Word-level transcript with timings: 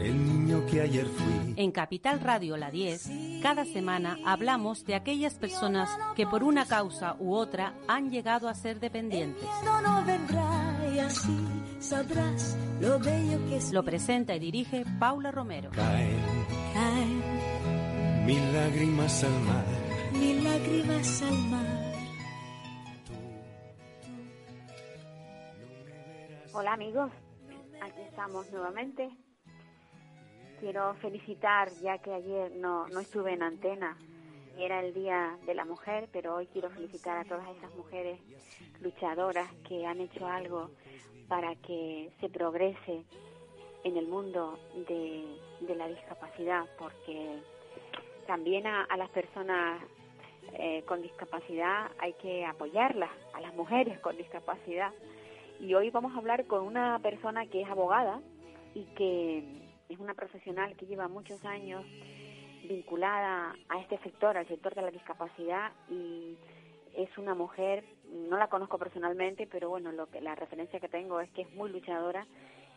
El 0.00 0.24
niño 0.24 0.64
que 0.66 0.80
ayer 0.80 1.04
fui. 1.06 1.54
En 1.56 1.72
Capital 1.72 2.20
Radio 2.20 2.56
La 2.56 2.70
10, 2.70 3.40
cada 3.42 3.64
semana 3.66 4.16
hablamos 4.24 4.84
de 4.86 4.94
aquellas 4.94 5.34
personas 5.34 5.90
que 6.16 6.26
por 6.26 6.42
una 6.42 6.64
causa 6.66 7.16
u 7.18 7.34
otra 7.34 7.74
han 7.86 8.10
llegado 8.10 8.48
a 8.48 8.54
ser 8.54 8.80
dependientes. 8.80 9.44
No, 9.64 9.82
no 9.82 10.02
vendrá 10.04 10.78
y 10.94 10.98
así 11.00 11.36
sabrás 11.80 12.56
lo 12.80 12.98
bello 12.98 13.46
que 13.48 13.56
es. 13.56 13.72
Lo 13.72 13.84
presenta 13.84 14.34
y 14.34 14.38
dirige 14.38 14.84
Paula 14.98 15.30
Romero. 15.30 15.70
Caen 15.72 16.16
Caen 16.72 17.22
mil 18.26 18.52
lágrimas 18.54 19.22
al 19.24 19.40
mar. 19.42 19.64
mil 20.12 20.44
lágrimas 20.44 21.22
al 21.22 21.38
mar. 21.50 21.66
Hola 26.52 26.72
amigos, 26.72 27.10
aquí 27.82 28.00
estamos 28.08 28.50
nuevamente. 28.50 29.10
Quiero 30.60 30.94
felicitar, 30.96 31.70
ya 31.82 31.96
que 31.98 32.12
ayer 32.12 32.52
no, 32.56 32.86
no 32.88 33.00
estuve 33.00 33.32
en 33.32 33.42
antena, 33.42 33.96
y 34.58 34.62
era 34.62 34.80
el 34.80 34.92
Día 34.92 35.38
de 35.46 35.54
la 35.54 35.64
Mujer, 35.64 36.10
pero 36.12 36.36
hoy 36.36 36.46
quiero 36.48 36.68
felicitar 36.68 37.16
a 37.16 37.24
todas 37.24 37.48
esas 37.56 37.74
mujeres 37.76 38.20
luchadoras 38.82 39.50
que 39.66 39.86
han 39.86 40.00
hecho 40.00 40.26
algo 40.26 40.70
para 41.28 41.54
que 41.56 42.10
se 42.20 42.28
progrese 42.28 43.04
en 43.84 43.96
el 43.96 44.06
mundo 44.06 44.58
de, 44.86 45.24
de 45.62 45.74
la 45.74 45.88
discapacidad, 45.88 46.66
porque 46.78 47.38
también 48.26 48.66
a, 48.66 48.84
a 48.84 48.98
las 48.98 49.08
personas 49.08 49.80
eh, 50.58 50.82
con 50.86 51.00
discapacidad 51.00 51.90
hay 51.98 52.12
que 52.14 52.44
apoyarlas, 52.44 53.10
a 53.32 53.40
las 53.40 53.54
mujeres 53.54 53.98
con 54.00 54.14
discapacidad. 54.18 54.92
Y 55.58 55.72
hoy 55.72 55.88
vamos 55.88 56.14
a 56.14 56.18
hablar 56.18 56.44
con 56.46 56.66
una 56.66 56.98
persona 56.98 57.46
que 57.46 57.62
es 57.62 57.68
abogada 57.68 58.20
y 58.74 58.84
que 58.94 59.59
es 59.90 59.98
una 59.98 60.14
profesional 60.14 60.76
que 60.76 60.86
lleva 60.86 61.08
muchos 61.08 61.44
años 61.44 61.84
vinculada 62.64 63.56
a 63.68 63.80
este 63.80 63.98
sector, 63.98 64.36
al 64.36 64.46
sector 64.46 64.74
de 64.74 64.82
la 64.82 64.90
discapacidad 64.90 65.72
y 65.90 66.36
es 66.96 67.18
una 67.18 67.34
mujer, 67.34 67.84
no 68.12 68.36
la 68.36 68.48
conozco 68.48 68.78
personalmente, 68.78 69.48
pero 69.50 69.68
bueno, 69.68 69.90
lo 69.90 70.06
que 70.06 70.20
la 70.20 70.36
referencia 70.36 70.78
que 70.80 70.88
tengo 70.88 71.20
es 71.20 71.30
que 71.30 71.42
es 71.42 71.52
muy 71.54 71.70
luchadora 71.70 72.26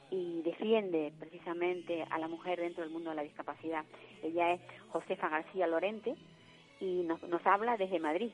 y 0.09 0.41
defiende 0.41 1.13
precisamente 1.19 2.03
a 2.09 2.17
la 2.17 2.27
mujer 2.27 2.59
dentro 2.59 2.83
del 2.83 2.91
mundo 2.91 3.11
de 3.11 3.15
la 3.15 3.23
discapacidad. 3.23 3.85
Ella 4.23 4.53
es 4.53 4.61
Josefa 4.89 5.29
García 5.29 5.67
Lorente 5.67 6.15
y 6.79 7.03
nos, 7.03 7.21
nos 7.23 7.45
habla 7.45 7.77
desde 7.77 7.99
Madrid. 7.99 8.31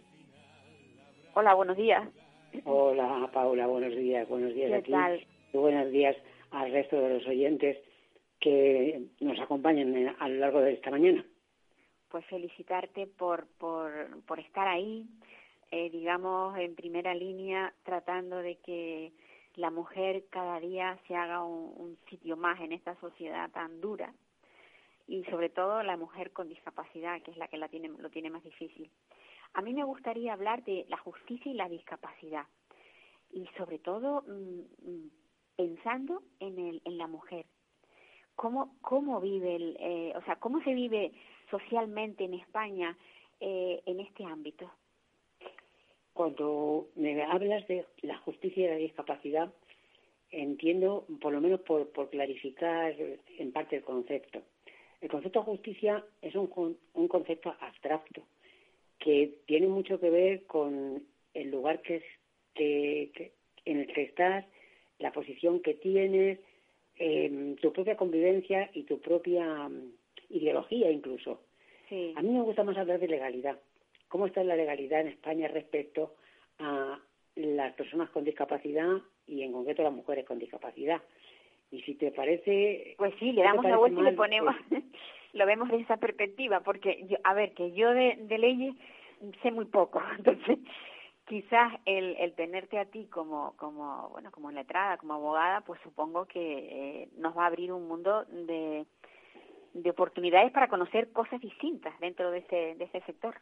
Hola, 1.33 1.53
buenos 1.53 1.77
días. 1.77 2.07
Hola 2.63 3.29
Paula, 3.33 3.67
buenos 3.67 3.95
días, 3.95 4.27
buenos 4.27 4.53
días 4.53 4.69
¿Qué 4.69 4.75
a 4.75 4.81
ti 4.81 4.91
tal? 4.91 5.27
y 5.53 5.57
buenos 5.57 5.91
días 5.91 6.15
al 6.51 6.71
resto 6.71 6.99
de 6.99 7.13
los 7.15 7.27
oyentes 7.27 7.77
que 8.39 9.01
nos 9.19 9.39
acompañan 9.39 10.15
a 10.19 10.29
lo 10.29 10.35
largo 10.35 10.61
de 10.61 10.73
esta 10.73 10.91
mañana. 10.91 11.25
Pues 12.09 12.25
felicitarte 12.25 13.07
por, 13.07 13.47
por, 13.57 14.39
estar 14.39 14.67
ahí, 14.67 15.05
eh, 15.71 15.89
digamos, 15.89 16.57
en 16.57 16.75
primera 16.75 17.13
línea, 17.13 17.73
tratando 17.83 18.37
de 18.37 18.55
que 18.57 19.11
la 19.55 19.69
mujer 19.69 20.25
cada 20.29 20.59
día 20.59 20.97
se 21.07 21.15
haga 21.15 21.43
un, 21.43 21.73
un 21.75 21.97
sitio 22.09 22.35
más 22.37 22.59
en 22.61 22.71
esta 22.71 22.95
sociedad 22.99 23.51
tan 23.51 23.79
dura 23.81 24.13
y 25.09 25.23
sobre 25.25 25.49
todo 25.49 25.81
la 25.81 25.97
mujer 25.97 26.31
con 26.31 26.47
discapacidad, 26.47 27.21
que 27.23 27.31
es 27.31 27.37
la 27.37 27.47
que 27.47 27.57
la 27.57 27.67
tiene, 27.67 27.89
lo 27.89 28.09
tiene 28.09 28.29
más 28.29 28.43
difícil. 28.43 28.89
A 29.53 29.61
mí 29.61 29.73
me 29.73 29.83
gustaría 29.83 30.33
hablar 30.33 30.63
de 30.63 30.85
la 30.87 30.97
justicia 30.97 31.51
y 31.51 31.55
la 31.55 31.67
discapacidad 31.67 32.45
y 33.31 33.47
sobre 33.57 33.79
todo 33.79 34.23
mm, 34.27 34.89
mm, 34.89 35.11
pensando 35.55 36.21
en, 36.39 36.59
el, 36.59 36.81
en 36.85 36.97
la 36.97 37.07
mujer. 37.07 37.45
¿Cómo, 38.39 38.77
cómo 38.79 39.19
vive, 39.19 39.55
el, 39.57 39.77
eh, 39.81 40.13
o 40.15 40.21
sea, 40.23 40.37
cómo 40.37 40.63
se 40.63 40.73
vive 40.73 41.11
socialmente 41.51 42.23
en 42.23 42.35
España 42.35 42.97
eh, 43.41 43.81
en 43.85 43.99
este 43.99 44.23
ámbito? 44.23 44.71
Cuando 46.13 46.87
me 46.95 47.21
hablas 47.21 47.67
de 47.67 47.85
la 48.01 48.17
justicia 48.19 48.63
y 48.63 48.69
la 48.69 48.75
discapacidad, 48.77 49.53
entiendo, 50.31 51.05
por 51.19 51.33
lo 51.33 51.41
menos 51.41 51.59
por, 51.59 51.89
por 51.89 52.09
clarificar 52.09 52.95
en 53.37 53.51
parte 53.51 53.75
el 53.75 53.83
concepto. 53.83 54.41
El 55.01 55.09
concepto 55.09 55.39
de 55.39 55.45
justicia 55.45 56.05
es 56.21 56.33
un, 56.33 56.77
un 56.93 57.07
concepto 57.09 57.53
abstracto 57.59 58.21
que 58.99 59.39
tiene 59.47 59.67
mucho 59.67 59.99
que 59.99 60.09
ver 60.09 60.45
con 60.45 61.03
el 61.33 61.51
lugar 61.51 61.81
que, 61.81 61.97
es, 61.97 62.03
que- 62.53 63.33
en 63.65 63.79
el 63.79 63.87
que 63.87 64.03
estás, 64.03 64.45
la 64.97 65.11
posición 65.11 65.61
que 65.61 65.73
tienes, 65.73 66.39
em, 66.99 67.55
tu 67.55 67.71
propia 67.73 67.95
convivencia 67.97 68.69
y 68.73 68.83
tu 68.83 68.99
propia 68.99 69.67
mm, 69.69 69.93
ideología 70.29 70.91
incluso. 70.91 71.41
Sí, 71.87 72.13
A 72.15 72.21
mí 72.21 72.29
me 72.29 72.41
gusta 72.41 72.63
más 72.63 72.77
hablar 72.77 72.99
de 72.99 73.07
legalidad. 73.07 73.57
¿Cómo 74.09 74.27
está 74.27 74.43
la 74.43 74.55
legalidad 74.55 75.01
en 75.01 75.07
España 75.07 75.47
respecto 75.47 76.15
a 76.59 76.99
las 77.35 77.73
personas 77.73 78.09
con 78.09 78.23
discapacidad 78.23 78.97
y 79.27 79.41
en 79.43 79.51
concreto 79.53 79.81
las 79.83 79.93
mujeres 79.93 80.25
con 80.25 80.37
discapacidad? 80.39 81.01
Y 81.71 81.81
si 81.81 81.95
te 81.95 82.11
parece... 82.11 82.95
pues 82.97 83.13
sí, 83.19 83.27
¿qué 83.27 83.33
le 83.33 83.43
damos 83.43 83.63
la 83.65 83.77
vuelta 83.77 83.99
y 83.99 84.03
le 84.03 84.09
mal? 84.11 84.15
ponemos, 84.15 84.55
Pues, 84.69 84.83
lo 85.33 85.45
vemos 85.45 85.69
desde 85.69 85.83
esa 85.83 85.97
perspectiva, 85.97 86.61
porque, 86.61 87.05
yo, 87.07 87.17
a 87.23 87.33
ver, 87.33 87.53
que 87.53 87.71
yo 87.73 87.91
de, 87.93 88.17
de 88.21 88.37
leyes 88.37 88.75
sé 89.41 89.51
muy 89.51 89.65
poco, 89.65 90.01
entonces 90.17 90.57
quizás 91.29 91.71
el, 91.85 92.17
el 92.17 92.33
tenerte 92.33 92.79
a 92.79 92.85
ti 92.85 93.05
como, 93.05 93.55
como, 93.55 94.09
bueno, 94.09 94.31
como 94.31 94.51
letrada, 94.51 94.97
como 94.97 95.13
abogada, 95.13 95.61
pues 95.61 95.79
supongo 95.83 96.25
que 96.25 96.41
eh, 96.41 97.09
nos 97.17 97.37
va 97.37 97.43
a 97.43 97.47
abrir 97.47 97.71
un 97.71 97.87
mundo 97.87 98.25
de, 98.25 98.85
de 99.73 99.89
oportunidades 99.91 100.51
para 100.51 100.67
conocer 100.67 101.11
cosas 101.13 101.39
distintas 101.39 101.97
dentro 101.99 102.31
de 102.31 102.39
ese, 102.39 102.75
de 102.75 102.83
ese 102.83 102.99
sector. 103.01 103.35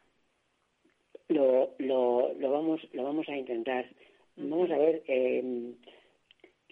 lo, 1.28 1.74
lo, 1.78 2.32
lo 2.34 2.50
vamos 2.50 2.80
lo 2.92 3.04
vamos 3.04 3.28
a 3.28 3.36
intentar. 3.36 3.86
Vamos 4.36 4.70
a 4.70 4.78
ver, 4.78 5.02
eh, 5.08 5.74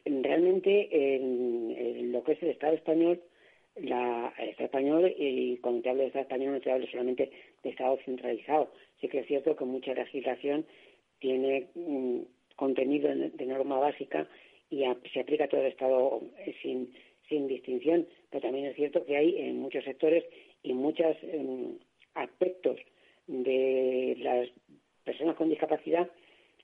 realmente 0.05 1.17
en, 1.17 1.75
en 1.77 2.13
lo 2.13 2.23
que 2.23 2.33
es 2.33 2.43
el 2.43 2.51
Estado 2.51 2.75
español, 2.75 3.21
la, 3.77 4.33
el 4.39 4.51
Estado 4.51 4.67
español, 4.67 5.15
y 5.17 5.57
cuando 5.59 5.83
te 5.83 5.91
hablo 5.91 6.03
de 6.03 6.09
Estado 6.09 6.23
español 6.25 6.53
no 6.53 6.61
te 6.61 6.71
hablo 6.73 6.87
solamente 6.87 7.31
de 7.63 7.71
Estado 7.71 7.99
centralizado. 8.05 8.71
Sí 9.01 9.09
que 9.09 9.21
es 9.21 9.27
cierto 9.27 9.57
que 9.57 9.65
mucha 9.65 9.95
legislación 9.95 10.65
tiene 11.19 11.69
mm, 11.75 12.21
contenido 12.57 13.15
de 13.15 13.47
norma 13.47 13.79
básica 13.79 14.29
y 14.71 14.85
se 15.13 15.21
aplica 15.21 15.45
a 15.45 15.49
todo 15.49 15.61
el 15.61 15.69
Estado 15.69 16.21
eh, 16.39 16.55
sin, 16.63 16.93
sin 17.29 17.47
distinción, 17.47 18.07
pero 18.31 18.43
también 18.43 18.67
es 18.67 18.77
cierto 18.77 19.05
que 19.05 19.17
hay 19.17 19.37
en 19.39 19.61
muchos 19.61 19.85
sectores 19.85 20.25
y 20.63 20.73
muchos 20.73 21.17
em, 21.23 21.79
aspectos 22.15 22.79
de 23.27 24.17
las 24.19 24.49
personas 25.05 25.37
con 25.37 25.49
discapacidad 25.49 26.11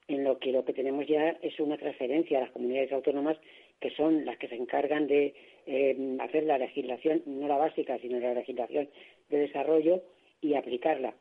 en 0.09 0.25
lo 0.25 0.39
que 0.39 0.53
lo 0.53 0.65
que 0.65 0.73
tenemos 0.73 1.07
ya 1.07 1.31
es 1.43 1.59
una 1.61 1.77
transferencia 1.77 2.39
a 2.39 2.43
las 2.43 2.51
comunidades 2.51 2.93
autónomas 2.93 3.39
que 3.81 3.91
son 3.91 4.25
las 4.25 4.37
que 4.39 4.49
se 4.49 4.57
encargan 4.57 5.07
de 5.07 5.35
eh, 5.67 6.17
hacer 6.21 6.45
la 6.45 6.59
legislación, 6.59 7.23
no 7.27 7.49
la 7.49 7.57
básica, 7.57 7.99
sino 7.99 8.19
la 8.21 8.35
legislación 8.35 8.89
de 9.29 9.39
desarrollo 9.39 10.03
y 10.41 10.55
aplicarla. 10.55 11.15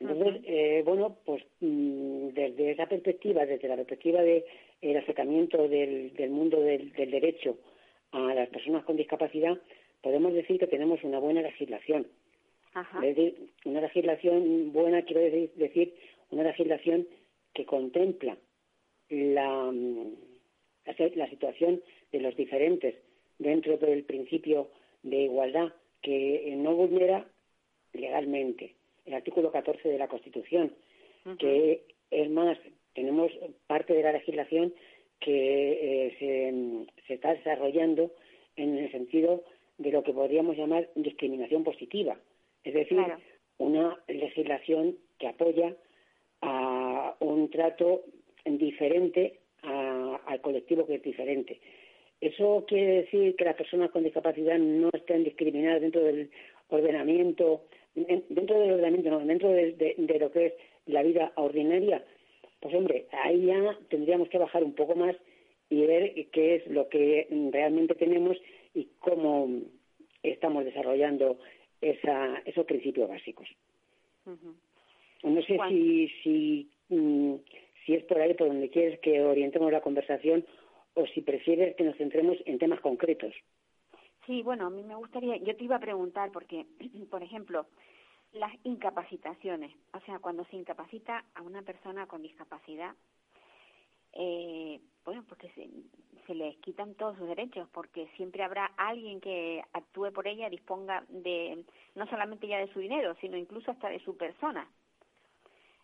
Entonces, 0.00 0.42
eh, 0.44 0.82
bueno, 0.84 1.18
pues 1.24 1.44
mm, 1.60 2.28
desde 2.28 2.72
esa 2.72 2.86
perspectiva, 2.86 3.46
desde 3.46 3.68
la 3.68 3.76
perspectiva 3.76 4.22
del 4.22 4.96
acercamiento 4.96 5.68
del, 5.68 6.12
del 6.14 6.30
mundo 6.30 6.60
del, 6.60 6.92
del 6.92 7.10
derecho 7.10 7.58
a 8.10 8.34
las 8.34 8.48
personas 8.48 8.84
con 8.84 8.96
discapacidad, 8.96 9.56
podemos 10.02 10.34
decir 10.34 10.58
que 10.58 10.66
tenemos 10.66 11.02
una 11.04 11.18
buena 11.18 11.42
legislación. 11.42 12.06
Ajá. 12.74 13.06
Es 13.06 13.16
decir, 13.16 13.50
una 13.64 13.80
legislación 13.80 14.72
buena, 14.72 15.02
quiero 15.02 15.20
decir, 15.22 15.52
decir, 15.54 15.94
una 16.30 16.42
legislación 16.42 17.06
que 17.54 17.64
contempla 17.64 18.36
la, 19.08 19.70
mm, 19.72 20.14
la, 20.86 21.10
la 21.14 21.30
situación 21.30 21.82
de 22.10 22.20
los 22.20 22.36
diferentes 22.36 22.96
dentro 23.38 23.76
del 23.78 24.04
principio 24.04 24.70
de 25.02 25.22
igualdad 25.22 25.72
que 26.02 26.52
no 26.56 26.74
vulnera 26.74 27.26
legalmente 27.92 28.74
el 29.06 29.14
artículo 29.14 29.50
14 29.52 29.88
de 29.88 29.98
la 29.98 30.08
Constitución, 30.08 30.72
que 31.38 31.82
es 32.10 32.30
más, 32.30 32.58
tenemos 32.94 33.30
parte 33.66 33.94
de 33.94 34.02
la 34.02 34.12
legislación 34.12 34.72
que 35.20 36.06
eh, 36.08 36.16
se, 36.18 37.02
se 37.06 37.14
está 37.14 37.34
desarrollando 37.34 38.10
en 38.56 38.76
el 38.78 38.90
sentido 38.92 39.42
de 39.78 39.90
lo 39.90 40.02
que 40.02 40.12
podríamos 40.12 40.56
llamar 40.56 40.88
discriminación 40.94 41.64
positiva, 41.64 42.16
es 42.62 42.74
decir, 42.74 42.98
Claro. 42.98 43.18
una, 43.58 43.96
legi- 44.06 44.20
legislación 44.20 44.96
que 45.18 45.26
apoya 45.28 45.74
a 46.42 47.16
un 47.20 47.50
trato 47.50 48.02
diferente 48.44 49.40
al 49.62 50.40
colectivo 50.42 50.86
que 50.86 50.96
es 50.96 51.02
diferente. 51.02 51.58
¿Eso 52.20 52.64
quiere 52.68 53.02
decir 53.02 53.34
que 53.36 53.44
las 53.44 53.56
personas 53.56 53.90
con 53.90 54.04
discapacidad 54.04 54.58
no 54.58 54.90
estén 54.92 55.24
discriminadas 55.24 55.80
dentro 55.80 56.02
del 56.02 56.30
ordenamiento, 56.68 57.64
dentro 57.94 58.58
del 58.58 58.72
ordenamiento, 58.72 59.10
no, 59.10 59.20
dentro 59.20 59.50
de, 59.50 60.18
lo 60.20 60.30
que 60.30 60.46
es 60.46 60.52
la 60.86 61.02
vida 61.02 61.32
ordinaria? 61.36 62.04
Pues 62.60 62.74
hombre, 62.74 63.06
ahí 63.12 63.46
ya 63.46 63.78
tendríamos 63.88 64.28
que 64.28 64.38
bajar 64.38 64.64
un 64.64 64.74
poco 64.74 64.94
más 64.94 65.16
y 65.70 65.84
ver 65.86 66.14
qué 66.30 66.56
es 66.56 66.66
lo 66.66 66.88
que 66.88 67.26
realmente 67.52 67.94
tenemos 67.94 68.36
y 68.74 68.88
cómo 68.98 69.48
estamos 70.22 70.64
desarrollando 70.64 71.38
esa, 71.80 72.42
esos 72.44 72.64
principios 72.66 73.08
básicos. 73.08 73.48
No 75.22 75.42
sé 75.42 75.58
si, 75.68 76.08
si, 76.22 76.70
mm, 76.88 77.34
si 77.84 77.94
es 77.94 78.04
por 78.04 78.20
ahí 78.20 78.34
por 78.34 78.48
donde 78.48 78.70
quieres 78.70 78.98
que 79.00 79.22
orientemos 79.22 79.70
la 79.70 79.80
conversación 79.80 80.44
o 80.94 81.06
si 81.06 81.20
prefieres 81.22 81.76
que 81.76 81.84
nos 81.84 81.96
centremos 81.96 82.38
en 82.46 82.58
temas 82.58 82.80
concretos. 82.80 83.34
Sí, 84.26 84.42
bueno, 84.42 84.66
a 84.66 84.70
mí 84.70 84.82
me 84.82 84.94
gustaría, 84.94 85.36
yo 85.36 85.56
te 85.56 85.64
iba 85.64 85.76
a 85.76 85.80
preguntar 85.80 86.30
porque, 86.32 86.66
por 87.10 87.22
ejemplo, 87.22 87.66
las 88.32 88.52
incapacitaciones, 88.64 89.74
o 89.92 90.00
sea, 90.00 90.18
cuando 90.18 90.44
se 90.46 90.56
incapacita 90.56 91.24
a 91.34 91.42
una 91.42 91.62
persona 91.62 92.06
con 92.06 92.22
discapacidad, 92.22 92.94
eh, 94.12 94.80
bueno, 95.04 95.24
porque 95.28 95.48
se, 95.50 95.68
se 96.26 96.34
les 96.34 96.56
quitan 96.58 96.94
todos 96.94 97.16
sus 97.18 97.28
derechos, 97.28 97.68
porque 97.72 98.08
siempre 98.16 98.42
habrá 98.42 98.66
alguien 98.76 99.20
que 99.20 99.62
actúe 99.72 100.12
por 100.12 100.26
ella, 100.26 100.48
disponga 100.48 101.04
de, 101.08 101.64
no 101.94 102.06
solamente 102.06 102.46
ya 102.46 102.58
de 102.58 102.72
su 102.72 102.80
dinero, 102.80 103.14
sino 103.20 103.36
incluso 103.36 103.70
hasta 103.70 103.88
de 103.88 104.00
su 104.00 104.16
persona. 104.16 104.68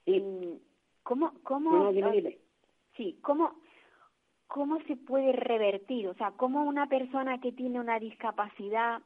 Sí. 0.04 0.60
¿Cómo, 1.02 1.32
cómo, 1.42 1.92
sí, 2.96 3.18
cómo, 3.22 3.60
cómo 4.50 4.80
se 4.88 4.96
puede 4.96 5.32
revertir? 5.32 6.08
O 6.08 6.14
sea, 6.14 6.32
¿cómo 6.36 6.64
una 6.64 6.88
persona 6.88 7.40
que 7.40 7.52
tiene 7.52 7.80
una 7.80 7.98
discapacidad 7.98 9.00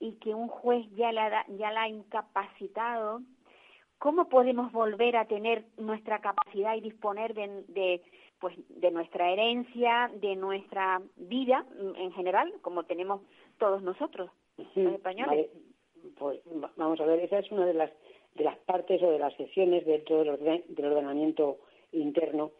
y 0.00 0.12
que 0.14 0.34
un 0.34 0.48
juez 0.48 0.86
ya 0.96 1.12
la, 1.12 1.44
ya 1.48 1.70
la 1.70 1.82
ha 1.82 1.88
incapacitado, 1.88 3.20
¿cómo 3.98 4.28
podemos 4.28 4.72
volver 4.72 5.16
a 5.16 5.26
tener 5.26 5.64
nuestra 5.76 6.20
capacidad 6.20 6.74
y 6.74 6.80
disponer 6.80 7.34
de, 7.34 7.64
de, 7.68 8.02
pues, 8.40 8.56
de 8.68 8.90
nuestra 8.90 9.30
herencia, 9.30 10.10
de 10.14 10.36
nuestra 10.36 11.02
vida 11.16 11.66
en 11.96 12.12
general, 12.12 12.50
como 12.62 12.84
tenemos 12.84 13.20
todos 13.58 13.82
nosotros, 13.82 14.30
los 14.56 14.94
españoles? 14.94 15.50
Pues 16.16 16.40
vamos 16.76 16.98
a 17.00 17.04
ver, 17.04 17.20
esa 17.20 17.40
es 17.40 17.50
una 17.52 17.66
de 17.66 17.74
las, 17.74 17.90
de 18.36 18.44
las 18.44 18.56
partes 18.58 19.02
o 19.02 19.10
de 19.10 19.18
las 19.18 19.34
secciones 19.34 19.84
dentro 19.84 20.24
del, 20.24 20.64
del 20.66 20.86
ordenamiento 20.86 21.58
interno 21.92 22.52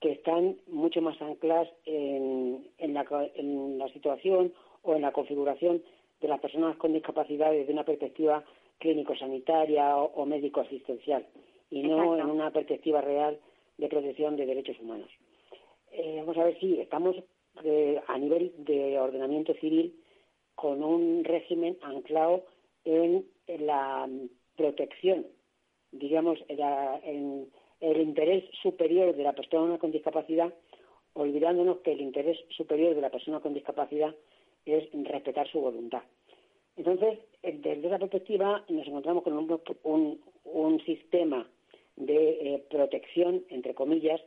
que 0.00 0.12
están 0.12 0.56
mucho 0.66 1.02
más 1.02 1.20
ancladas 1.20 1.68
en, 1.84 2.66
en, 2.78 2.94
la, 2.94 3.04
en 3.34 3.78
la 3.78 3.88
situación 3.88 4.52
o 4.82 4.94
en 4.94 5.02
la 5.02 5.12
configuración 5.12 5.82
de 6.20 6.28
las 6.28 6.40
personas 6.40 6.76
con 6.76 6.92
discapacidad 6.92 7.50
desde 7.50 7.72
una 7.72 7.84
perspectiva 7.84 8.44
clínico-sanitaria 8.78 9.96
o, 9.96 10.26
médico-asistencial 10.26 11.26
y 11.70 11.82
no 11.82 12.16
en 12.16 12.26
una 12.26 12.50
perspectiva 12.50 13.00
real 13.00 13.38
de 13.78 13.88
protección 13.88 14.36
de 14.36 14.46
derechos 14.46 14.78
humanos. 14.80 15.10
Eh, 15.92 16.16
vamos 16.18 16.36
a 16.38 16.44
ver 16.44 16.58
si 16.58 16.80
estamos 16.80 17.16
eh, 17.62 18.00
a 18.06 18.18
nivel 18.18 18.52
de 18.58 18.98
ordenamiento 18.98 19.54
civil 19.54 19.94
con 20.54 20.82
un 20.82 21.24
régimen 21.24 21.76
anclado 21.82 22.44
en, 22.84 23.26
la 23.46 24.08
protección, 24.56 25.26
digamos, 25.90 26.38
en, 26.48 27.50
el 27.80 28.00
interés 28.00 28.44
superior 28.62 29.14
de 29.14 29.22
la 29.22 29.32
persona 29.32 29.78
con 29.78 29.90
discapacidad, 29.90 30.52
olvidándonos 31.14 31.78
que 31.78 31.92
el 31.92 32.00
interés 32.00 32.38
superior 32.50 32.94
de 32.94 33.00
la 33.00 33.10
persona 33.10 33.40
con 33.40 33.54
discapacidad 33.54 34.14
es 34.64 34.88
respetar 34.92 35.48
su 35.48 35.60
voluntad. 35.60 36.02
Entonces, 36.76 37.18
eh, 37.42 37.58
desde 37.60 37.88
esa 37.88 37.98
perspectiva, 37.98 38.64
nos 38.68 38.86
encontramos 38.86 39.22
con 39.22 39.34
un, 39.34 40.20
un, 40.44 40.80
sistema 40.84 41.48
de 41.96 42.54
eh, 42.54 42.64
protección, 42.70 43.44
entre 43.50 43.74
comillas, 43.74 44.20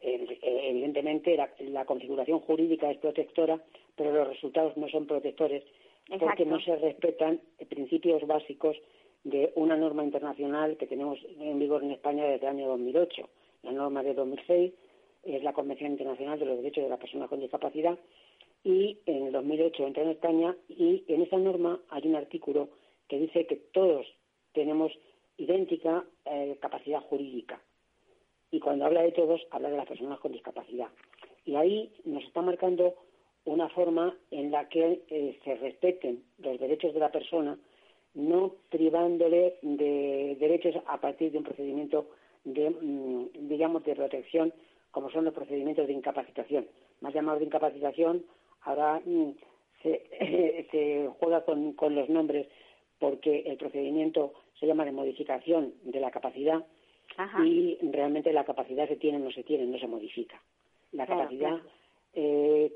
eh, 0.00 0.38
evidentemente 0.42 1.36
la, 1.36 1.84
configuración 1.84 2.40
jurídica 2.40 2.90
es 2.90 2.98
protectora, 2.98 3.60
pero 3.96 4.12
los 4.12 4.28
resultados 4.28 4.76
no 4.76 4.88
son 4.88 5.06
protectores 5.06 5.64
porque 6.20 6.46
no 6.46 6.60
se 6.60 6.76
respetan 6.76 7.40
principios 7.68 8.26
básicos 8.26 8.76
de 9.24 9.52
una 9.56 9.76
norma 9.76 10.04
internacional 10.04 10.76
que 10.76 10.86
tenemos 10.86 11.18
en 11.38 11.58
vigor 11.58 11.82
en 11.82 11.92
España 11.92 12.24
desde 12.24 12.46
el 12.46 12.56
año 12.56 12.68
2008. 12.68 13.28
La 13.62 13.72
norma 13.72 14.02
de 14.02 14.14
2006 14.14 14.72
es 15.24 15.42
la 15.42 15.52
Convención 15.52 15.92
Internacional 15.92 16.38
de 16.38 16.46
los 16.46 16.56
Derechos 16.58 16.84
de 16.84 16.90
la 16.90 16.98
Persona 16.98 17.28
con 17.28 17.40
Discapacidad 17.40 17.98
y 18.64 18.98
en 19.06 19.26
el 19.26 19.32
2008 19.32 19.86
entra 19.86 20.02
en 20.02 20.10
España 20.10 20.56
y 20.68 21.04
en 21.08 21.22
esa 21.22 21.38
norma 21.38 21.80
hay 21.90 22.06
un 22.06 22.16
artículo 22.16 22.70
que 23.08 23.18
dice 23.18 23.46
que 23.46 23.56
todos 23.56 24.06
tenemos 24.52 24.92
idéntica 25.36 26.04
eh, 26.24 26.56
capacidad 26.60 27.00
jurídica. 27.00 27.60
Y 28.50 28.60
cuando 28.60 28.86
habla 28.86 29.02
de 29.02 29.12
todos, 29.12 29.46
habla 29.50 29.70
de 29.70 29.76
las 29.76 29.86
personas 29.86 30.18
con 30.20 30.32
discapacidad. 30.32 30.88
Y 31.44 31.54
ahí 31.54 31.92
nos 32.04 32.24
está 32.24 32.42
marcando 32.42 32.94
una 33.44 33.68
forma 33.68 34.16
en 34.30 34.50
la 34.50 34.68
que 34.68 35.02
eh, 35.08 35.38
se 35.44 35.54
respeten 35.56 36.24
los 36.38 36.58
derechos 36.58 36.92
de 36.92 37.00
la 37.00 37.12
persona 37.12 37.58
no 38.14 38.54
privándole 38.70 39.58
de 39.62 40.36
derechos 40.40 40.74
a 40.86 41.00
partir 41.00 41.32
de 41.32 41.38
un 41.38 41.44
procedimiento 41.44 42.08
de, 42.44 42.70
mm, 42.70 43.48
digamos, 43.48 43.84
de 43.84 43.94
protección, 43.94 44.52
como 44.90 45.10
son 45.10 45.24
los 45.24 45.34
procedimientos 45.34 45.86
de 45.86 45.92
incapacitación. 45.92 46.66
Más 47.00 47.14
llamados 47.14 47.40
de 47.40 47.46
incapacitación, 47.46 48.24
ahora 48.62 49.00
mm, 49.04 49.30
se, 49.82 51.08
juega 51.18 51.44
con, 51.44 51.94
los 51.94 52.08
nombres 52.08 52.46
porque 52.98 53.40
el 53.46 53.56
procedimiento 53.56 54.34
se 54.58 54.66
llama 54.66 54.84
de 54.84 54.92
modificación 54.92 55.74
de 55.84 56.00
la 56.00 56.10
capacidad 56.10 56.64
y 57.44 57.78
realmente 57.80 58.32
la 58.32 58.44
capacidad 58.44 58.88
se 58.88 58.96
tiene 58.96 59.18
o 59.18 59.20
no 59.20 59.30
se 59.30 59.42
tiene, 59.42 59.66
no 59.66 59.78
se 59.78 59.86
modifica. 59.86 60.40
La 60.92 61.06
capacidad, 61.06 61.60
Eh, 62.14 62.72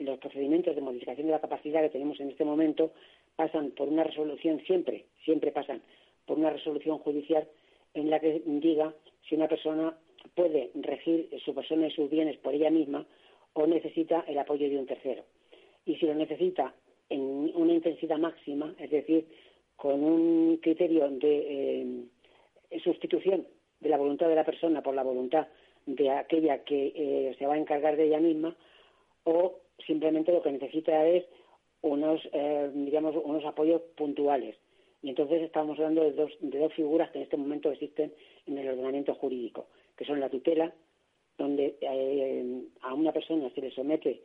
los 0.00 0.18
procedimientos 0.18 0.74
de 0.74 0.82
modificación 0.82 1.26
de 1.26 1.32
la 1.32 1.40
capacidad 1.40 1.80
que 1.80 1.88
tenemos 1.88 2.20
en 2.20 2.30
este 2.30 2.44
momento 2.44 2.92
pasan 3.36 3.70
por 3.72 3.88
una 3.88 4.04
resolución 4.04 4.60
siempre, 4.66 5.06
siempre 5.24 5.52
pasan 5.52 5.82
por 6.26 6.38
una 6.38 6.50
resolución 6.50 6.98
judicial 6.98 7.48
en 7.94 8.10
la 8.10 8.20
que 8.20 8.42
diga 8.44 8.94
si 9.28 9.34
una 9.34 9.48
persona 9.48 9.96
puede 10.34 10.70
regir 10.74 11.28
su 11.44 11.54
persona 11.54 11.88
y 11.88 11.90
sus 11.90 12.08
bienes 12.10 12.36
por 12.38 12.54
ella 12.54 12.70
misma 12.70 13.06
o 13.54 13.66
necesita 13.66 14.24
el 14.28 14.38
apoyo 14.38 14.68
de 14.68 14.78
un 14.78 14.86
tercero. 14.86 15.24
Y 15.84 15.96
si 15.96 16.06
lo 16.06 16.14
necesita 16.14 16.74
en 17.08 17.52
una 17.54 17.74
intensidad 17.74 18.18
máxima, 18.18 18.74
es 18.78 18.90
decir, 18.90 19.26
con 19.76 20.02
un 20.02 20.58
criterio 20.58 21.08
de 21.10 22.06
eh, 22.70 22.80
sustitución 22.82 23.46
de 23.80 23.88
la 23.88 23.98
voluntad 23.98 24.28
de 24.28 24.36
la 24.36 24.44
persona 24.44 24.82
por 24.82 24.94
la 24.94 25.02
voluntad 25.02 25.48
de 25.86 26.10
aquella 26.10 26.62
que 26.64 26.92
eh, 26.94 27.34
se 27.38 27.46
va 27.46 27.54
a 27.54 27.58
encargar 27.58 27.96
de 27.96 28.04
ella 28.04 28.20
misma, 28.20 28.56
o 29.24 29.58
simplemente 29.86 30.32
lo 30.32 30.42
que 30.42 30.52
necesita 30.52 31.06
es 31.06 31.24
unos, 31.82 32.20
eh, 32.32 32.70
digamos, 32.74 33.14
unos 33.22 33.44
apoyos 33.44 33.82
puntuales. 33.96 34.56
Y 35.02 35.10
entonces 35.10 35.42
estamos 35.42 35.78
hablando 35.78 36.02
de 36.02 36.12
dos, 36.12 36.30
de 36.40 36.58
dos 36.58 36.72
figuras 36.74 37.10
que 37.10 37.18
en 37.18 37.24
este 37.24 37.36
momento 37.36 37.70
existen 37.70 38.12
en 38.46 38.58
el 38.58 38.68
ordenamiento 38.68 39.14
jurídico, 39.14 39.66
que 39.96 40.04
son 40.04 40.20
la 40.20 40.30
tutela, 40.30 40.72
donde 41.36 41.76
eh, 41.80 42.62
a 42.82 42.94
una 42.94 43.12
persona 43.12 43.50
se 43.50 43.60
le 43.60 43.70
somete 43.72 44.22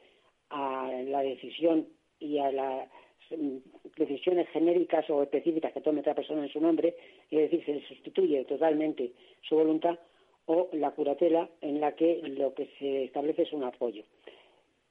a 0.49 0.91
la 1.05 1.21
decisión 1.21 1.87
y 2.19 2.37
a 2.37 2.51
las 2.51 2.89
mm, 3.31 3.57
decisiones 3.97 4.47
genéricas 4.49 5.09
o 5.09 5.23
específicas 5.23 5.73
que 5.73 5.81
tome 5.81 6.01
otra 6.01 6.13
persona 6.13 6.43
en 6.43 6.53
su 6.53 6.61
nombre, 6.61 6.95
es 7.31 7.39
decir, 7.39 7.65
se 7.65 7.73
le 7.73 7.87
sustituye 7.87 8.45
totalmente 8.45 9.13
su 9.41 9.55
voluntad, 9.55 9.97
o 10.45 10.69
la 10.73 10.91
curatela, 10.91 11.49
en 11.59 11.81
la 11.81 11.93
que 11.95 12.21
lo 12.23 12.53
que 12.53 12.69
se 12.79 13.03
establece 13.03 13.41
es 13.41 13.51
un 13.51 13.63
apoyo. 13.63 14.03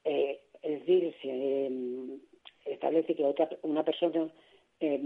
Eh, 0.05 0.41
es 0.63 0.81
decir, 0.81 1.15
se, 1.23 1.69
establece 2.87 3.15
que 3.15 3.25
otra, 3.25 3.49
una 3.63 3.85
persona 3.85 4.29
eh, 4.79 4.99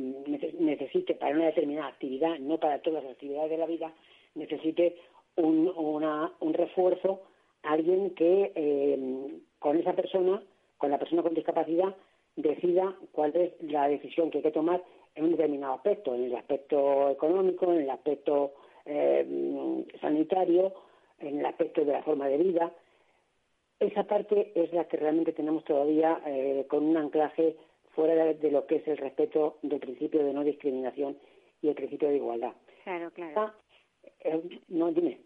necesite 0.59 1.15
para 1.15 1.35
una 1.35 1.47
determinada 1.47 1.89
actividad, 1.89 2.39
no 2.39 2.59
para 2.59 2.81
todas 2.81 3.05
las 3.05 3.13
actividades 3.13 3.51
de 3.51 3.57
la 3.57 3.67
vida, 3.67 3.93
necesite 4.35 4.97
un, 5.37 5.73
una, 5.77 6.33
un 6.41 6.53
refuerzo, 6.53 7.23
alguien 7.63 8.11
que 8.11 8.53
eh, 8.55 9.29
con 9.59 9.79
esa 9.79 9.95
persona, 9.95 10.43
con 10.77 10.91
la 10.91 10.99
persona 10.99 11.23
con 11.23 11.35
discapacidad, 11.35 11.95
decida 12.37 12.95
cuál 13.13 13.35
es 13.35 13.53
la 13.63 13.89
decisión 13.89 14.31
que 14.31 14.39
hay 14.39 14.45
que 14.45 14.51
tomar 14.51 14.83
en 15.15 15.25
un 15.25 15.31
determinado 15.33 15.75
aspecto, 15.75 16.15
en 16.15 16.25
el 16.25 16.37
aspecto 16.37 17.11
económico, 17.11 17.73
en 17.73 17.83
el 17.83 17.91
aspecto 17.91 18.53
eh, 18.85 19.85
sanitario, 20.01 20.75
en 21.19 21.41
el 21.41 21.47
aspecto 21.47 21.85
de 21.85 21.93
la 21.93 22.03
forma 22.03 22.29
de 22.29 22.39
vida. 22.39 22.73
Esa 23.79 24.05
parte 24.05 24.53
es 24.55 24.73
la 24.73 24.85
que 24.85 24.99
realmente 24.99 25.33
tenemos 25.33 25.65
todavía 25.65 26.21
con 26.69 26.85
un 26.85 26.97
anclaje 26.99 27.57
fuera 27.95 28.25
de, 28.25 28.51
lo 28.51 28.67
que 28.67 28.77
es 28.77 28.89
el 28.89 28.97
respeto 28.97 29.59
del 29.63 29.81
principio 29.81 30.25
de 30.25 30.33
no 30.33 30.45
discriminación 30.45 31.19
y 31.63 31.69
el 31.69 31.75
principio 31.75 32.09
de 32.09 32.17
igualdad. 32.17 32.53
Claro, 32.85 33.11
claro. 33.11 33.53
Eh, 34.21 34.61
no, 34.69 34.91
dime. 34.93 35.21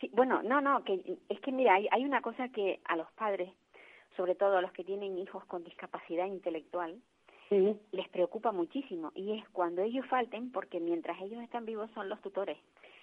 Sí, 0.00 0.10
bueno, 0.12 0.42
no, 0.42 0.60
no, 0.60 0.82
que 0.84 1.18
es 1.28 1.40
que 1.40 1.52
mira, 1.52 1.74
hay, 1.74 1.88
hay 1.90 2.04
una 2.04 2.20
cosa 2.22 2.48
que 2.48 2.80
a 2.84 2.96
los 2.96 3.10
padres, 3.12 3.50
sobre 4.16 4.34
todo 4.34 4.56
a 4.56 4.62
los 4.62 4.72
que 4.72 4.84
tienen 4.84 5.18
hijos 5.18 5.44
con 5.46 5.64
discapacidad 5.64 6.26
intelectual, 6.26 7.00
Sí, 7.48 7.78
les 7.90 8.08
preocupa 8.08 8.50
muchísimo 8.50 9.12
y 9.14 9.32
es 9.32 9.46
cuando 9.50 9.82
ellos 9.82 10.06
falten, 10.06 10.50
porque 10.52 10.80
mientras 10.80 11.20
ellos 11.20 11.42
están 11.42 11.66
vivos 11.66 11.90
son 11.92 12.08
los 12.08 12.18
tutores, 12.22 12.56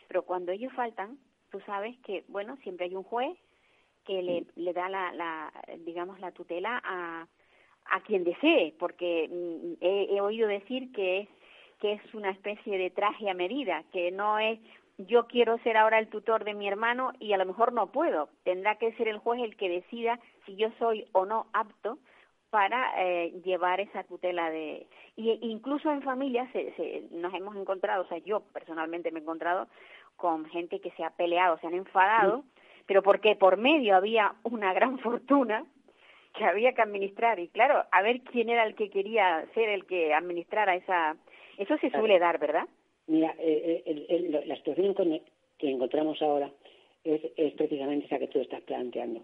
pero 0.08 0.24
cuando 0.24 0.52
ellos 0.52 0.74
faltan, 0.74 1.20
tú 1.52 1.60
sabes 1.68 1.96
que, 2.00 2.26
bueno, 2.30 2.58
siempre 2.64 2.88
hay 2.88 2.96
un 2.96 3.04
juez 3.04 3.38
que 4.06 4.24
le, 4.24 4.48
le 4.56 4.74
da 4.74 4.90
la, 4.90 5.12
la, 5.14 5.54
digamos, 5.86 6.20
la 6.20 6.32
tutela 6.32 6.82
a, 6.84 7.28
a 7.92 8.02
quien 8.02 8.24
desee, 8.24 8.74
porque 8.80 9.28
mm, 9.30 9.74
he, 9.82 10.16
he 10.16 10.22
oído 10.22 10.48
decir 10.48 10.92
que 10.92 11.22
es, 11.22 11.30
que 11.80 11.94
es 11.94 12.14
una 12.14 12.32
especie 12.32 12.78
de 12.78 12.90
traje 12.90 13.30
a 13.30 13.34
medida, 13.34 13.84
que 13.92 14.12
no 14.12 14.40
es 14.40 14.60
yo 15.08 15.28
quiero 15.28 15.58
ser 15.60 15.78
ahora 15.78 15.98
el 15.98 16.10
tutor 16.10 16.44
de 16.44 16.54
mi 16.54 16.68
hermano 16.68 17.14
y 17.20 17.32
a 17.32 17.38
lo 17.38 17.46
mejor 17.46 17.72
no 17.72 17.88
puedo. 17.88 18.28
Tendrá 18.44 18.76
que 18.76 18.92
ser 18.94 19.08
el 19.08 19.18
juez 19.18 19.42
el 19.42 19.56
que 19.56 19.70
decida 19.70 20.20
si 20.46 20.58
yo 20.58 20.70
soy 20.78 21.06
o 21.14 21.26
no 21.26 21.48
apto 21.54 21.98
para 22.50 22.92
eh, 22.98 23.32
llevar 23.46 23.80
esa 23.80 24.04
tutela 24.04 24.50
de 24.50 24.88
y 25.16 25.38
incluso 25.42 25.92
en 25.92 26.02
familias 26.02 26.50
se, 26.52 26.74
se, 26.74 27.04
nos 27.12 27.34
hemos 27.34 27.56
encontrado, 27.56 28.04
o 28.04 28.08
sea, 28.08 28.18
yo 28.20 28.42
personalmente 28.54 29.12
me 29.12 29.20
he 29.20 29.22
encontrado 29.22 29.68
con 30.16 30.46
gente 30.46 30.80
que 30.80 30.92
se 30.92 31.04
ha 31.04 31.12
peleado, 31.12 31.58
se 31.60 31.68
han 31.68 31.74
enfadado, 31.76 32.44
pero 32.86 33.04
porque 33.04 33.36
por 33.36 33.58
medio 33.58 33.96
había 33.96 34.34
una 34.44 34.74
gran 34.74 34.98
fortuna 35.00 35.66
que 36.40 36.46
había 36.46 36.74
que 36.74 36.82
administrar 36.82 37.38
y 37.40 37.50
claro, 37.50 37.84
a 37.92 38.02
ver 38.02 38.22
quién 38.22 38.50
era 38.50 38.64
el 38.66 38.74
que 38.74 38.90
quería 38.90 39.46
ser 39.54 39.70
el 39.70 39.86
que 39.86 40.14
administrara 40.14 40.76
esa 40.76 41.18
eso 41.58 41.78
se 41.78 41.90
suele 41.92 42.18
dar, 42.20 42.40
¿verdad? 42.40 42.66
Mira, 43.08 43.36
eh, 43.38 43.84
el- 43.86 44.06
el- 44.10 44.48
la 44.48 44.56
situación 44.56 44.96
que 45.58 45.70
encontramos 45.70 46.22
ahora 46.22 46.50
es, 47.04 47.22
es 47.36 47.54
precisamente 47.54 48.06
esa 48.06 48.18
que 48.20 48.28
tú 48.28 48.40
estás 48.40 48.62
planteando. 48.62 49.22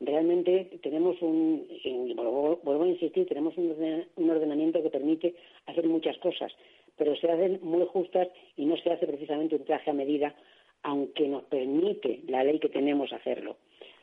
Realmente 0.00 0.78
tenemos 0.82 1.20
un, 1.22 1.66
vuelvo, 2.14 2.60
vuelvo 2.62 2.84
a 2.84 2.88
insistir, 2.88 3.26
tenemos 3.26 3.56
un, 3.56 3.70
orden- 3.70 4.06
un 4.16 4.30
ordenamiento 4.30 4.82
que 4.82 4.90
permite 4.90 5.34
hacer 5.66 5.84
muchas 5.86 6.16
cosas, 6.18 6.52
pero 6.96 7.16
se 7.16 7.30
hacen 7.30 7.58
muy 7.62 7.84
justas 7.86 8.28
y 8.56 8.64
no 8.66 8.76
se 8.76 8.90
hace 8.92 9.06
precisamente 9.06 9.56
un 9.56 9.64
traje 9.64 9.90
a 9.90 9.94
medida, 9.94 10.34
aunque 10.82 11.26
nos 11.26 11.44
permite 11.44 12.20
la 12.28 12.44
ley 12.44 12.58
que 12.60 12.68
tenemos 12.68 13.12
hacerlo. 13.12 13.56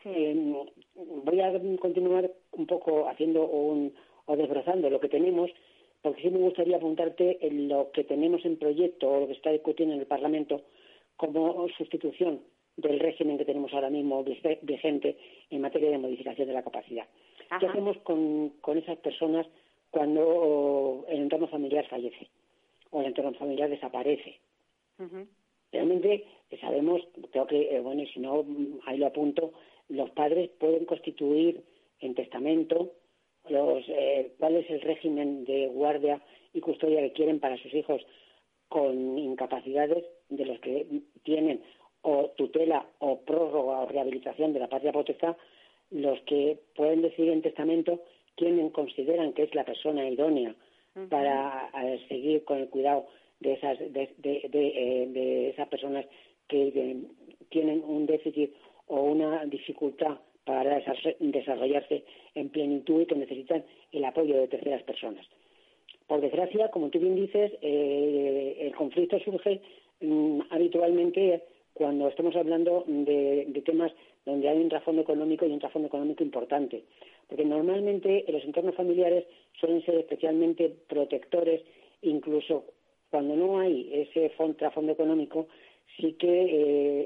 Eh, 0.06 0.54
voy 0.96 1.40
a 1.42 1.52
continuar 1.80 2.32
un 2.52 2.66
poco 2.68 3.08
haciendo 3.10 3.46
un, 3.48 3.94
o 4.26 4.36
desbrozando 4.36 4.90
lo 4.90 5.00
que 5.00 5.10
tenemos, 5.10 5.50
porque 6.02 6.22
sí 6.22 6.30
me 6.30 6.40
gustaría 6.40 6.78
apuntarte 6.78 7.40
en 7.46 7.68
lo 7.68 7.92
que 7.92 8.04
tenemos 8.04 8.46
en 8.46 8.58
proyecto 8.58 9.10
o 9.12 9.20
lo 9.22 9.28
que 9.28 9.34
está 9.34 9.52
discutiendo 9.52 9.96
en 9.96 10.02
el 10.02 10.08
Parlamento 10.08 10.62
como 11.18 11.68
sustitución 11.78 12.42
del 12.78 13.00
régimen 13.00 13.38
que 13.38 13.46
tenemos 13.46 13.74
ahora 13.74 13.90
mismo 13.90 14.24
vige- 14.24 14.60
vigente 14.62 15.18
en 15.50 15.62
materia 15.62 15.90
de 15.90 15.98
modificación 15.98 16.48
de 16.48 16.54
la 16.54 16.64
capacidad. 16.64 17.06
¿Qué 17.60 17.66
hacemos 17.72 17.98
con, 18.00 18.50
con 18.62 18.78
esas 18.78 18.98
personas 18.98 19.48
cuando 19.92 21.06
el 21.08 21.20
entorno 21.22 21.48
familiar 21.48 21.88
fallece 21.88 22.28
o 22.92 23.00
el 23.02 23.08
entorno 23.08 23.34
familiar 23.34 23.70
desaparece? 23.70 24.40
Realmente 25.72 26.26
eh, 26.52 26.58
sabemos, 26.60 27.02
creo 27.32 27.48
que, 27.48 27.76
eh, 27.76 27.80
bueno, 27.82 28.04
y 28.04 28.08
si 28.08 28.20
no, 28.20 28.46
ahí 28.86 28.98
lo 28.98 29.08
apunto, 29.08 29.54
los 29.90 30.10
padres 30.12 30.50
pueden 30.60 30.86
constituir 30.86 31.64
en 32.00 32.16
testamento 32.16 32.92
los, 33.50 33.84
eh, 33.90 34.32
cuál 34.40 34.56
es 34.56 34.70
el 34.70 34.82
régimen 34.82 35.46
de 35.46 35.68
guardia 35.68 36.22
y 36.54 36.62
custodia 36.62 37.02
que 37.02 37.14
quieren 37.14 37.40
para 37.40 37.58
sus 37.58 37.74
hijos 37.74 38.02
con 38.70 39.18
incapacidades 39.20 40.04
de 40.30 40.46
los 40.46 40.60
que 40.60 40.86
tienen 41.24 41.62
o 42.02 42.30
tutela 42.36 42.86
o 43.00 43.20
prórroga 43.22 43.82
o 43.82 43.88
rehabilitación 43.88 44.54
de 44.54 44.60
la 44.60 44.68
patria 44.70 44.92
potestad, 44.92 45.38
los 45.92 46.20
que 46.22 46.58
pueden 46.76 47.02
decidir 47.02 47.32
en 47.32 47.42
testamento 47.42 48.02
quién 48.36 48.70
consideran 48.70 49.34
que 49.34 49.44
es 49.44 49.56
la 49.56 49.64
persona 49.66 50.08
idónea 50.10 50.56
para 51.10 51.70
eh, 51.84 52.00
seguir 52.08 52.44
con 52.46 52.58
el 52.60 52.70
cuidado 52.70 53.06
de 53.40 53.54
esas 53.54 53.78
de, 53.80 54.10
de- 54.18 54.48
de, 54.50 54.68
eh, 54.68 55.08
de 55.08 55.50
esas 55.50 55.68
personas 55.68 56.06
que 56.48 56.68
eh, 56.70 56.96
tienen 57.50 57.84
un 57.86 58.06
déficit 58.06 58.54
o 58.88 59.02
una 59.02 59.46
dificultad 59.46 60.18
para 60.44 60.80
desa- 60.80 61.16
desarrollarse 61.20 62.04
en 62.36 62.50
plenitud 62.50 63.02
y 63.02 63.06
que 63.06 63.16
necesitan 63.16 63.64
el 63.92 64.06
apoyo 64.06 64.38
de 64.38 64.48
terceras 64.48 64.84
personas. 64.84 65.26
Por 66.08 66.22
desgracia, 66.22 66.70
como 66.70 66.90
tú 66.90 67.00
bien 67.00 67.16
dices, 67.16 67.52
eh, 67.62 68.58
el 68.62 68.76
conflicto 68.76 69.18
surge 69.20 69.62
mm, 70.02 70.42
habitualmente 70.52 71.44
cuando 71.74 72.08
estamos 72.08 72.36
hablando 72.36 72.84
de, 72.88 73.62
temas 73.66 73.92
donde 74.26 74.48
hay 74.48 74.58
un 74.60 74.70
trasfondo 74.70 75.02
económico 75.02 75.46
y 75.46 75.52
un 75.52 75.60
trasfondo 75.60 75.88
económico 75.88 76.24
importante. 76.24 76.84
Porque 77.28 77.44
normalmente 77.44 78.24
en 78.28 78.34
los 78.34 78.44
entornos 78.46 78.76
familiares 78.76 79.26
suelen 79.60 79.84
ser 79.84 79.96
especialmente 79.96 80.70
protectores, 80.88 81.62
incluso 82.04 82.66
cuando 83.10 83.36
no 83.36 83.60
hay 83.60 83.90
ese 83.94 84.32
fon- 84.38 84.56
trasfondo 84.56 84.92
económico, 84.94 85.48
sí 85.98 86.14
que 86.14 86.28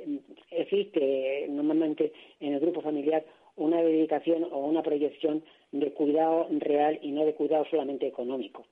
eh, 0.04 0.20
existe 0.52 1.48
normalmente 1.50 2.12
en 2.40 2.54
el 2.54 2.60
grupo 2.60 2.82
familiar 2.82 3.24
una 3.56 3.82
dedicación 3.82 4.46
o 4.52 4.60
una 4.60 4.82
proyección 4.84 5.44
de 5.72 5.92
cuidado 5.92 6.48
real 6.50 6.98
y 7.02 7.12
no 7.12 7.26
de 7.26 7.34
cuidado 7.34 7.66
solamente 7.70 8.08
económico. 8.08 8.66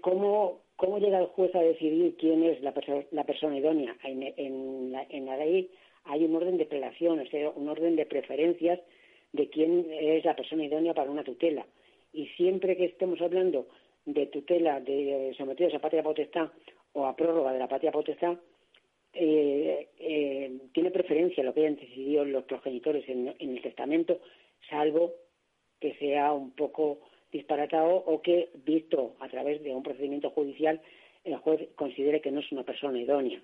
¿Cómo, 0.00 0.60
cómo 0.76 0.98
llega 0.98 1.18
el 1.18 1.26
juez 1.26 1.54
a 1.54 1.60
decidir 1.60 2.16
quién 2.16 2.44
es 2.44 2.62
la, 2.62 2.72
perso- 2.72 3.06
la 3.10 3.24
persona 3.24 3.58
idónea? 3.58 3.96
En, 4.04 4.22
en 4.22 4.92
la, 4.92 5.06
en 5.08 5.26
la 5.26 5.36
ley 5.36 5.70
hay 6.04 6.24
un 6.24 6.34
orden 6.34 6.56
de 6.56 6.66
prelación, 6.66 7.20
o 7.20 7.26
sea, 7.26 7.50
un 7.50 7.68
orden 7.68 7.96
de 7.96 8.06
preferencias 8.06 8.80
de 9.32 9.48
quién 9.50 9.86
es 9.90 10.24
la 10.24 10.36
persona 10.36 10.64
idónea 10.64 10.94
para 10.94 11.10
una 11.10 11.24
tutela. 11.24 11.66
Y 12.12 12.26
siempre 12.36 12.76
que 12.76 12.86
estemos 12.86 13.20
hablando 13.20 13.66
de 14.06 14.26
tutela 14.26 14.80
de 14.80 15.34
sometidos 15.36 15.74
a 15.74 15.78
patria 15.80 16.02
potestad 16.02 16.48
o 16.92 17.04
a 17.06 17.16
prórroga 17.16 17.52
de 17.52 17.58
la 17.58 17.68
patria 17.68 17.90
potestad, 17.92 18.38
eh, 19.18 19.88
eh, 19.98 20.58
tiene 20.72 20.90
preferencia 20.90 21.42
lo 21.44 21.52
que 21.54 21.60
hayan 21.60 21.76
decidido 21.76 22.24
los 22.24 22.44
progenitores 22.44 23.08
en, 23.08 23.34
en 23.38 23.50
el 23.56 23.62
testamento, 23.62 24.20
salvo 24.68 25.12
que 25.80 25.94
sea 25.94 26.32
un 26.32 26.52
poco 26.52 27.00
disparatado 27.32 27.96
o 27.96 28.22
que, 28.22 28.50
visto 28.64 29.16
a 29.20 29.28
través 29.28 29.62
de 29.62 29.74
un 29.74 29.82
procedimiento 29.82 30.30
judicial, 30.30 30.80
el 31.24 31.36
juez 31.36 31.68
considere 31.74 32.20
que 32.20 32.30
no 32.30 32.40
es 32.40 32.50
una 32.52 32.62
persona 32.62 32.98
idónea. 33.00 33.40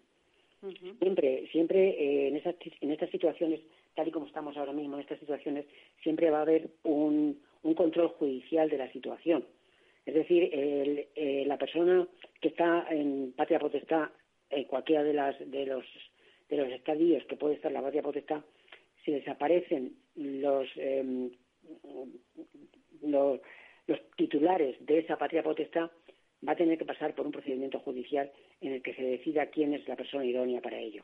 Siempre, 1.00 1.49
siempre 1.50 1.88
eh, 1.91 2.29
en, 2.29 2.37
esas, 2.37 2.55
en 2.81 2.93
estas 2.93 3.11
situaciones, 3.11 3.61
tal 3.95 4.07
y 4.09 4.12
como 4.12 4.26
estamos 4.26 4.57
ahora 4.57 4.73
mismo 4.73 4.95
en 4.95 5.00
estas 5.02 5.19
situaciones, 5.19 5.64
siempre 6.02 6.31
va 6.31 6.38
a 6.38 6.43
haber 6.43 6.69
un, 6.85 7.41
un 7.64 7.75
control 7.75 8.09
judicial 8.09 8.71
de 8.71 8.79
la 8.79 8.91
situación. 8.93 9.45
Es 10.07 10.14
decir, 10.14 10.49
el- 10.55 11.07
eh, 11.17 11.45
la 11.47 11.59
persona 11.59 12.07
que 12.41 12.49
está 12.49 12.87
en 12.91 13.33
patria 13.37 13.59
potestad, 13.59 14.09
en 14.52 14.64
cualquiera 14.64 15.02
de, 15.02 15.12
las, 15.14 15.38
de, 15.50 15.66
los, 15.66 15.85
de 16.49 16.56
los 16.56 16.68
estadios 16.71 17.25
que 17.26 17.37
puede 17.37 17.54
estar 17.54 17.73
la 17.73 17.82
patria 17.82 18.02
potestad, 18.02 18.42
si 19.04 19.12
desaparecen 19.12 19.97
los, 20.16 20.68
em, 20.76 21.30
los, 23.02 23.40
los 23.87 24.00
titulares 24.16 24.76
de 24.85 24.99
esa 24.99 25.16
patria 25.18 25.42
potestad, 25.42 25.90
va 26.47 26.52
a 26.52 26.56
tener 26.56 26.78
que 26.78 26.85
pasar 26.85 27.14
por 27.14 27.26
un 27.26 27.32
procedimiento 27.32 27.78
judicial 27.80 28.30
en 28.61 28.73
el 28.75 28.82
que 28.82 28.94
se 28.94 29.02
decida 29.02 29.47
quién 29.47 29.75
es 29.75 29.87
la 29.88 29.97
persona 29.97 30.25
idónea 30.25 30.61
para 30.61 30.78
ello. 30.78 31.02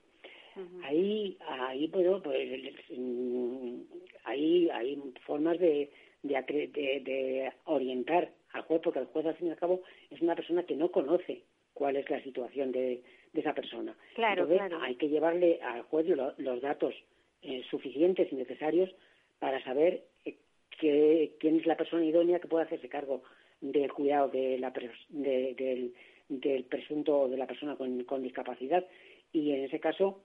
Ahí, 0.84 1.36
ahí, 1.46 1.86
bueno, 1.88 2.20
pues, 2.22 2.48
mm, 2.90 3.80
ahí 4.24 4.68
hay 4.72 5.00
formas 5.24 5.58
de, 5.60 5.90
de, 6.22 6.34
de- 6.42 7.00
de 7.04 7.52
orientar 7.64 8.30
al 8.52 8.62
juez, 8.62 8.80
porque 8.82 8.98
el 9.00 9.06
juez, 9.06 9.26
al 9.26 9.36
fin 9.36 9.48
y 9.48 9.50
al 9.50 9.56
cabo, 9.56 9.82
es 10.10 10.20
una 10.20 10.34
persona 10.34 10.64
que 10.64 10.74
no 10.74 10.90
conoce 10.90 11.42
cuál 11.74 11.96
es 11.96 12.08
la 12.10 12.20
situación 12.22 12.72
de, 12.72 13.00
de 13.38 13.42
esa 13.42 13.54
persona. 13.54 13.96
Claro, 14.14 14.42
Entonces, 14.42 14.66
claro. 14.68 14.82
hay 14.84 14.96
que 14.96 15.08
llevarle 15.08 15.60
al 15.62 15.82
juez 15.82 16.06
lo- 16.08 16.34
los 16.38 16.60
datos 16.60 16.94
eh, 17.42 17.62
suficientes 17.70 18.32
y 18.32 18.34
necesarios 18.34 18.90
para 19.38 19.62
saber 19.62 20.02
eh, 20.24 20.34
que- 20.80 21.32
quién 21.38 21.56
es 21.60 21.66
la 21.66 21.76
persona 21.76 22.04
idónea 22.04 22.40
que 22.40 22.48
puede 22.48 22.64
hacerse 22.64 22.88
cargo 22.88 23.22
del 23.60 23.92
cuidado 23.92 24.28
de 24.28 24.58
la 24.58 24.70
de- 25.10 25.54
del, 25.54 25.94
del 26.28 26.64
presunto 26.64 27.20
o 27.20 27.28
de 27.28 27.36
la 27.36 27.46
persona 27.46 27.76
con, 27.76 28.02
con 28.04 28.22
discapacidad 28.22 28.84
y 29.32 29.52
en 29.52 29.64
ese 29.64 29.78
caso 29.78 30.20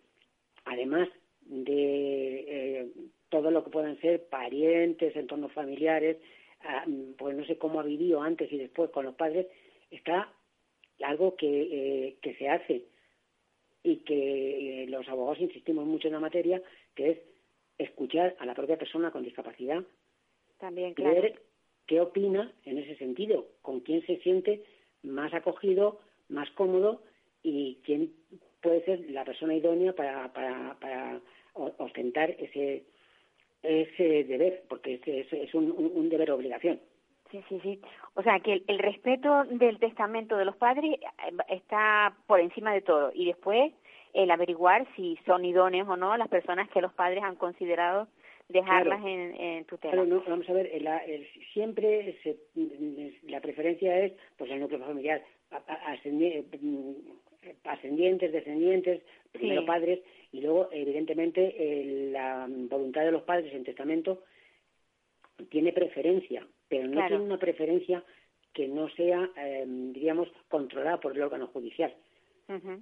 además 0.66 1.08
de 1.42 2.46
eh, 2.48 2.88
todo 3.30 3.52
lo 3.52 3.64
que 3.64 3.70
puedan 3.70 4.00
ser 4.02 4.24
parientes, 4.30 5.16
entornos 5.16 5.52
familiares, 5.52 6.18
ah, 6.62 6.86
pues 7.18 7.36
no 7.36 7.46
sé 7.46 7.58
cómo 7.58 7.80
ha 7.80 7.84
vivido 7.84 8.22
antes 8.22 8.52
y 8.52 8.58
después 8.58 8.90
con 8.92 9.06
los 9.06 9.16
padres, 9.16 9.48
está 9.92 10.32
algo 11.02 11.36
que, 11.36 11.48
eh, 11.72 12.16
que 12.22 12.34
se 12.36 12.48
hace 12.50 12.86
y 13.84 13.98
que 13.98 14.84
eh, 14.84 14.88
los 14.88 15.08
abogados 15.10 15.42
insistimos 15.42 15.86
mucho 15.86 16.08
en 16.08 16.14
la 16.14 16.20
materia, 16.20 16.62
que 16.96 17.12
es 17.12 17.18
escuchar 17.78 18.36
a 18.40 18.46
la 18.46 18.54
propia 18.54 18.78
persona 18.78 19.12
con 19.12 19.24
discapacidad 19.24 19.84
También, 20.60 20.94
claro. 20.94 21.22
ver 21.22 21.42
qué 21.86 22.00
opina 22.00 22.54
en 22.66 22.78
ese 22.78 22.96
sentido, 22.96 23.48
con 23.62 23.82
quién 23.82 24.06
se 24.06 24.18
siente 24.18 24.64
más 25.02 25.34
acogido, 25.34 26.00
más 26.30 26.50
cómodo 26.52 27.02
y 27.44 27.80
quién 27.84 28.14
veces 28.70 29.10
la 29.10 29.26
persona 29.26 29.56
idónea 29.56 29.94
para, 29.94 30.32
para, 30.34 30.78
para 30.80 31.22
ostentar 31.54 32.32
ese, 32.32 32.84
ese 33.62 34.24
deber, 34.24 34.64
porque 34.68 35.00
es, 35.06 35.32
es, 35.32 35.54
un, 35.54 35.72
un, 35.72 36.10
deber 36.10 36.32
obligación. 36.32 36.80
Sí, 37.34 37.44
sí, 37.50 37.60
sí. 37.64 37.80
O 38.14 38.22
sea, 38.22 38.40
que 38.42 38.62
el, 38.68 38.78
respeto 38.78 39.44
del 39.46 39.80
testamento 39.80 40.38
de 40.38 40.46
los 40.46 40.56
padres 40.56 41.00
eh, 41.00 41.00
está 41.50 42.16
por 42.28 42.40
encima 42.40 42.72
de 42.72 42.82
todo. 42.82 43.12
Y 43.16 43.26
después 43.26 43.74
el 44.14 44.30
averiguar 44.30 44.86
si 44.96 45.18
son 45.26 45.44
idóneos 45.44 45.88
o 45.90 45.98
no 45.98 46.16
las 46.16 46.28
personas 46.28 46.70
que 46.70 46.80
los 46.80 46.94
padres 46.94 47.24
han 47.24 47.36
considerado 47.36 48.08
dejarlas 48.50 49.00
en, 49.04 49.36
en, 49.42 49.66
tutela. 49.66 49.94
Claro, 49.94 50.08
no, 50.08 50.24
vamos 50.28 50.48
a 50.48 50.54
ver, 50.54 50.70
siempre 51.54 52.20
la 53.24 53.42
preferencia 53.42 54.00
es 54.02 54.14
pues 54.38 54.52
el 54.52 54.60
núcleo 54.60 54.82
familiar, 54.82 55.24
mm, 55.50 56.92
ascendientes, 57.64 58.32
descendientes, 58.32 59.02
primero 59.32 59.66
padres, 59.66 60.02
y 60.32 60.42
luego, 60.42 60.70
evidentemente, 60.72 62.12
la 62.12 62.46
voluntad 62.48 63.02
de 63.02 63.12
los 63.12 63.24
padres 63.24 63.52
en 63.56 63.64
testamento 63.64 64.22
tiene 65.50 65.74
preferencia, 65.74 66.46
pero 66.74 66.88
no 66.88 67.08
tiene 67.08 67.24
una 67.24 67.38
preferencia 67.38 68.04
que 68.54 68.68
no 68.68 68.90
sea, 68.90 69.30
eh, 69.38 69.64
diríamos, 69.68 70.28
controlada 70.48 71.00
por 71.00 71.16
el 71.16 71.22
órgano 71.22 71.48
judicial. 71.48 71.94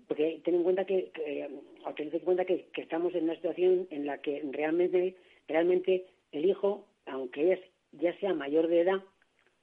Porque 0.07 0.41
ten 0.43 0.55
en 0.55 0.63
cuenta 0.63 0.86
que, 0.86 1.12
que 1.13 2.03
en 2.03 2.19
cuenta 2.19 2.45
que, 2.45 2.67
estamos 2.75 3.13
en 3.15 3.25
una 3.25 3.36
situación 3.36 3.88
en 3.89 4.05
la 4.05 4.17
que 4.17 4.41
realmente, 4.51 5.15
realmente 5.48 6.07
el 6.31 6.45
hijo, 6.45 6.88
aunque 7.05 7.53
es 7.53 7.60
ya 7.93 8.17
sea 8.19 8.33
mayor 8.33 8.67
de 8.67 8.81
edad, 8.81 9.01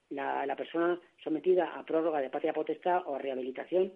la, 0.08 0.46
la 0.46 0.56
persona 0.56 0.98
sometida 1.22 1.78
a 1.78 1.84
prórroga 1.84 2.20
de 2.20 2.30
patria 2.30 2.54
potestad 2.54 3.02
o 3.06 3.16
a 3.16 3.18
rehabilitación, 3.18 3.92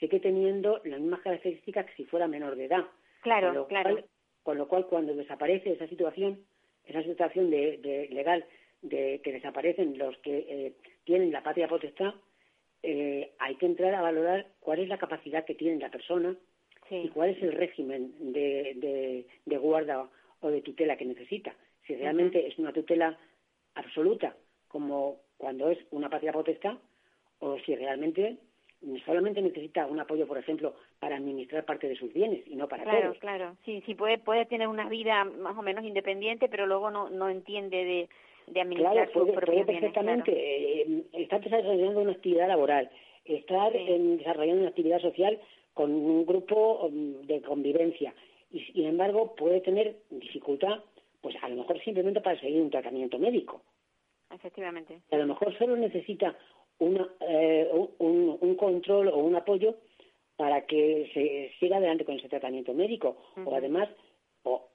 sigue 0.00 0.20
teniendo 0.20 0.80
las 0.84 1.00
mismas 1.00 1.20
características 1.20 1.86
que 1.86 1.94
si 1.94 2.04
fuera 2.04 2.28
menor 2.28 2.56
de 2.56 2.66
edad. 2.66 2.86
Claro, 3.20 3.66
claro. 3.66 3.98
con 4.42 4.56
lo 4.56 4.68
cual, 4.68 4.86
cuando 4.86 5.14
desaparece 5.14 5.72
esa 5.72 5.86
situación, 5.86 6.40
esa 6.86 7.02
situación 7.02 7.50
de, 7.50 8.08
legal 8.10 8.44
de 8.82 9.20
que 9.22 9.32
desaparecen 9.32 9.96
los 9.96 10.16
que 10.18 10.46
eh, 10.48 10.72
tienen 11.04 11.32
la 11.32 11.42
patria 11.42 11.68
potestad, 11.68 12.14
eh, 12.82 13.32
hay 13.38 13.54
que 13.56 13.66
entrar 13.66 13.94
a 13.94 14.02
valorar 14.02 14.46
cuál 14.60 14.80
es 14.80 14.88
la 14.88 14.98
capacidad 14.98 15.44
que 15.44 15.54
tiene 15.54 15.80
la 15.80 15.90
persona 15.90 16.36
y 16.90 17.08
cuál 17.08 17.30
es 17.30 17.42
el 17.42 17.52
régimen 17.52 18.12
de, 18.34 19.24
de, 19.46 19.56
guarda 19.56 20.10
o 20.40 20.50
de 20.50 20.60
tutela 20.60 20.96
que 20.96 21.06
necesita. 21.06 21.54
Si 21.86 21.94
realmente 21.94 22.46
es 22.46 22.58
una 22.58 22.72
tutela 22.72 23.18
absoluta, 23.76 24.36
como 24.68 25.20
cuando 25.38 25.70
es 25.70 25.78
una 25.90 26.10
patria 26.10 26.32
potestad, 26.32 26.76
o 27.38 27.58
si 27.60 27.74
realmente 27.74 28.36
solamente 29.06 29.40
necesita 29.40 29.86
un 29.86 30.00
apoyo, 30.00 30.26
por 30.26 30.36
ejemplo, 30.36 30.74
para 30.98 31.16
administrar 31.16 31.64
parte 31.64 31.88
de 31.88 31.96
sus 31.96 32.12
bienes 32.12 32.46
y 32.46 32.56
no 32.56 32.68
para 32.68 32.82
claro, 32.82 33.00
todos. 33.00 33.18
Claro, 33.18 33.38
claro. 33.38 33.56
Sí, 33.64 33.82
sí 33.86 33.94
puede, 33.94 34.18
puede 34.18 34.44
tener 34.44 34.68
una 34.68 34.88
vida 34.88 35.24
más 35.24 35.56
o 35.56 35.62
menos 35.62 35.84
independiente, 35.84 36.48
pero 36.48 36.66
luego 36.66 36.90
no, 36.90 37.08
no 37.08 37.30
entiende 37.30 37.84
de, 37.84 38.08
de 38.52 38.60
administrar 38.60 38.92
claro, 38.92 39.12
puede, 39.12 39.32
puede 39.32 39.64
perfectamente 39.64 40.32
eh, 40.32 41.04
estar 41.12 41.40
desarrollando 41.40 42.00
una 42.00 42.12
actividad 42.12 42.48
laboral, 42.48 42.90
estar 43.24 43.72
desarrollando 43.72 44.60
una 44.60 44.70
actividad 44.70 45.00
social 45.00 45.38
con 45.74 45.90
un 45.90 46.26
grupo 46.26 46.86
um, 46.86 47.22
de 47.22 47.40
convivencia 47.40 48.14
y 48.50 48.60
sin 48.60 48.86
embargo 48.86 49.34
puede 49.34 49.60
tener 49.60 49.96
dificultad, 50.10 50.80
pues 51.20 51.34
a 51.42 51.48
lo 51.48 51.56
mejor 51.56 51.82
simplemente 51.82 52.20
para 52.20 52.38
seguir 52.40 52.60
un 52.60 52.70
tratamiento 52.70 53.18
médico. 53.18 53.62
Efectivamente. 54.30 55.00
A 55.10 55.16
lo 55.16 55.26
mejor 55.26 55.56
solo 55.58 55.76
necesita 55.76 56.36
una, 56.78 57.08
eh, 57.20 57.70
un, 57.98 58.56
control 58.56 59.08
o 59.08 59.18
un 59.18 59.36
apoyo 59.36 59.76
para 60.36 60.66
que 60.66 61.10
se 61.14 61.52
siga 61.58 61.76
adelante 61.76 62.04
con 62.04 62.16
ese 62.16 62.28
tratamiento 62.28 62.74
médico. 62.74 63.16
O 63.44 63.54
además, 63.54 63.88
o, 64.42 64.68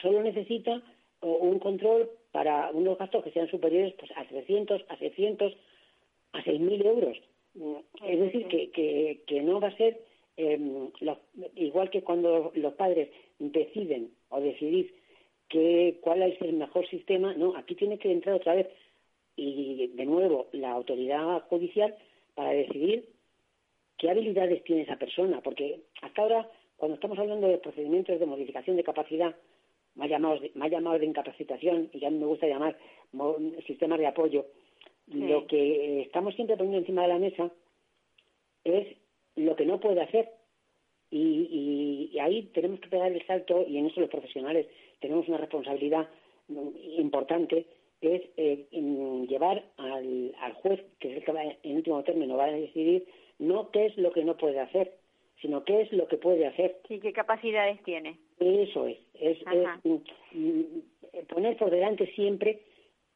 solo 0.00 0.22
necesita 0.22 0.82
un 1.20 1.58
control 1.58 2.10
para 2.32 2.70
unos 2.72 2.98
gastos 2.98 3.22
que 3.22 3.30
sean 3.30 3.48
superiores 3.48 3.94
pues, 3.98 4.10
a 4.16 4.24
300, 4.24 4.84
a 4.88 4.96
600, 4.96 5.56
a 6.32 6.42
6.000 6.42 6.86
euros. 6.86 7.18
Es 8.04 8.18
decir, 8.18 8.48
que, 8.48 8.70
que, 8.70 9.22
que 9.26 9.42
no 9.42 9.60
va 9.60 9.68
a 9.68 9.76
ser 9.76 10.00
em, 10.38 10.90
igual 11.56 11.90
que 11.90 12.02
cuando 12.02 12.50
los 12.54 12.74
padres 12.74 13.10
deciden 13.38 14.10
o 14.30 14.40
decidir 14.40 14.94
que, 15.48 15.98
cuál 16.00 16.22
es 16.22 16.40
el 16.40 16.54
mejor 16.54 16.88
sistema, 16.88 17.34
no, 17.34 17.54
aquí 17.56 17.74
tiene 17.74 17.98
que 17.98 18.10
entrar 18.10 18.34
otra 18.34 18.54
vez 18.54 18.68
y 19.36 19.88
de 19.88 20.06
nuevo 20.06 20.48
la 20.52 20.72
autoridad 20.72 21.42
judicial 21.48 21.94
para 22.34 22.52
decidir 22.52 23.08
qué 23.98 24.10
habilidades 24.10 24.64
tiene 24.64 24.82
esa 24.82 24.96
persona, 24.96 25.42
porque 25.42 25.80
hasta 26.00 26.22
ahora, 26.22 26.50
cuando 26.76 26.94
estamos 26.94 27.18
hablando 27.18 27.48
de 27.48 27.58
procedimientos 27.58 28.18
de 28.18 28.26
modificación 28.26 28.76
de 28.76 28.84
capacidad, 28.84 29.36
más 29.94 30.08
llamados 30.08 30.40
de, 30.40 30.52
más 30.54 30.70
llamados 30.70 31.00
de 31.00 31.06
incapacitación, 31.06 31.90
y 31.92 32.00
ya 32.00 32.10
me 32.10 32.26
gusta 32.26 32.46
llamar 32.46 32.76
sistemas 33.66 33.98
de 33.98 34.06
apoyo, 34.06 34.46
lo 35.08 35.46
que 35.46 36.02
estamos 36.02 36.34
siempre 36.34 36.56
poniendo 36.56 36.78
encima 36.78 37.02
de 37.02 37.08
la 37.08 37.18
mesa 37.18 37.50
es 38.64 38.96
lo 39.36 39.56
que 39.56 39.66
no 39.66 39.80
puede 39.80 40.00
hacer. 40.00 40.30
Y, 41.10 42.08
y, 42.12 42.18
ahí 42.20 42.44
tenemos 42.54 42.80
que 42.80 42.88
pegar 42.88 43.12
el 43.12 43.26
salto, 43.26 43.66
y 43.68 43.76
en 43.76 43.86
eso 43.86 44.00
los 44.00 44.08
profesionales 44.08 44.66
tenemos 45.00 45.28
una 45.28 45.36
responsabilidad 45.36 46.08
importante, 46.96 47.66
es 48.00 48.22
eh, 48.36 48.66
llevar 49.28 49.62
al, 49.76 50.34
al, 50.40 50.52
juez, 50.54 50.80
que 50.98 51.10
es 51.10 51.16
el 51.18 51.24
que 51.24 51.32
va, 51.32 51.42
en 51.44 51.76
último 51.76 52.02
término 52.02 52.36
va 52.36 52.46
a 52.46 52.52
decidir, 52.52 53.06
no 53.38 53.70
qué 53.70 53.86
es 53.86 53.96
lo 53.98 54.12
que 54.12 54.24
no 54.24 54.36
puede 54.36 54.58
hacer, 54.58 54.96
sino 55.42 55.64
qué 55.64 55.82
es 55.82 55.92
lo 55.92 56.06
que 56.08 56.16
puede 56.16 56.46
hacer. 56.46 56.76
Sí, 56.88 57.00
qué 57.00 57.12
capacidades 57.12 57.82
tiene. 57.82 58.16
Eso 58.38 58.86
es, 58.86 58.98
es, 59.14 59.38
mm, 59.84 59.96
mm, 60.32 60.64
poner 61.28 61.56
por 61.56 61.70
delante 61.70 62.06
siempre 62.14 62.60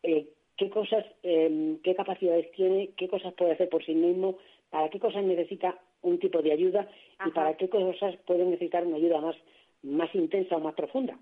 eh, 0.03 0.27
qué 0.57 0.69
cosas, 0.69 1.07
eh, 1.23 1.77
qué 1.83 1.95
capacidades 1.95 2.51
tiene, 2.53 2.91
qué 2.97 3.09
cosas 3.09 3.33
puede 3.35 3.53
hacer 3.53 3.69
por 3.69 3.85
sí 3.85 3.95
mismo, 3.95 4.39
para 4.71 4.91
qué 4.91 4.99
cosas 4.99 5.25
necesita 5.25 5.79
un 6.03 6.19
tipo 6.19 6.43
de 6.43 6.53
ayuda 6.53 6.89
y 7.25 7.31
para 7.31 7.57
qué 7.57 7.69
cosas 7.69 8.17
puede 8.27 8.45
necesitar 8.45 8.85
una 8.85 8.97
ayuda 8.97 9.21
más, 9.21 9.37
más 9.83 10.15
intensa 10.15 10.57
o 10.57 10.61
más 10.61 10.75
profunda. 10.75 11.19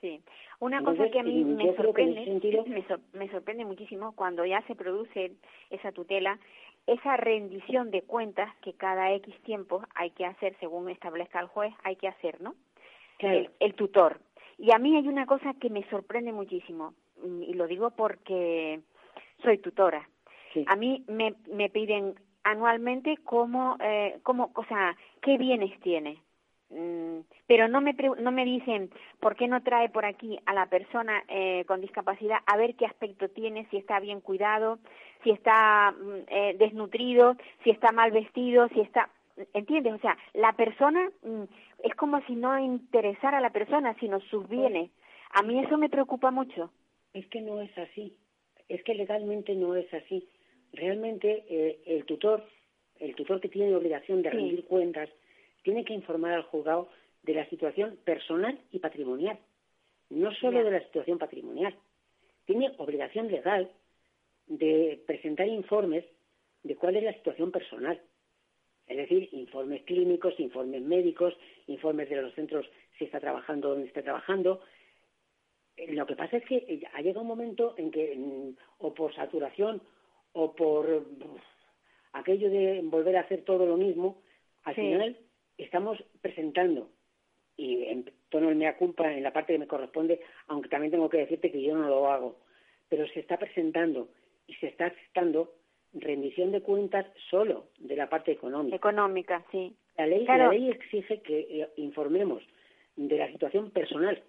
Sí, 0.00 0.20
una 0.60 0.82
cosa 0.82 1.08
que 1.10 1.18
a 1.18 1.24
mí 1.24 1.44
me 1.44 1.74
sorprende, 1.74 2.24
me, 3.12 3.28
sorprende 3.30 3.64
muchísimo 3.64 4.14
cuando 4.14 4.46
ya 4.46 4.62
se 4.68 4.76
produce 4.76 5.32
esa 5.70 5.90
tutela, 5.90 6.38
esa 6.88 7.16
rendición 7.16 7.90
de 7.90 8.02
cuentas 8.02 8.54
que 8.62 8.72
cada 8.72 9.12
X 9.12 9.34
tiempo 9.42 9.82
hay 9.94 10.10
que 10.10 10.26
hacer 10.26 10.56
según 10.58 10.88
establezca 10.90 11.40
el 11.40 11.46
juez, 11.46 11.72
hay 11.84 11.96
que 11.96 12.08
hacer, 12.08 12.40
¿no? 12.40 12.54
El, 13.18 13.50
el, 13.60 13.74
tutor. 13.74 14.20
Y 14.58 14.72
a 14.72 14.78
mí 14.78 14.96
hay 14.96 15.06
una 15.06 15.26
cosa 15.26 15.54
que 15.54 15.70
me 15.70 15.82
sorprende 15.90 16.32
muchísimo, 16.32 16.94
y 17.22 17.52
lo 17.54 17.66
digo 17.66 17.90
porque 17.90 18.80
soy 19.42 19.58
tutora. 19.58 20.08
A 20.66 20.76
mí 20.76 21.04
me, 21.08 21.34
me 21.52 21.68
piden 21.68 22.14
anualmente 22.42 23.18
cómo, 23.22 23.76
eh, 23.80 24.18
cómo, 24.22 24.50
o 24.54 24.64
sea, 24.64 24.96
qué 25.20 25.36
bienes 25.36 25.78
tiene 25.80 26.18
Mm, 26.18 26.27
pero 27.46 27.66
no 27.66 27.80
me 27.80 27.94
no 28.20 28.30
me 28.30 28.44
dicen 28.44 28.90
por 29.20 29.36
qué 29.36 29.48
no 29.48 29.62
trae 29.62 29.88
por 29.88 30.04
aquí 30.04 30.38
a 30.44 30.52
la 30.52 30.66
persona 30.66 31.24
eh, 31.28 31.64
con 31.66 31.80
discapacidad 31.80 32.38
a 32.44 32.56
ver 32.58 32.74
qué 32.74 32.84
aspecto 32.84 33.28
tiene 33.30 33.66
si 33.70 33.78
está 33.78 34.00
bien 34.00 34.20
cuidado 34.20 34.78
si 35.24 35.30
está 35.30 35.92
mm, 35.92 36.14
eh, 36.28 36.56
desnutrido 36.58 37.36
si 37.64 37.70
está 37.70 37.90
mal 37.92 38.10
vestido 38.10 38.68
si 38.68 38.80
está 38.80 39.08
entiendes 39.54 39.94
o 39.94 39.98
sea 39.98 40.18
la 40.34 40.52
persona 40.52 41.10
mm, 41.22 41.44
es 41.84 41.94
como 41.94 42.20
si 42.26 42.34
no 42.34 42.58
interesara 42.58 43.38
a 43.38 43.40
la 43.40 43.50
persona 43.50 43.96
sino 44.00 44.20
sus 44.20 44.48
bienes. 44.48 44.90
A 45.30 45.42
mí 45.42 45.58
eso 45.60 45.76
me 45.78 45.88
preocupa 45.88 46.30
mucho. 46.30 46.70
Es 47.12 47.26
que 47.28 47.40
no 47.40 47.60
es 47.60 47.76
así. 47.78 48.16
Es 48.68 48.82
que 48.82 48.94
legalmente 48.94 49.54
no 49.54 49.74
es 49.74 49.92
así. 49.94 50.28
Realmente 50.72 51.44
eh, 51.48 51.78
el 51.86 52.04
tutor 52.04 52.44
el 53.00 53.14
tutor 53.14 53.40
que 53.40 53.48
tiene 53.48 53.74
obligación 53.74 54.22
de 54.22 54.30
rendir 54.30 54.64
cuentas 54.64 55.08
tiene 55.62 55.84
que 55.84 55.94
informar 55.94 56.32
al 56.32 56.42
juzgado 56.42 56.88
de 57.22 57.34
la 57.34 57.48
situación 57.48 57.98
personal 58.04 58.58
y 58.72 58.78
patrimonial, 58.78 59.38
no 60.10 60.32
solo 60.34 60.64
de 60.64 60.70
la 60.70 60.80
situación 60.84 61.18
patrimonial. 61.18 61.74
Tiene 62.46 62.72
obligación 62.78 63.28
legal 63.28 63.70
de 64.46 65.02
presentar 65.06 65.46
informes 65.46 66.04
de 66.62 66.76
cuál 66.76 66.96
es 66.96 67.04
la 67.04 67.12
situación 67.12 67.52
personal. 67.52 68.00
Es 68.86 68.96
decir, 68.96 69.28
informes 69.32 69.82
clínicos, 69.82 70.38
informes 70.40 70.82
médicos, 70.82 71.36
informes 71.66 72.08
de 72.08 72.22
los 72.22 72.34
centros 72.34 72.66
si 72.96 73.04
está 73.04 73.20
trabajando 73.20 73.68
o 73.68 73.72
donde 73.72 73.88
está 73.88 74.02
trabajando. 74.02 74.60
Lo 75.88 76.06
que 76.06 76.16
pasa 76.16 76.38
es 76.38 76.44
que 76.46 76.88
ha 76.92 77.02
llegado 77.02 77.20
un 77.20 77.28
momento 77.28 77.74
en 77.76 77.90
que, 77.90 78.16
mm, 78.16 78.56
o 78.78 78.94
por 78.94 79.14
saturación 79.14 79.82
o 80.32 80.54
por 80.54 81.06
aquello 82.12 82.50
de 82.50 82.80
volver 82.82 83.16
a 83.16 83.20
hacer 83.20 83.42
todo 83.42 83.66
lo 83.66 83.76
mismo, 83.76 84.22
al 84.64 84.74
final 84.74 85.16
estamos 85.64 86.02
presentando, 86.20 86.90
y 87.56 87.84
en 87.84 88.10
tono 88.28 88.48
de 88.48 88.54
mea 88.54 88.76
culpa 88.76 89.12
en 89.12 89.22
la 89.22 89.32
parte 89.32 89.52
que 89.52 89.58
me 89.58 89.66
corresponde, 89.66 90.20
aunque 90.46 90.68
también 90.68 90.92
tengo 90.92 91.08
que 91.08 91.18
decirte 91.18 91.50
que 91.50 91.62
yo 91.62 91.76
no 91.76 91.88
lo 91.88 92.10
hago, 92.10 92.38
pero 92.88 93.06
se 93.08 93.20
está 93.20 93.36
presentando 93.36 94.08
y 94.46 94.54
se 94.54 94.68
está 94.68 94.86
aceptando 94.86 95.52
rendición 95.92 96.52
de 96.52 96.60
cuentas 96.60 97.06
solo 97.30 97.66
de 97.78 97.96
la 97.96 98.08
parte 98.08 98.32
económica. 98.32 98.76
Económica, 98.76 99.44
sí. 99.50 99.74
La 99.96 100.06
ley, 100.06 100.24
la 100.24 100.48
ley 100.48 100.70
exige 100.70 101.20
que 101.22 101.40
eh, 101.50 101.68
informemos 101.76 102.42
de 102.96 103.16
la 103.16 103.30
situación 103.32 103.70
personal, 103.70 104.22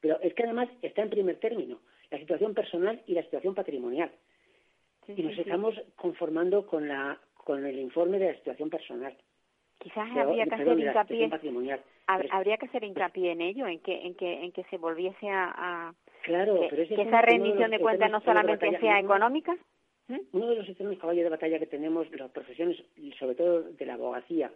pero 0.00 0.20
es 0.20 0.34
que 0.34 0.42
además 0.42 0.68
está 0.82 1.02
en 1.02 1.10
primer 1.10 1.36
término, 1.38 1.80
la 2.10 2.18
situación 2.18 2.54
personal 2.54 3.02
y 3.06 3.14
la 3.14 3.22
situación 3.22 3.54
patrimonial. 3.54 4.10
y 5.08 5.22
nos 5.22 5.38
estamos 5.38 5.74
conformando 5.94 6.66
con, 6.66 6.88
la, 6.88 7.18
con 7.34 7.64
el 7.64 7.78
informe 7.78 8.18
de 8.18 8.32
la 8.32 8.38
situación 8.38 8.68
personal. 8.68 9.16
Quizás 9.78 10.08
habría 10.16 10.46
que 10.46 10.54
hacer 10.54 10.78
hincapié 10.78 11.30
habría 12.06 12.56
que 12.56 12.66
hacer 12.66 12.84
hincapié 12.84 13.32
en 13.32 13.40
ello, 13.40 13.66
en 13.66 13.80
que 13.80 14.06
en 14.06 14.14
que 14.14 14.44
en 14.44 14.52
que 14.52 14.64
se 14.64 14.78
volviese 14.78 15.28
a, 15.28 15.92
claro, 16.22 16.60
que, 16.68 16.82
esa 16.82 17.22
rendición 17.22 17.70
de, 17.70 17.80
cuentas 17.80 18.10
no 18.10 18.20
solamente 18.20 18.78
sea 18.78 19.00
económica. 19.00 19.56
¿Mm? 20.08 20.20
Uno 20.32 20.50
de 20.50 20.56
los 20.56 20.66
sistemas 20.66 20.98
caballos 20.98 21.24
de 21.24 21.30
batalla 21.30 21.58
que 21.58 21.66
tenemos 21.66 22.06
las 22.12 22.30
profesiones, 22.30 22.76
sobre 23.18 23.34
todo 23.34 23.62
de 23.62 23.86
la 23.86 23.94
abogacía, 23.94 24.52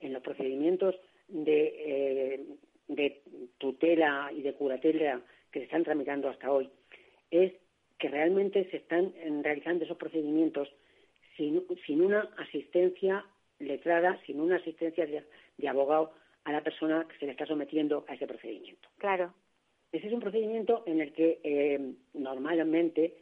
en 0.00 0.12
los 0.12 0.22
procedimientos 0.22 0.94
de, 1.28 1.74
eh, 1.78 2.46
de 2.88 3.22
tutela 3.58 4.30
y 4.34 4.42
de 4.42 4.54
curatela 4.54 5.20
que 5.52 5.60
se 5.60 5.66
están 5.66 5.84
tramitando 5.84 6.28
hasta 6.28 6.50
hoy, 6.50 6.70
es 7.30 7.52
que 7.98 8.08
realmente 8.08 8.68
se 8.70 8.78
están 8.78 9.12
realizando 9.42 9.84
esos 9.84 9.96
procedimientos 9.96 10.68
sin, 11.36 11.62
sin 11.86 12.02
una 12.02 12.28
asistencia 12.38 13.24
letrada, 13.58 14.20
sin 14.26 14.40
una 14.40 14.56
asistencia 14.56 15.06
de, 15.06 15.68
abogado 15.68 16.12
a 16.44 16.52
la 16.52 16.62
persona 16.62 17.06
que 17.08 17.18
se 17.18 17.26
le 17.26 17.32
está 17.32 17.46
sometiendo 17.46 18.04
a 18.08 18.14
ese 18.14 18.26
procedimiento. 18.26 18.88
Claro. 18.98 19.34
Ese 19.92 20.08
es 20.08 20.12
un 20.12 20.20
procedimiento 20.20 20.82
en 20.86 21.00
el 21.00 21.12
que 21.12 21.40
eh, 21.44 21.94
normalmente 22.14 23.16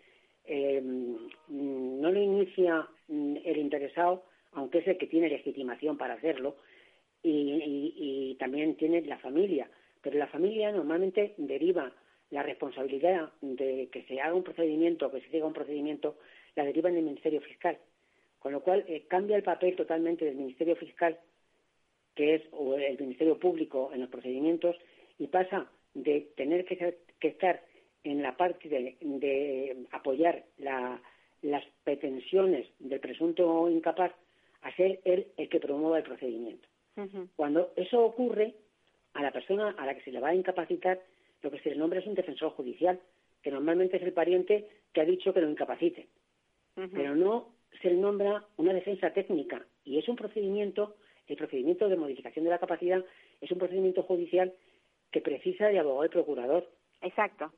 eh, 0.44 0.82
no 0.82 2.10
lo 2.10 2.20
inicia 2.20 2.88
mm, 3.08 3.36
el 3.44 3.58
interesado, 3.58 4.24
aunque 4.52 4.78
es 4.78 4.88
el 4.88 4.98
que 4.98 5.06
tiene 5.06 5.28
legitimación 5.28 5.96
para 5.96 6.14
hacerlo, 6.14 6.56
y, 7.22 8.36
también 8.38 8.76
tiene 8.76 9.02
la 9.02 9.18
familia. 9.18 9.70
Pero 10.00 10.18
la 10.18 10.26
familia 10.26 10.72
normalmente 10.72 11.34
deriva 11.36 11.92
la 12.30 12.42
responsabilidad 12.42 13.30
de 13.40 13.88
que 13.92 14.02
se 14.04 14.20
haga 14.20 14.34
un 14.34 14.42
procedimiento, 14.42 15.10
que 15.10 15.20
se 15.20 15.30
siga 15.30 15.46
un 15.46 15.52
procedimiento, 15.52 16.16
la 16.56 16.64
deriva 16.64 16.88
en 16.88 16.96
el 16.96 17.04
Ministerio 17.04 17.40
Fiscal. 17.40 17.78
Con 18.42 18.52
lo 18.52 18.60
cual 18.60 18.84
eh, 18.88 19.04
cambia 19.06 19.36
el 19.36 19.44
papel 19.44 19.76
totalmente 19.76 20.24
del 20.24 20.34
Ministerio 20.34 20.74
Fiscal, 20.74 21.16
que 22.16 22.34
es 22.34 22.42
o 22.50 22.74
el 22.74 22.98
Ministerio 22.98 23.38
Público 23.38 23.90
en 23.94 24.00
los 24.00 24.10
procedimientos, 24.10 24.76
y 25.16 25.28
pasa 25.28 25.70
de 25.94 26.32
tener 26.36 26.64
que, 26.64 26.98
estar 27.20 27.62
en 28.02 28.20
la 28.20 28.36
parte 28.36 28.68
de, 28.68 29.86
apoyar 29.92 30.44
las 30.58 31.64
pretensiones 31.84 32.66
del 32.80 32.98
presunto 32.98 33.68
incapaz 33.70 34.12
a 34.62 34.74
ser 34.74 35.00
él 35.04 35.28
el 35.36 35.48
que 35.48 35.60
promueva 35.60 35.98
el 35.98 36.04
procedimiento. 36.04 36.66
Cuando 37.36 37.72
eso 37.76 38.04
ocurre, 38.04 38.54
a 39.14 39.22
la 39.22 39.30
persona 39.30 39.70
a 39.78 39.86
la 39.86 39.94
que 39.94 40.02
se 40.02 40.10
le 40.10 40.20
va 40.20 40.30
a 40.30 40.34
incapacitar, 40.34 41.00
lo 41.42 41.50
que 41.50 41.60
se 41.60 41.70
le 41.70 41.76
nombra 41.76 42.00
es 42.00 42.06
un 42.06 42.14
defensor 42.14 42.50
judicial, 42.50 42.98
que 43.40 43.52
normalmente 43.52 43.98
es 43.98 44.02
el 44.02 44.12
pariente 44.12 44.68
que 44.92 45.00
ha 45.00 45.04
dicho 45.04 45.32
que 45.32 45.40
lo 45.40 45.50
incapacite. 45.50 46.08
Pero 46.74 47.14
no 47.14 47.52
se 47.80 47.90
le 47.90 47.96
nombra 47.96 48.44
una 48.56 48.72
defensa 48.72 49.12
técnica 49.12 49.64
y 49.84 49.98
es 49.98 50.08
un 50.08 50.16
procedimiento, 50.16 50.96
el 51.26 51.36
procedimiento 51.36 51.88
de 51.88 51.96
modificación 51.96 52.44
de 52.44 52.50
la 52.50 52.58
capacidad 52.58 53.04
es 53.40 53.50
un 53.50 53.58
procedimiento 53.58 54.02
judicial 54.02 54.52
que 55.10 55.20
precisa 55.20 55.68
de 55.68 55.78
abogado 55.78 56.06
y 56.06 56.08
procurador. 56.08 56.68
Exacto. 57.00 57.52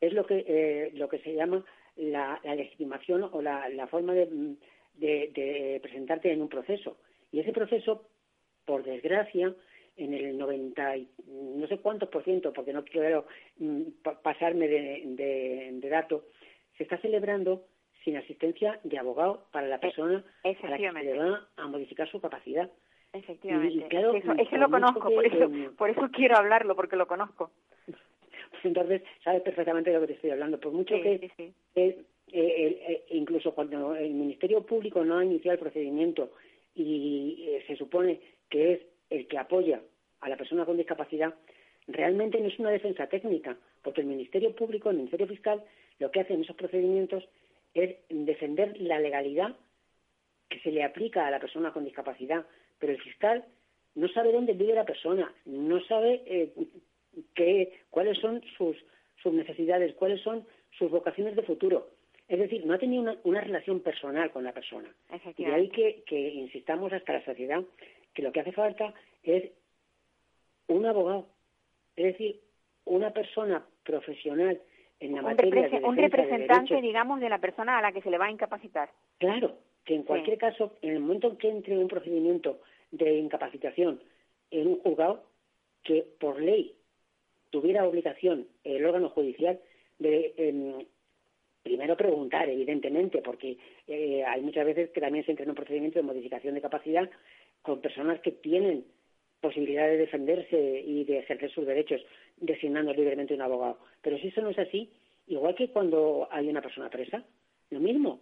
Es 0.00 0.12
lo 0.12 0.24
que 0.24 0.44
eh, 0.46 0.90
lo 0.94 1.08
que 1.08 1.18
se 1.18 1.34
llama 1.34 1.64
la, 1.96 2.40
legitimación 2.44 3.24
o 3.24 3.42
la, 3.42 3.86
forma 3.90 4.14
de, 4.14 5.80
presentarte 5.82 6.32
en 6.32 6.42
un 6.42 6.48
proceso. 6.48 6.96
Y 7.32 7.40
ese 7.40 7.52
proceso, 7.52 8.06
por 8.64 8.82
desgracia, 8.82 9.54
en 9.96 10.14
el 10.14 10.38
90 10.38 10.96
no 11.26 11.66
sé 11.66 11.78
cuántos 11.78 12.08
por 12.08 12.24
ciento, 12.24 12.52
porque 12.52 12.72
no 12.72 12.84
quiero 12.84 13.26
mm, 13.58 13.82
pasarme 14.22 14.68
de, 14.68 15.70
de 15.72 15.88
dato, 15.88 16.24
se 16.78 16.84
está 16.84 16.96
celebrando 16.98 17.66
sin 18.04 18.16
asistencia 18.16 18.80
de 18.84 18.98
abogado 18.98 19.46
para 19.52 19.66
la 19.66 19.78
persona 19.78 20.24
a 20.44 20.48
la 20.48 20.54
que 20.78 20.90
se 20.90 21.02
le 21.02 21.18
va 21.18 21.48
a 21.56 21.66
modificar 21.66 22.10
su 22.10 22.20
capacidad. 22.20 22.70
Efectivamente. 23.12 23.88
eso, 24.38 24.56
lo 24.56 24.70
conozco, 24.70 25.10
por, 25.10 25.26
eso, 25.26 25.50
por 25.76 25.90
eso 25.90 26.08
quiero 26.12 26.36
hablarlo, 26.36 26.76
porque 26.76 26.96
lo 26.96 27.06
conozco. 27.06 27.50
Entonces, 28.62 29.02
sabes 29.24 29.42
perfectamente 29.42 29.90
de 29.90 29.96
lo 29.96 30.02
que 30.02 30.08
te 30.08 30.12
estoy 30.14 30.30
hablando. 30.30 30.60
Por 30.60 30.72
mucho 30.72 30.94
que 30.94 31.30
eh, 31.74 32.04
eh, 32.32 33.04
incluso 33.10 33.54
cuando 33.54 33.96
el 33.96 34.12
Ministerio 34.12 34.64
Público 34.64 35.04
no 35.04 35.18
ha 35.18 35.24
iniciado 35.24 35.54
el 35.54 35.60
procedimiento 35.60 36.30
y 36.74 37.44
eh, 37.48 37.64
se 37.66 37.76
supone 37.76 38.20
que 38.48 38.74
es 38.74 38.80
el 39.10 39.26
que 39.26 39.38
apoya 39.38 39.80
a 40.20 40.28
la 40.28 40.36
persona 40.36 40.64
con 40.64 40.76
discapacidad, 40.76 41.34
realmente 41.88 42.38
no 42.40 42.46
es 42.46 42.58
una 42.58 42.70
defensa 42.70 43.08
técnica, 43.08 43.56
porque 43.82 44.02
el 44.02 44.06
Ministerio 44.06 44.54
Público, 44.54 44.90
el 44.90 44.98
Ministerio 44.98 45.26
Fiscal, 45.26 45.62
lo 45.98 46.10
que 46.10 46.20
hace 46.20 46.34
en 46.34 46.42
esos 46.42 46.56
procedimientos 46.56 47.28
es 47.74 47.96
defender 48.08 48.80
la 48.80 48.98
legalidad 48.98 49.56
que 50.48 50.60
se 50.60 50.72
le 50.72 50.82
aplica 50.82 51.26
a 51.26 51.30
la 51.30 51.40
persona 51.40 51.72
con 51.72 51.84
discapacidad, 51.84 52.44
pero 52.78 52.92
el 52.92 53.00
fiscal 53.00 53.44
no 53.94 54.08
sabe 54.08 54.32
dónde 54.32 54.52
vive 54.54 54.74
la 54.74 54.84
persona, 54.84 55.32
no 55.44 55.80
sabe 55.84 56.22
eh, 56.26 56.52
qué, 57.34 57.80
cuáles 57.90 58.18
son 58.18 58.42
sus, 58.56 58.76
sus 59.22 59.32
necesidades, 59.32 59.94
cuáles 59.94 60.20
son 60.22 60.46
sus 60.78 60.90
vocaciones 60.90 61.36
de 61.36 61.42
futuro. 61.42 61.88
Es 62.28 62.38
decir, 62.38 62.64
no 62.64 62.74
ha 62.74 62.78
tenido 62.78 63.02
una, 63.02 63.16
una 63.24 63.40
relación 63.40 63.80
personal 63.80 64.30
con 64.30 64.44
la 64.44 64.52
persona. 64.52 64.92
Y 65.36 65.44
de 65.44 65.52
ahí 65.52 65.68
que, 65.68 66.02
que 66.06 66.28
insistamos 66.30 66.92
hasta 66.92 67.14
la 67.14 67.24
sociedad 67.24 67.62
que 68.14 68.22
lo 68.22 68.32
que 68.32 68.40
hace 68.40 68.52
falta 68.52 68.94
es 69.22 69.50
un 70.68 70.86
abogado, 70.86 71.28
es 71.96 72.12
decir, 72.12 72.40
una 72.84 73.12
persona 73.12 73.64
profesional 73.84 74.60
un, 75.00 75.96
representante, 75.96 76.80
digamos, 76.80 77.20
de 77.20 77.28
la 77.28 77.38
persona 77.38 77.78
a 77.78 77.82
la 77.82 77.92
que 77.92 78.02
se 78.02 78.10
le 78.10 78.18
va 78.18 78.26
a 78.26 78.30
incapacitar. 78.30 78.90
Claro, 79.18 79.56
que 79.84 79.94
en 79.94 80.02
cualquier 80.02 80.38
caso, 80.38 80.72
en 80.82 80.90
el 80.90 81.00
momento 81.00 81.28
en 81.28 81.36
que 81.36 81.48
entre 81.48 81.78
un 81.78 81.88
procedimiento 81.88 82.60
de 82.90 83.18
incapacitación 83.18 84.00
en 84.50 84.66
un 84.66 84.80
juzgado, 84.80 85.24
que 85.82 86.06
por 86.18 86.40
ley 86.40 86.74
tuviera 87.50 87.86
obligación 87.86 88.46
el 88.64 88.84
órgano 88.84 89.08
judicial 89.08 89.58
de 89.98 90.34
em, 90.36 90.84
primero 91.62 91.96
preguntar, 91.96 92.48
evidentemente, 92.48 93.22
porque 93.22 93.58
eh, 93.86 94.24
hay 94.24 94.40
muchas 94.40 94.66
veces 94.66 94.90
que 94.90 95.00
también 95.00 95.24
se 95.24 95.30
entra 95.30 95.44
en 95.44 95.50
un 95.50 95.56
procedimiento 95.56 95.98
de 95.98 96.04
modificación 96.04 96.54
de 96.54 96.60
capacidad 96.60 97.08
con 97.62 97.80
personas 97.80 98.20
que 98.20 98.32
tienen 98.32 98.84
posibilidad 99.40 99.86
de 99.86 99.96
defenderse 99.96 100.82
y 100.86 101.04
de 101.04 101.18
ejercer 101.18 101.50
sus 101.50 101.66
derechos 101.66 102.00
designando 102.36 102.92
libremente 102.92 103.34
un 103.34 103.42
abogado. 103.42 103.78
Pero 104.02 104.18
si 104.18 104.28
eso 104.28 104.40
no 104.42 104.50
es 104.50 104.58
así, 104.58 104.90
igual 105.26 105.54
que 105.54 105.68
cuando 105.70 106.28
hay 106.30 106.48
una 106.48 106.62
persona 106.62 106.90
presa, 106.90 107.24
lo 107.70 107.80
mismo. 107.80 108.20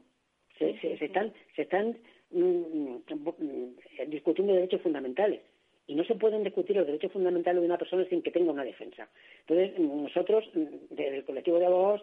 Se, 0.58 0.74
están, 1.04 1.32
se 1.54 1.62
están 1.62 1.96
mm, 2.32 2.96
mm, 3.08 3.76
discutiendo 4.08 4.54
derechos 4.54 4.82
fundamentales 4.82 5.40
y 5.86 5.94
no 5.94 6.02
se 6.04 6.16
pueden 6.16 6.42
discutir 6.42 6.76
los 6.76 6.86
derechos 6.86 7.12
fundamentales 7.12 7.60
de 7.60 7.66
una 7.66 7.78
persona 7.78 8.04
sin 8.08 8.22
que 8.22 8.32
tenga 8.32 8.52
una 8.52 8.64
defensa. 8.64 9.08
Entonces, 9.46 9.78
nosotros, 9.78 10.44
mm, 10.54 10.64
desde 10.90 11.18
el 11.18 11.24
colectivo 11.24 11.58
de 11.58 11.66
abogados, 11.66 12.02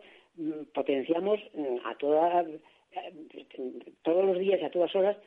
potenciamos 0.73 1.39
a 1.85 1.95
todas, 1.95 2.47
eh, 2.47 3.45
todos 4.03 4.25
los 4.25 4.39
días 4.39 4.59
y 4.61 4.65
a 4.65 4.71
todas 4.71 4.93
horas 4.95 5.17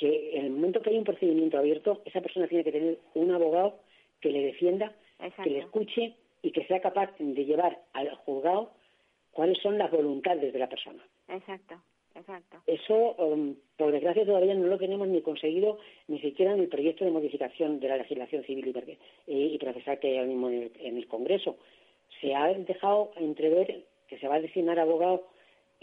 que 0.00 0.30
en 0.34 0.46
el 0.46 0.52
momento 0.52 0.80
que 0.80 0.88
hay 0.88 0.96
un 0.96 1.04
procedimiento 1.04 1.58
abierto, 1.58 2.00
esa 2.06 2.22
persona 2.22 2.48
tiene 2.48 2.64
que 2.64 2.72
tener 2.72 2.98
un 3.12 3.32
abogado 3.32 3.80
que 4.22 4.30
le 4.30 4.40
defienda, 4.40 4.94
que 5.44 5.50
le 5.50 5.58
escuche 5.58 6.14
y 6.40 6.52
que 6.52 6.64
sea 6.64 6.80
capaz 6.80 7.10
de 7.18 7.44
llevar 7.44 7.82
al 7.92 8.14
juzgado 8.14 8.70
cuáles 9.30 9.58
son 9.58 9.76
las 9.76 9.90
voluntades 9.90 10.54
de 10.54 10.58
la 10.58 10.70
persona. 10.70 11.06
Exacto, 11.28 11.74
exacto. 12.14 12.62
Eso, 12.66 13.14
um, 13.16 13.54
por 13.76 13.92
desgracia, 13.92 14.24
todavía 14.24 14.54
no 14.54 14.68
lo 14.68 14.78
tenemos 14.78 15.06
ni 15.06 15.20
conseguido 15.20 15.78
ni 16.08 16.18
siquiera 16.20 16.54
en 16.54 16.60
el 16.60 16.68
proyecto 16.68 17.04
de 17.04 17.10
modificación 17.10 17.78
de 17.78 17.88
la 17.88 17.98
legislación 17.98 18.42
civil 18.44 18.74
y, 19.26 19.32
y 19.34 19.58
procesal 19.58 19.98
que 19.98 20.08
hay 20.08 20.16
ahora 20.16 20.28
mismo 20.28 20.48
en 20.48 20.96
el, 20.96 21.06
Congreso. 21.08 21.58
Se 22.22 22.34
ha 22.34 22.46
dejado 22.54 23.10
entrever 23.16 23.84
que 24.08 24.18
se 24.18 24.28
va 24.28 24.36
a 24.36 24.40
designar 24.40 24.78
abogado 24.78 25.28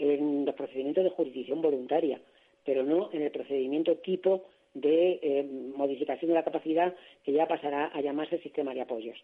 en 0.00 0.44
los 0.44 0.56
procedimientos 0.56 1.04
de 1.04 1.10
jurisdicción 1.10 1.62
voluntaria 1.62 2.20
pero 2.68 2.82
no 2.82 3.08
en 3.14 3.22
el 3.22 3.30
procedimiento 3.30 3.96
tipo 3.96 4.44
de 4.74 5.18
eh, 5.22 5.42
modificación 5.74 6.28
de 6.28 6.34
la 6.34 6.44
capacidad 6.44 6.94
que 7.24 7.32
ya 7.32 7.48
pasará 7.48 7.86
a 7.86 8.02
llamarse 8.02 8.40
sistema 8.40 8.74
de 8.74 8.82
apoyos. 8.82 9.16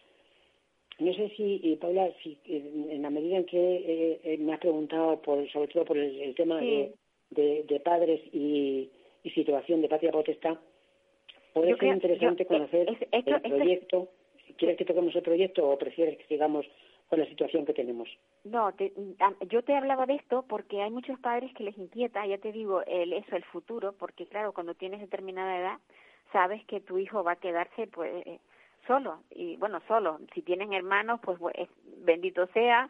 No 0.98 1.12
sé 1.12 1.28
si, 1.36 1.76
Paula, 1.78 2.10
si 2.22 2.38
en 2.46 3.02
la 3.02 3.10
medida 3.10 3.36
en 3.36 3.44
que 3.44 3.58
eh, 3.58 4.20
eh, 4.24 4.38
me 4.38 4.54
has 4.54 4.60
preguntado, 4.60 5.20
por, 5.20 5.46
sobre 5.50 5.68
todo 5.68 5.84
por 5.84 5.98
el, 5.98 6.34
tema 6.34 6.58
de, 6.58 7.80
padres 7.84 8.22
y, 8.32 8.88
situación 9.34 9.82
de 9.82 9.88
patria 9.90 10.10
potestad, 10.10 10.56
puede 11.52 11.76
ser 11.76 11.92
interesante 11.92 12.46
conocer 12.46 12.96
el 13.12 13.40
proyecto. 13.42 14.08
¿Quieres 14.56 14.78
que 14.78 14.86
toquemos 14.86 15.14
el 15.14 15.22
proyecto 15.22 15.68
o 15.68 15.76
prefieres 15.76 16.16
que 16.16 16.24
sigamos 16.28 16.64
con 17.08 17.18
la 17.18 17.26
situación 17.26 17.66
que 17.66 17.74
tenemos. 17.74 18.08
No, 18.44 18.72
yo 19.48 19.62
te 19.62 19.76
hablaba 19.76 20.06
de 20.06 20.14
esto 20.14 20.44
porque 20.48 20.82
hay 20.82 20.90
muchos 20.90 21.18
padres 21.20 21.52
que 21.54 21.64
les 21.64 21.76
inquieta, 21.78 22.26
ya 22.26 22.38
te 22.38 22.52
digo, 22.52 22.82
el, 22.86 23.12
eso, 23.12 23.36
el 23.36 23.44
futuro, 23.44 23.92
porque 23.92 24.26
claro, 24.26 24.52
cuando 24.52 24.74
tienes 24.74 25.00
determinada 25.00 25.58
edad, 25.58 25.78
sabes 26.32 26.64
que 26.64 26.80
tu 26.80 26.98
hijo 26.98 27.22
va 27.22 27.32
a 27.32 27.36
quedarse 27.36 27.86
pues 27.86 28.24
solo 28.86 29.20
y 29.30 29.56
bueno 29.56 29.80
solo 29.88 30.18
si 30.34 30.42
tienen 30.42 30.72
hermanos 30.72 31.20
pues 31.22 31.38
bendito 31.98 32.46
sea 32.48 32.88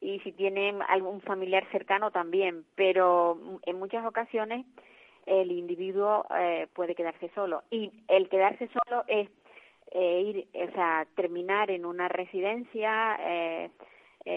y 0.00 0.20
si 0.20 0.32
tienen 0.32 0.82
algún 0.82 1.20
familiar 1.20 1.64
cercano 1.70 2.10
también 2.10 2.64
pero 2.74 3.38
en 3.64 3.78
muchas 3.78 4.04
ocasiones 4.06 4.66
el 5.26 5.52
individuo 5.52 6.26
eh, 6.36 6.68
puede 6.74 6.94
quedarse 6.94 7.30
solo 7.34 7.62
y 7.70 7.90
el 8.08 8.28
quedarse 8.28 8.68
solo 8.68 9.04
es 9.06 9.28
eh, 9.94 10.20
ir 10.22 10.48
o 10.54 10.72
sea 10.72 11.06
terminar 11.14 11.70
en 11.70 11.84
una 11.84 12.08
residencia 12.08 13.18
eh, 13.20 13.70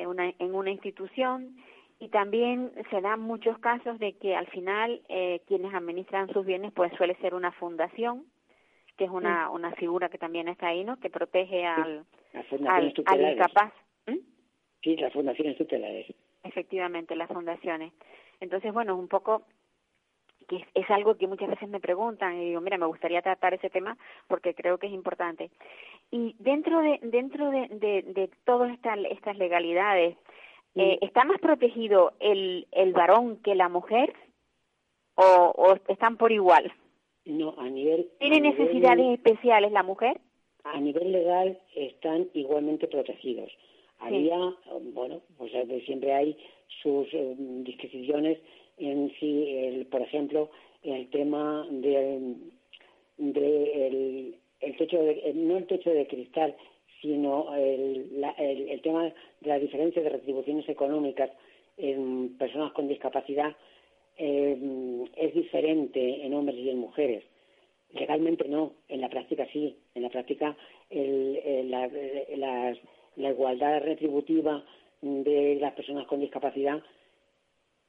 una, 0.08 0.34
en 0.40 0.56
una 0.56 0.72
institución 0.72 1.58
y 2.00 2.10
también 2.10 2.72
se 2.90 3.02
dan 3.02 3.22
muchos 3.22 3.58
casos 3.60 4.00
de 4.00 4.14
que 4.14 4.36
al 4.36 4.48
final 4.48 5.02
eh, 5.08 5.42
quienes 5.48 5.74
administran 5.74 6.32
sus 6.34 6.46
bienes 6.46 6.72
pues 6.74 6.92
suele 6.98 7.16
ser 7.16 7.34
una 7.34 7.52
fundación 7.54 8.26
que 8.98 9.06
es 9.06 9.12
una, 9.12 9.50
una 9.50 9.72
figura 9.74 10.10
que 10.10 10.18
también 10.18 10.48
está 10.48 10.68
ahí, 10.68 10.84
¿no? 10.84 10.98
Que 11.00 11.10
protege 11.10 11.66
al, 11.66 12.06
al, 12.34 12.94
al, 13.06 13.32
incapaz. 13.32 13.74
¿Mm? 14.08 14.20
Sí, 14.82 14.96
las 14.96 15.12
fundaciones 15.12 15.58
tutelares. 15.58 16.14
Efectivamente, 16.44 17.16
las 17.16 17.30
fundaciones. 17.30 17.92
Entonces, 18.40 18.72
bueno, 18.74 18.96
un 18.96 19.08
poco 19.08 19.44
que 20.48 20.66
es, 20.74 20.90
algo 20.90 21.16
que 21.16 21.28
muchas 21.28 21.50
veces 21.50 21.70
me 21.70 21.80
preguntan 21.80 22.38
y 22.38 22.46
digo, 22.50 22.62
mira, 22.62 22.78
me 22.78 22.86
gustaría 22.86 23.22
tratar 23.22 23.54
ese 23.54 23.70
tema 23.70 23.98
porque 24.28 24.54
creo 24.54 24.78
que 24.78 24.88
es 24.88 24.94
importante. 24.94 25.52
Y 26.12 26.36
dentro 26.40 26.82
de 26.82 27.00
dentro 27.02 27.50
de, 27.52 27.68
de, 27.70 28.02
de 28.14 28.30
todas 28.46 28.72
estas, 28.72 29.00
estas 29.10 29.38
legalidades, 29.38 30.18
eh, 30.76 31.00
¿está 31.02 31.24
más 31.24 31.40
protegido 31.40 32.14
el, 32.20 32.68
el 32.72 32.94
varón 32.94 33.38
que 33.42 33.56
la 33.56 33.70
mujer 33.70 34.14
o, 35.16 35.54
o 35.56 35.76
están 35.88 36.18
por 36.18 36.32
igual? 36.32 36.72
No, 37.26 37.56
a 37.58 37.70
nivel... 37.70 38.10
¿Tiene 38.20 38.40
necesidades 38.40 39.06
especiales 39.14 39.72
la 39.72 39.84
mujer? 39.84 40.20
A 40.64 40.80
nivel 40.80 41.12
legal 41.12 41.60
están 41.76 42.30
igualmente 42.34 42.88
protegidos. 42.88 43.52
Había, 44.00 44.38
bueno, 44.94 45.22
pues 45.38 45.52
siempre 45.86 46.14
hay 46.14 46.38
sus 46.82 47.08
eh, 47.14 47.36
disquisiciones 47.38 48.38
en 48.78 49.12
si, 49.20 49.50
el, 49.58 49.86
por 49.88 50.02
ejemplo, 50.02 50.50
el 50.84 51.10
tema 51.10 51.66
de, 51.70 52.36
de 53.18 53.88
el, 53.88 54.36
el 54.62 54.78
techo 54.78 55.02
de, 55.02 55.34
no 55.36 55.58
el 55.58 55.68
techo 55.68 55.90
de 55.92 56.08
cristal, 56.08 56.56
sino 57.02 57.54
el, 57.56 58.24
el, 58.38 58.70
el 58.70 58.82
tema 58.82 59.04
de 59.04 59.14
la 59.42 59.60
diferencia 59.60 60.02
de 60.02 60.10
retribuciones 60.10 60.68
económicas 60.70 61.32
en 61.78 62.38
personas 62.38 62.72
con 62.74 62.88
discapacidad 62.88 63.56
eh, 64.18 64.58
es 65.18 65.34
diferente 65.34 66.26
en 66.26 66.34
hombres 66.34 66.58
y 66.58 66.70
en 66.70 66.80
mujeres. 66.80 67.24
Legalmente 67.94 68.48
no, 68.48 68.74
en 68.90 69.02
la 69.02 69.10
práctica 69.10 69.48
sí. 69.52 69.76
En 69.94 70.04
la 70.04 70.10
práctica 70.10 70.56
el, 70.90 71.70
la, 71.70 71.88
la, 73.16 73.30
igualdad 73.30 73.82
retributiva 73.82 74.64
de 75.02 75.58
las 75.60 75.74
personas 75.74 76.08
con 76.08 76.20
discapacidad 76.20 76.82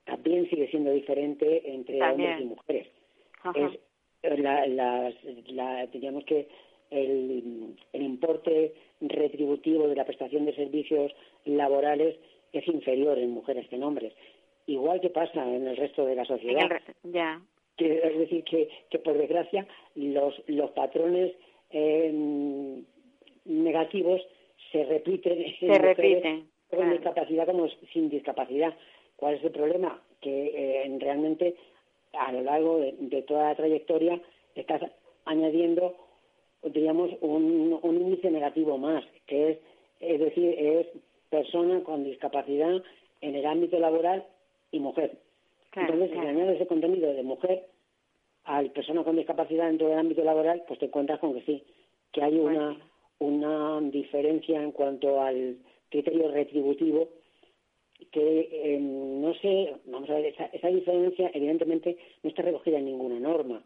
también 0.06 0.48
sigue 0.48 0.68
siendo 0.68 0.90
diferente 0.92 1.70
entre 1.70 2.02
hombres 2.02 2.40
y 2.40 2.44
mujeres. 2.44 2.88
Es 4.22 4.38
la, 4.40 4.66
la, 4.66 5.86
diríamos 5.92 6.24
que 6.24 6.48
el, 6.90 7.76
el 7.92 8.02
importe 8.02 8.74
retributivo 9.00 9.86
de 9.88 9.96
la 9.96 10.06
prestación 10.06 10.46
de 10.46 10.54
servicios 10.54 11.12
laborales 11.44 12.16
es 12.52 12.66
inferior 12.66 13.18
en 13.18 13.30
mujeres 13.30 13.68
que 13.68 13.76
en 13.76 13.82
hombres 13.82 14.14
igual 14.66 15.00
que 15.00 15.10
pasa 15.10 15.42
en 15.48 15.66
el 15.66 15.76
resto 15.76 16.04
de 16.04 16.16
la 16.16 16.24
sociedad. 16.24 16.68
ya. 17.04 17.40
Que, 17.76 17.98
es 17.98 18.18
decir, 18.18 18.42
que, 18.44 18.68
que 18.90 18.98
por 18.98 19.18
desgracia 19.18 19.66
los, 19.94 20.42
los 20.46 20.70
patrones 20.70 21.32
eh, 21.70 22.82
negativos 23.44 24.22
se 24.72 24.84
repiten 24.84 25.54
se 25.60 25.78
repiten 25.78 26.48
con 26.70 26.90
discapacidad 26.90 27.46
como 27.46 27.68
sin 27.92 28.08
discapacidad. 28.08 28.74
¿Cuál 29.16 29.34
es 29.34 29.44
el 29.44 29.52
problema? 29.52 30.00
Que 30.20 30.52
eh, 30.84 30.98
realmente 30.98 31.56
a 32.12 32.32
lo 32.32 32.42
largo 32.42 32.78
de, 32.78 33.22
toda 33.22 33.48
la 33.48 33.54
trayectoria 33.54 34.20
estás 34.54 34.82
añadiendo, 35.24 35.94
diríamos, 36.62 37.10
un, 37.20 37.78
un 37.80 37.96
índice 37.96 38.30
negativo 38.30 38.78
más, 38.78 39.04
que 39.26 39.50
es, 39.50 39.58
es 40.00 40.20
decir, 40.20 40.54
es 40.58 40.86
persona 41.30 41.82
con 41.82 42.04
discapacidad 42.04 42.82
en 43.20 43.34
el 43.34 43.46
ámbito 43.46 43.78
laboral 43.78 44.24
y 44.70 44.78
mujer. 44.78 45.18
Entonces, 45.74 46.10
si 46.10 46.18
añades 46.18 46.56
ese 46.56 46.66
contenido 46.66 47.12
de 47.12 47.22
mujer 47.22 47.66
al 48.44 48.70
persona 48.70 49.04
con 49.04 49.16
discapacidad 49.16 49.66
dentro 49.66 49.88
del 49.88 49.98
ámbito 49.98 50.24
laboral, 50.24 50.62
pues 50.66 50.78
te 50.78 50.86
encuentras 50.86 51.18
con 51.18 51.34
que 51.34 51.42
sí, 51.42 51.64
que 52.12 52.22
hay 52.22 52.38
una, 52.38 52.76
una 53.18 53.80
diferencia 53.90 54.62
en 54.62 54.72
cuanto 54.72 55.20
al 55.20 55.58
criterio 55.90 56.30
retributivo 56.30 57.08
que 58.12 58.48
eh, 58.52 58.78
no 58.80 59.34
sé, 59.34 59.74
vamos 59.86 60.08
a 60.10 60.14
ver, 60.14 60.26
esa, 60.26 60.46
esa 60.46 60.68
diferencia 60.68 61.30
evidentemente 61.34 61.96
no 62.22 62.30
está 62.30 62.42
recogida 62.42 62.78
en 62.78 62.86
ninguna 62.86 63.18
norma, 63.18 63.62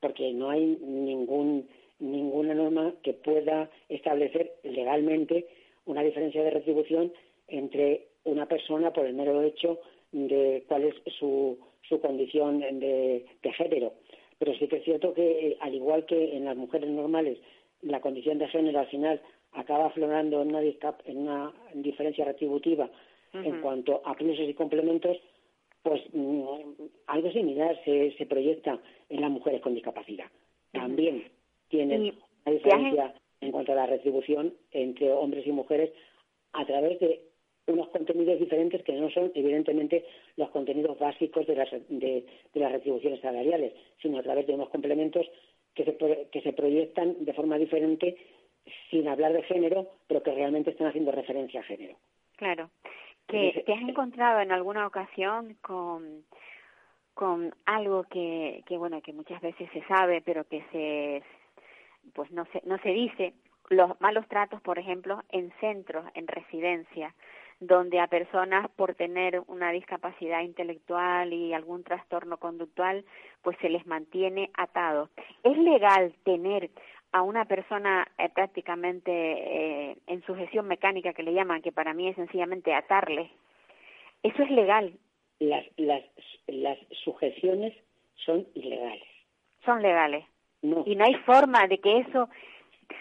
porque 0.00 0.32
no 0.32 0.50
hay 0.50 0.78
ningún 0.80 1.66
ninguna 1.98 2.54
norma 2.54 2.94
que 3.02 3.14
pueda 3.14 3.70
establecer 3.88 4.52
legalmente 4.62 5.46
una 5.86 6.02
diferencia 6.02 6.42
de 6.42 6.50
retribución 6.50 7.12
entre 7.48 8.08
una 8.24 8.46
persona 8.46 8.92
por 8.92 9.06
el 9.06 9.14
mero 9.14 9.42
hecho 9.42 9.78
de 10.12 10.64
cuál 10.68 10.84
es 10.84 10.94
su, 11.18 11.58
su 11.88 12.00
condición 12.00 12.60
de, 12.60 13.24
género. 13.56 13.94
Pero 14.38 14.54
sí 14.54 14.66
que 14.66 14.76
es 14.76 14.84
cierto 14.84 15.14
que, 15.14 15.48
eh, 15.48 15.56
al 15.60 15.74
igual 15.74 16.06
que 16.06 16.36
en 16.36 16.44
las 16.44 16.56
mujeres 16.56 16.90
normales, 16.90 17.38
la 17.82 18.00
condición 18.00 18.38
de 18.38 18.48
género 18.48 18.80
al 18.80 18.88
final 18.88 19.20
acaba 19.52 19.86
aflorando 19.86 20.42
en 20.42 20.48
una, 20.48 20.60
en 20.60 21.18
una 21.18 21.52
diferencia 21.74 22.24
retributiva 22.24 22.90
en 23.34 23.60
cuanto 23.60 24.00
a 24.04 24.14
pluses 24.14 24.48
y 24.48 24.54
complementos, 24.54 25.16
pues 25.82 26.02
mm, 26.12 26.42
algo 27.06 27.30
similar 27.32 27.78
se, 27.84 28.12
se 28.16 28.26
proyecta 28.26 28.80
en 29.08 29.20
las 29.20 29.30
mujeres 29.30 29.60
con 29.60 29.74
discapacidad. 29.74 30.26
También 30.72 31.24
tienen 31.68 32.14
una 32.44 32.54
diferencia 32.54 33.14
en 33.40 33.52
cuanto 33.52 33.72
a 33.72 33.76
la 33.76 33.86
retribución 33.86 34.54
entre 34.70 35.12
hombres 35.12 35.46
y 35.46 35.52
mujeres 35.52 35.92
a 36.52 36.64
través 36.64 36.98
de 37.00 37.20
unos 37.66 37.88
contenidos 37.88 38.38
diferentes 38.38 38.82
que 38.82 38.92
no 38.92 39.10
son 39.10 39.32
evidentemente 39.34 40.04
los 40.36 40.50
contenidos 40.50 40.98
básicos 40.98 41.46
de 41.46 41.56
las, 41.56 41.70
de, 41.88 42.26
las 42.54 42.72
retribuciones 42.72 43.20
salariales, 43.20 43.72
sino 44.00 44.18
a 44.18 44.22
través 44.22 44.46
de 44.46 44.54
unos 44.54 44.68
complementos 44.68 45.26
que 45.74 45.84
se, 45.84 45.96
que 46.30 46.40
se 46.42 46.52
proyectan 46.52 47.24
de 47.24 47.32
forma 47.32 47.58
diferente 47.58 48.16
sin 48.90 49.08
hablar 49.08 49.32
de 49.32 49.42
género, 49.42 49.88
pero 50.06 50.22
que 50.22 50.32
realmente 50.32 50.70
están 50.70 50.86
haciendo 50.86 51.10
referencia 51.10 51.60
a 51.60 51.64
género. 51.64 51.96
Claro. 52.36 52.70
¿Que 53.26 53.62
¿Te 53.64 53.72
has 53.72 53.80
encontrado 53.82 54.40
en 54.40 54.52
alguna 54.52 54.86
ocasión 54.86 55.56
con, 55.62 56.24
con 57.14 57.54
algo 57.64 58.04
que, 58.04 58.62
que, 58.66 58.76
bueno, 58.76 59.00
que 59.00 59.12
muchas 59.12 59.40
veces 59.40 59.68
se 59.72 59.82
sabe, 59.86 60.20
pero 60.20 60.44
que 60.44 60.62
se, 60.72 61.22
pues 62.12 62.30
no 62.30 62.44
se, 62.46 62.60
no 62.64 62.78
se 62.78 62.90
dice? 62.90 63.34
Los 63.70 63.98
malos 64.00 64.28
tratos, 64.28 64.60
por 64.60 64.78
ejemplo, 64.78 65.22
en 65.30 65.50
centros, 65.60 66.04
en 66.14 66.26
residencias, 66.26 67.14
donde 67.60 68.00
a 68.00 68.08
personas 68.08 68.68
por 68.72 68.94
tener 68.94 69.42
una 69.46 69.70
discapacidad 69.70 70.42
intelectual 70.42 71.32
y 71.32 71.54
algún 71.54 71.82
trastorno 71.82 72.36
conductual, 72.36 73.04
pues 73.42 73.56
se 73.60 73.70
les 73.70 73.86
mantiene 73.86 74.50
atados. 74.54 75.08
¿Es 75.42 75.56
legal 75.56 76.14
tener 76.24 76.70
a 77.14 77.22
una 77.22 77.44
persona 77.44 78.08
eh, 78.18 78.28
prácticamente 78.28 79.12
eh, 79.12 79.96
en 80.08 80.22
sujeción 80.26 80.66
mecánica 80.66 81.12
que 81.12 81.22
le 81.22 81.32
llaman, 81.32 81.62
que 81.62 81.70
para 81.70 81.94
mí 81.94 82.08
es 82.08 82.16
sencillamente 82.16 82.74
atarle? 82.74 83.30
¿Eso 84.24 84.42
es 84.42 84.50
legal? 84.50 84.92
Las, 85.38 85.64
las, 85.76 86.02
las 86.48 86.76
sujeciones 87.04 87.72
son 88.16 88.44
ilegales. 88.54 89.06
Son 89.64 89.80
legales. 89.80 90.24
Y 90.60 90.96
no 90.96 91.04
hay 91.04 91.14
forma 91.24 91.68
de 91.68 91.78
que 91.78 91.98
eso 91.98 92.28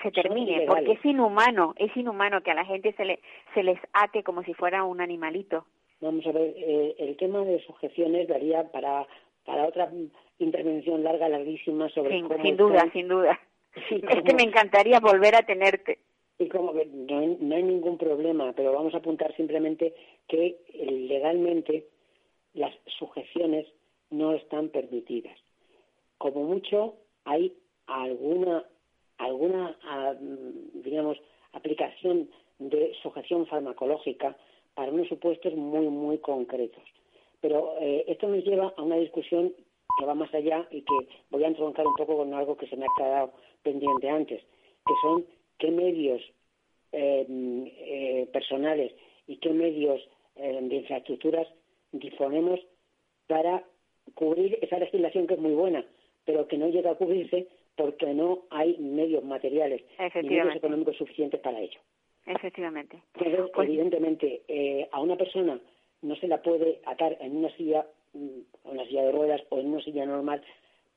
se 0.03 0.11
termine, 0.11 0.65
porque 0.67 0.91
es 0.91 1.03
inhumano, 1.05 1.73
es 1.77 1.95
inhumano 1.97 2.41
que 2.41 2.51
a 2.51 2.55
la 2.55 2.65
gente 2.65 2.93
se, 2.93 3.05
le, 3.05 3.19
se 3.55 3.63
les 3.63 3.79
ate 3.93 4.21
como 4.21 4.43
si 4.43 4.53
fuera 4.53 4.83
un 4.83 5.01
animalito. 5.01 5.65
Vamos 6.01 6.23
a 6.27 6.31
ver, 6.33 6.53
eh, 6.55 6.95
el 6.99 7.17
tema 7.17 7.39
de 7.39 7.59
sujeciones 7.61 8.27
daría 8.27 8.71
para, 8.71 9.07
para 9.43 9.65
otra 9.65 9.89
intervención 10.37 11.03
larga, 11.03 11.29
larguísima 11.29 11.89
sobre 11.89 12.11
sin, 12.11 12.29
Sin 12.43 12.57
duda, 12.57 12.87
sin 12.93 13.07
duda. 13.07 13.39
Es 13.75 14.23
que 14.23 14.33
me 14.33 14.43
encantaría 14.43 14.99
volver 14.99 15.35
a 15.35 15.45
tenerte. 15.45 15.99
Y 16.39 16.47
como 16.49 16.73
no 16.73 17.19
hay, 17.19 17.37
no 17.39 17.55
hay 17.55 17.63
ningún 17.63 17.97
problema, 17.97 18.53
pero 18.53 18.73
vamos 18.73 18.93
a 18.93 18.97
apuntar 18.97 19.35
simplemente 19.35 19.93
que 20.27 20.57
legalmente 20.73 21.87
las 22.53 22.73
sujeciones 22.97 23.67
no 24.09 24.33
están 24.33 24.69
permitidas. 24.69 25.37
Como 26.17 26.43
mucho 26.43 26.95
hay 27.25 27.53
alguna 27.87 28.65
alguna, 29.17 29.77
ah, 29.83 30.13
digamos, 30.19 31.17
aplicación 31.53 32.29
de 32.59 32.93
sujeción 33.01 33.45
farmacológica 33.47 34.35
para 34.73 34.91
unos 34.91 35.07
supuestos 35.07 35.53
muy, 35.53 35.87
muy 35.87 36.17
concretos. 36.17 36.83
Pero 37.41 37.75
eh, 37.79 38.05
esto 38.07 38.27
nos 38.27 38.43
lleva 38.43 38.73
a 38.75 38.81
una 38.81 38.95
discusión 38.95 39.53
que 39.99 40.05
va 40.05 40.15
más 40.15 40.33
allá 40.33 40.67
y 40.71 40.81
que 40.81 41.07
voy 41.29 41.43
a 41.43 41.47
entroncar 41.47 41.85
un 41.85 41.93
poco 41.93 42.17
con 42.17 42.33
algo 42.33 42.57
que 42.57 42.67
se 42.67 42.75
me 42.75 42.85
ha 42.85 42.97
quedado 42.97 43.33
pendiente 43.63 44.09
antes, 44.09 44.41
que 44.85 44.93
son 45.01 45.25
qué 45.57 45.71
medios 45.71 46.21
eh, 46.91 47.25
eh, 47.29 48.29
personales 48.31 48.93
y 49.27 49.37
qué 49.37 49.49
medios 49.49 50.01
eh, 50.35 50.59
de 50.61 50.75
infraestructuras 50.75 51.47
disponemos 51.91 52.59
para 53.27 53.63
cubrir 54.15 54.59
esa 54.61 54.77
legislación 54.77 55.27
que 55.27 55.35
es 55.35 55.39
muy 55.39 55.53
buena, 55.53 55.85
pero 56.25 56.47
que 56.47 56.57
no 56.57 56.67
llega 56.69 56.91
a 56.91 56.95
cubrirse 56.95 57.47
porque 57.75 58.13
no 58.13 58.43
hay 58.49 58.77
medios 58.77 59.23
materiales 59.23 59.81
y 60.21 60.25
medios 60.27 60.55
económicos 60.55 60.97
suficientes 60.97 61.39
para 61.39 61.59
ello. 61.59 61.79
Efectivamente. 62.25 63.01
Entonces, 63.15 63.51
Pues- 63.53 63.67
evidentemente, 63.67 64.43
eh, 64.47 64.87
a 64.91 65.01
una 65.01 65.17
persona 65.17 65.59
no 66.01 66.15
se 66.17 66.27
la 66.27 66.41
puede 66.41 66.79
atar 66.85 67.17
en 67.19 67.37
una 67.37 67.49
silla, 67.55 67.85
mm, 68.13 68.17
en 68.65 68.71
una 68.71 68.85
silla 68.85 69.03
de 69.03 69.11
ruedas 69.11 69.41
o 69.49 69.59
en 69.59 69.67
una 69.73 69.81
silla 69.83 70.05
normal, 70.05 70.41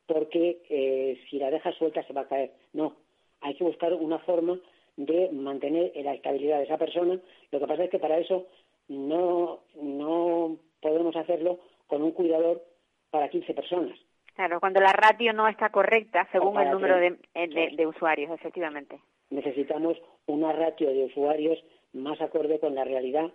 porque 0.07 0.61
eh, 0.69 1.19
si 1.29 1.37
la 1.37 1.51
deja 1.51 1.71
suelta 1.73 2.03
se 2.03 2.13
va 2.13 2.21
a 2.21 2.27
caer. 2.27 2.51
No, 2.73 2.95
hay 3.41 3.55
que 3.55 3.63
buscar 3.63 3.93
una 3.93 4.19
forma 4.19 4.59
de 4.95 5.29
mantener 5.31 5.91
la 5.95 6.13
estabilidad 6.13 6.57
de 6.57 6.63
esa 6.63 6.77
persona. 6.77 7.19
Lo 7.51 7.59
que 7.59 7.67
pasa 7.67 7.83
es 7.83 7.89
que 7.89 7.99
para 7.99 8.17
eso 8.17 8.47
no, 8.87 9.59
no 9.81 10.57
podemos 10.81 11.15
hacerlo 11.15 11.59
con 11.87 12.01
un 12.01 12.11
cuidador 12.11 12.63
para 13.11 13.29
15 13.29 13.53
personas. 13.53 13.97
Claro, 14.35 14.59
cuando 14.59 14.79
la 14.79 14.93
ratio 14.93 15.33
no 15.33 15.47
está 15.47 15.69
correcta 15.69 16.27
según 16.31 16.59
el 16.59 16.71
número 16.71 16.97
de, 16.97 17.17
eh, 17.33 17.47
de, 17.47 17.75
de 17.75 17.87
usuarios, 17.87 18.31
efectivamente. 18.31 18.99
necesitamos 19.29 19.97
una 20.27 20.51
ratio 20.53 20.89
de 20.89 21.05
usuarios 21.05 21.57
más 21.93 22.21
acorde 22.21 22.59
con 22.59 22.75
la 22.75 22.83
realidad 22.83 23.31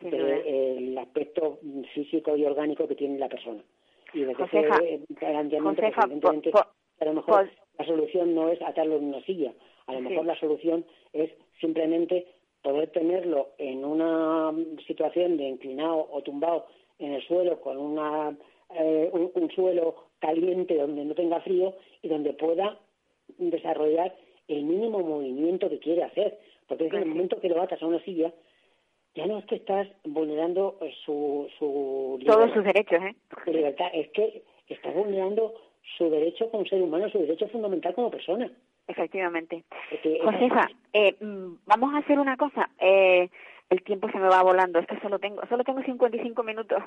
del 0.00 0.96
aspecto 0.98 1.58
físico 1.94 2.36
y 2.36 2.44
orgánico 2.44 2.86
que 2.86 2.94
tiene 2.94 3.18
la 3.18 3.28
persona. 3.28 3.62
Y 4.16 4.24
Josefa, 4.24 4.36
pues, 4.38 4.50
Josefa, 4.50 4.78
evidentemente, 5.20 5.92
po- 5.92 6.40
po- 6.50 6.66
a 7.00 7.04
lo 7.04 7.12
mejor 7.14 7.46
po- 7.46 7.52
la 7.78 7.84
solución 7.86 8.34
no 8.34 8.48
es 8.48 8.60
atarlo 8.62 8.96
en 8.96 9.04
una 9.04 9.20
silla, 9.22 9.52
a 9.86 9.92
lo 9.92 9.98
Sí. 9.98 10.04
mejor 10.08 10.26
la 10.26 10.38
solución 10.40 10.84
es 11.12 11.30
simplemente 11.60 12.26
poder 12.62 12.88
tenerlo 12.90 13.50
en 13.58 13.84
una 13.84 14.52
situación 14.86 15.36
de 15.36 15.44
inclinado 15.48 16.08
o 16.10 16.22
tumbado 16.22 16.66
en 16.98 17.12
el 17.12 17.22
suelo 17.22 17.60
con 17.60 17.76
una, 17.76 18.36
eh, 18.74 19.10
un, 19.12 19.30
un 19.34 19.50
suelo 19.50 19.94
caliente 20.18 20.74
donde 20.76 21.04
no 21.04 21.14
tenga 21.14 21.40
frío 21.42 21.74
y 22.02 22.08
donde 22.08 22.32
pueda 22.32 22.78
desarrollar 23.38 24.14
el 24.48 24.64
mínimo 24.64 25.00
movimiento 25.00 25.68
que 25.68 25.78
quiere 25.78 26.02
hacer. 26.04 26.38
Porque 26.66 26.86
es 26.86 26.90
que 26.90 26.96
en 26.96 27.02
el 27.04 27.08
momento 27.10 27.40
que 27.40 27.48
lo 27.48 27.60
atas 27.62 27.82
a 27.82 27.86
una 27.86 28.02
silla, 28.02 28.32
ya 29.16 29.26
no 29.26 29.38
es 29.38 29.44
que 29.46 29.56
estás 29.56 29.88
vulnerando 30.04 30.76
eh, 30.80 30.92
su, 31.04 31.48
su 31.58 32.18
Todos 32.26 32.46
libertad- 32.50 32.54
sus 32.54 32.64
derechos, 32.64 33.02
¿eh? 33.02 33.14
libertad, 33.50 33.86
es 33.92 34.08
que 34.10 34.42
estás 34.68 34.94
vulnerando 34.94 35.52
su 35.96 36.10
derecho 36.10 36.50
como 36.50 36.64
ser 36.66 36.82
humano, 36.82 37.08
su 37.08 37.18
derecho 37.18 37.48
fundamental 37.48 37.94
como 37.94 38.10
persona. 38.10 38.50
Efectivamente. 38.88 39.64
Porque 39.90 40.20
Josefa, 40.22 40.68
eh, 40.92 41.14
mm, 41.20 41.54
vamos 41.66 41.94
a 41.94 41.98
hacer 41.98 42.18
una 42.18 42.36
cosa. 42.36 42.70
Eh, 42.78 43.28
el 43.68 43.82
tiempo 43.82 44.08
se 44.10 44.18
me 44.18 44.28
va 44.28 44.42
volando. 44.44 44.78
Es 44.78 44.86
que 44.86 44.98
solo 45.00 45.18
tengo, 45.18 45.42
solo 45.48 45.64
tengo 45.64 45.82
55 45.82 46.42
minutos. 46.44 46.80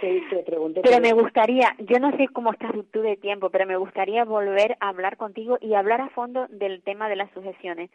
te, 0.00 0.20
te 0.30 0.42
pregunté 0.44 0.80
Pero 0.82 0.94
por- 0.96 1.02
me 1.02 1.12
gustaría, 1.12 1.74
yo 1.80 1.98
no 1.98 2.16
sé 2.16 2.28
cómo 2.28 2.52
estás 2.52 2.70
tú 2.92 3.00
de 3.02 3.16
tiempo, 3.16 3.50
pero 3.50 3.66
me 3.66 3.76
gustaría 3.76 4.24
volver 4.24 4.76
a 4.78 4.90
hablar 4.90 5.16
contigo 5.16 5.58
y 5.60 5.74
hablar 5.74 6.00
a 6.02 6.10
fondo 6.10 6.46
del 6.50 6.82
tema 6.82 7.08
de 7.08 7.16
las 7.16 7.30
sujeciones, 7.32 7.90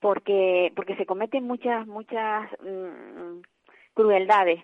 porque 0.00 0.72
porque 0.76 0.96
se 0.96 1.06
cometen 1.06 1.44
muchas 1.44 1.86
muchas 1.86 2.50
mm, 2.60 3.40
crueldades 3.94 4.60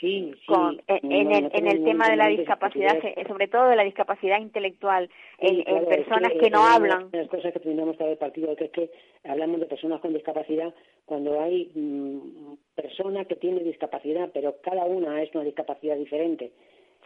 sí, 0.00 0.32
sí, 0.34 0.46
con, 0.46 0.80
en, 0.88 1.00
no- 1.02 1.10
en 1.10 1.32
el, 1.44 1.50
en 1.52 1.66
el 1.68 1.84
tema 1.84 2.08
de 2.10 2.16
la 2.16 2.26
discapacidad, 2.28 3.00
se- 3.00 3.24
sobre 3.28 3.46
todo 3.48 3.68
de 3.68 3.76
la 3.76 3.84
discapacidad 3.84 4.40
intelectual, 4.40 5.08
Sí, 5.40 5.46
en, 5.46 5.56
en 5.58 5.64
claro, 5.64 5.80
es 5.90 5.96
personas 5.98 6.32
que, 6.32 6.38
que, 6.38 6.50
no 6.50 6.58
eh, 6.66 6.70
hablan. 6.74 6.98
Una 7.04 7.10
de 7.10 7.18
las 7.18 7.28
cosas 7.28 7.52
que 7.52 7.60
tendríamos 7.60 7.96
que 7.96 8.04
haber 8.04 8.18
partido 8.18 8.56
que 8.56 8.64
es 8.64 8.70
que 8.72 8.90
hablamos 9.24 9.60
de 9.60 9.66
personas 9.66 10.00
con 10.00 10.12
discapacidad 10.12 10.74
cuando 11.04 11.40
hay 11.40 11.70
mm, 11.74 12.54
personas 12.74 13.26
que 13.26 13.36
tienen 13.36 13.62
discapacidad, 13.64 14.30
pero 14.32 14.56
cada 14.62 14.84
una 14.86 15.22
es 15.22 15.32
una 15.34 15.44
discapacidad 15.44 15.96
diferente. 15.96 16.52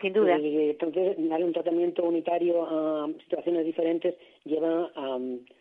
Sin 0.01 0.13
duda. 0.13 0.39
Y 0.39 0.71
entonces 0.71 1.17
darle 1.19 1.47
un 1.47 1.53
tratamiento 1.55 2.05
unitario 2.05 2.65
a 2.67 3.09
situaciones 3.25 3.65
diferentes 3.65 4.15
lleva 4.45 4.91
a, 4.95 5.19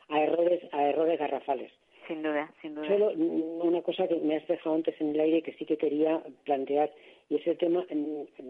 a 0.09 0.21
errores 0.21 0.61
a 0.73 0.89
errores 0.89 1.17
garrafales. 1.17 1.71
Sin 2.07 2.21
duda, 2.21 2.53
sin 2.61 2.75
duda. 2.75 2.87
Solo 2.87 3.11
una 3.13 3.81
cosa 3.81 4.07
que 4.07 4.15
me 4.15 4.35
has 4.35 4.47
dejado 4.47 4.75
antes 4.75 4.99
en 5.01 5.09
el 5.09 5.19
aire 5.19 5.41
que 5.41 5.53
sí 5.53 5.65
que 5.65 5.77
quería 5.77 6.21
plantear, 6.43 6.91
y 7.29 7.35
es 7.35 7.47
el 7.47 7.57
tema, 7.57 7.85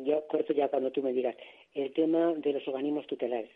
yo 0.04 0.28
corto 0.28 0.54
ya 0.54 0.68
cuando 0.68 0.92
tú 0.92 1.02
me 1.02 1.14
digas, 1.14 1.36
el 1.74 1.94
tema 1.94 2.34
de 2.34 2.54
los 2.54 2.68
organismos 2.68 3.08
tutelares. 3.08 3.52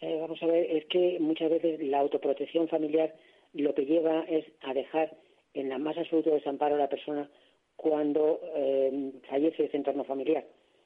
Eh, 0.00 0.18
vamos 0.20 0.42
a 0.42 0.46
ver, 0.46 0.70
es 0.70 0.84
que 0.86 1.18
muchas 1.20 1.50
veces 1.50 1.80
la 1.80 2.00
autoprotección 2.00 2.68
familiar 2.68 3.14
lo 3.54 3.74
que 3.74 3.86
lleva 3.86 4.24
es 4.28 4.44
a 4.62 4.74
dejar 4.74 5.16
en 5.54 5.68
la 5.70 5.78
más 5.78 5.96
absoluto 5.96 6.30
desamparo 6.30 6.74
a 6.74 6.78
la 6.78 6.88
persona 6.88 7.28
cuando 7.76 8.40
eh, 8.54 9.12
fallece 9.28 9.64
ese 9.64 9.76
entorno 9.76 10.04
familiar. 10.04 10.44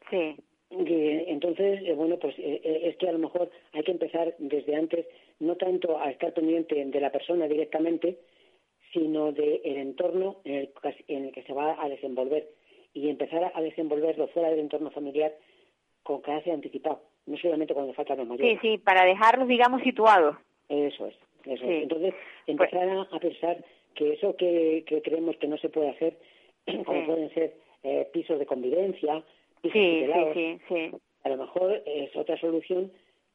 Sí, 0.08 0.36
entonces, 0.70 1.82
eh, 1.84 1.94
bueno, 1.94 2.16
pues 2.18 2.34
eh, 2.38 2.60
es 2.84 2.96
que 2.96 3.08
a 3.08 3.12
lo 3.12 3.18
mejor 3.18 3.50
hay 3.72 3.82
que 3.82 3.90
empezar 3.90 4.34
desde 4.38 4.76
antes, 4.76 5.06
no 5.40 5.56
tanto 5.56 5.98
a 5.98 6.10
estar 6.10 6.32
pendiente 6.32 6.84
de 6.84 7.00
la 7.00 7.10
persona 7.10 7.48
directamente, 7.48 8.18
sino 8.92 9.32
del 9.32 9.60
entorno 9.64 10.36
en 10.44 10.54
el, 10.54 10.68
que- 10.82 11.04
en 11.14 11.26
el 11.26 11.32
que 11.32 11.42
se 11.44 11.52
va 11.52 11.76
a 11.82 11.88
desenvolver 11.88 12.48
y 12.92 13.08
empezar 13.08 13.52
a 13.54 13.60
desenvolverlo 13.62 14.28
fuera 14.28 14.50
del 14.50 14.60
entorno 14.60 14.90
familiar 14.90 15.32
con 16.02 16.20
carácter 16.22 16.54
anticipado, 16.54 17.02
no 17.26 17.36
solamente 17.36 17.74
cuando 17.74 17.92
faltan 17.94 18.18
los 18.18 18.26
sí, 18.26 18.30
mayores. 18.30 18.58
sí, 18.62 18.78
para 18.78 19.04
dejarlos, 19.04 19.46
digamos, 19.48 19.82
situados. 19.82 20.36
Eso 20.68 21.06
es, 21.06 21.14
eso 21.44 21.64
Sí. 21.64 21.70
es. 21.72 21.82
Entonces, 21.82 22.14
empezar 22.46 22.88
a, 22.88 23.02
a 23.02 23.20
pensar 23.20 23.64
que 23.94 24.12
eso 24.14 24.34
que, 24.36 24.84
que 24.86 25.02
creemos 25.02 25.36
que 25.36 25.46
no 25.48 25.58
se 25.58 25.68
puede 25.68 25.90
hacer, 25.90 26.16
como 26.86 27.00
Sí. 27.00 27.06
pueden 27.06 27.34
ser 27.34 27.54
eh, 27.82 28.08
pisos 28.12 28.38
de 28.38 28.46
convivencia, 28.46 29.22
pisos 29.62 29.72
Sí, 29.72 29.90
sí, 29.90 30.00
tutelados, 30.00 30.34
sí, 30.34 30.58
sí. 30.68 30.90
a 31.24 31.28
lo 31.28 31.36
mejor 31.36 31.82
es 31.86 32.16
otra 32.16 32.38
solución 32.40 32.90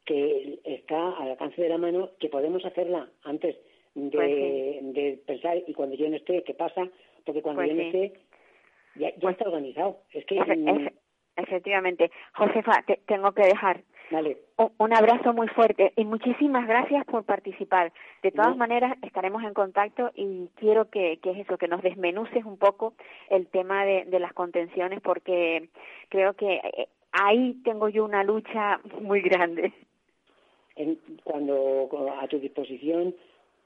que 0.05 0.59
está 0.65 1.11
al 1.17 1.31
alcance 1.31 1.61
de 1.61 1.69
la 1.69 1.77
mano, 1.77 2.11
que 2.19 2.29
podemos 2.29 2.63
hacerla 2.65 3.09
antes 3.23 3.55
de, 3.95 4.11
Pues 4.11 4.29
sí. 4.29 4.91
de 4.93 5.19
pensar 5.25 5.57
y 5.65 5.73
cuando 5.73 5.95
yo 5.95 6.09
no 6.09 6.15
esté, 6.15 6.43
¿qué 6.43 6.53
pasa? 6.53 6.87
Porque 7.25 7.41
cuando 7.41 7.61
Pues 7.61 7.69
yo 7.71 7.75
no 7.75 7.81
sí. 7.91 7.97
esté, 7.97 8.19
ya, 8.95 9.09
ya 9.09 9.19
Pues- 9.19 9.33
está 9.37 9.45
organizado. 9.49 9.97
Es 10.11 10.25
que, 10.25 10.35
Efe- 10.37 10.63
efe- 10.63 10.93
efectivamente. 11.37 12.11
Josefa, 12.33 12.83
te 12.85 12.99
tengo 13.07 13.31
que 13.31 13.43
dejar. 13.43 13.81
vale, 14.11 14.37
Un, 14.77 14.93
abrazo 14.93 15.33
muy 15.33 15.47
fuerte 15.47 15.91
y 15.95 16.05
muchísimas 16.05 16.67
gracias 16.67 17.05
por 17.05 17.23
participar. 17.25 17.91
De 18.21 18.31
todas 18.31 18.55
maneras, 18.55 18.95
estaremos 19.01 19.43
en 19.43 19.53
contacto 19.53 20.11
y 20.13 20.47
quiero 20.55 20.89
que, 20.91 21.17
que 21.23 21.31
es 21.31 21.37
eso, 21.39 21.57
que 21.57 21.67
nos 21.67 21.81
desmenuces 21.81 22.45
un 22.45 22.57
poco 22.57 22.93
el 23.29 23.47
tema 23.47 23.83
de, 23.85 24.05
de 24.05 24.19
las 24.19 24.31
contenciones 24.33 25.01
porque 25.01 25.69
creo 26.09 26.33
que 26.35 26.53
eh, 26.55 26.87
ahí 27.11 27.55
tengo 27.63 27.89
yo 27.89 28.05
una 28.05 28.23
lucha 28.23 28.79
muy 29.01 29.21
grande. 29.21 29.73
en- 30.75 30.99
cuando 31.23 31.89
a 32.21 32.27
tu 32.27 32.37
disposición, 32.39 33.15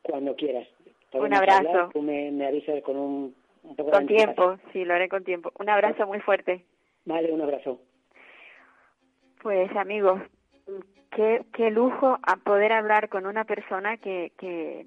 cuando 0.01 0.35
quieras. 0.35 0.67
Podemos 1.11 1.39
abrazo. 1.39 1.69
hablar, 1.69 1.89
tú 1.91 2.01
me, 2.01 2.31
me 2.31 2.47
avisas 2.47 2.81
con 2.83 2.97
un, 2.97 3.35
un 3.63 3.75
poco 3.75 3.91
Con 3.91 4.07
tiempo, 4.07 4.57
sí, 4.71 4.85
lo 4.85 4.93
haré 4.93 5.09
con 5.09 5.23
tiempo. 5.23 5.51
Un 5.59 5.69
abrazo 5.69 6.05
muy 6.05 6.19
fuerte. 6.19 6.63
Vale, 7.05 7.31
un 7.31 7.41
abrazo. 7.41 7.79
Pues 9.41 9.73
amigos, 9.75 10.21
qué, 11.15 11.43
qué 11.53 11.71
lujo 11.71 12.19
a 12.21 12.35
poder 12.37 12.71
hablar 12.73 13.09
con 13.09 13.25
una 13.25 13.45
persona 13.45 13.97
que, 13.97 14.31
que, 14.37 14.85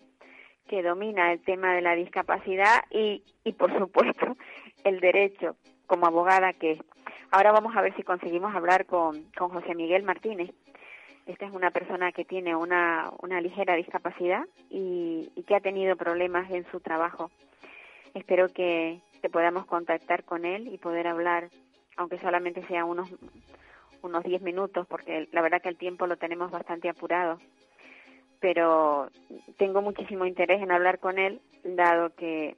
que 0.69 0.83
domina 0.83 1.33
el 1.33 1.41
tema 1.41 1.75
de 1.75 1.83
la 1.83 1.95
discapacidad 1.95 2.83
y, 2.91 3.23
y 3.45 3.53
por 3.53 3.77
supuesto 3.79 4.37
el 4.85 5.01
derecho 5.01 5.57
como 5.87 6.07
abogada 6.07 6.53
que 6.53 6.73
es. 6.73 6.79
Ahora 7.31 7.51
vamos 7.51 7.75
a 7.75 7.81
ver 7.83 7.95
si 7.97 8.03
conseguimos 8.03 8.55
hablar 8.55 8.85
con, 8.87 9.25
con 9.37 9.49
José 9.49 9.75
Miguel 9.75 10.03
Martínez. 10.03 10.51
Esta 11.27 11.47
es 11.47 11.53
una 11.53 11.71
persona 11.71 12.13
que 12.13 12.25
tiene 12.25 12.57
una, 12.57 13.11
una 13.23 13.41
ligera 13.41 13.77
discapacidad 13.77 14.45
y, 14.71 15.31
y 15.37 15.43
que 15.45 15.55
ha 15.55 15.61
tenido 15.61 15.97
problemas 15.97 16.51
en 16.51 16.65
su 16.71 16.81
trabajo. 16.81 17.31
Espero 18.15 18.49
que, 18.49 19.01
que 19.21 19.31
podamos 19.31 19.65
contactar 19.67 20.25
con 20.25 20.45
él 20.45 20.69
y 20.73 20.79
poder 20.79 21.07
hablar, 21.07 21.49
aunque 21.97 22.19
solamente 22.19 22.67
sea 22.67 22.85
unos 22.85 23.09
unos 24.03 24.25
10 24.25 24.43
minutos, 24.43 24.87
porque 24.89 25.29
la 25.31 25.43
verdad 25.43 25.63
que 25.63 25.69
el 25.69 25.77
tiempo 25.77 26.09
lo 26.09 26.17
tenemos 26.17 26.51
bastante 26.51 26.89
apurado. 26.89 27.39
Pero 28.41 29.09
tengo 29.57 29.81
muchísimo 29.81 30.27
interés 30.27 30.61
en 30.61 30.73
hablar 30.73 30.99
con 30.99 31.19
él, 31.19 31.41
dado 31.63 32.13
que 32.17 32.57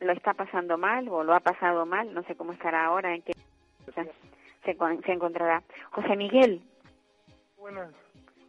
lo 0.00 0.12
está 0.12 0.34
pasando 0.34 0.76
mal 0.76 1.08
o 1.08 1.24
lo 1.24 1.34
ha 1.34 1.40
pasado 1.40 1.86
mal, 1.86 2.12
no 2.12 2.22
sé 2.24 2.34
cómo 2.34 2.52
estará 2.52 2.84
ahora, 2.84 3.14
en 3.14 3.22
qué 3.22 3.32
se, 3.94 4.74
se 5.02 5.12
encontrará. 5.12 5.62
José 5.92 6.14
Miguel, 6.16 6.60
Buenas. 7.64 7.94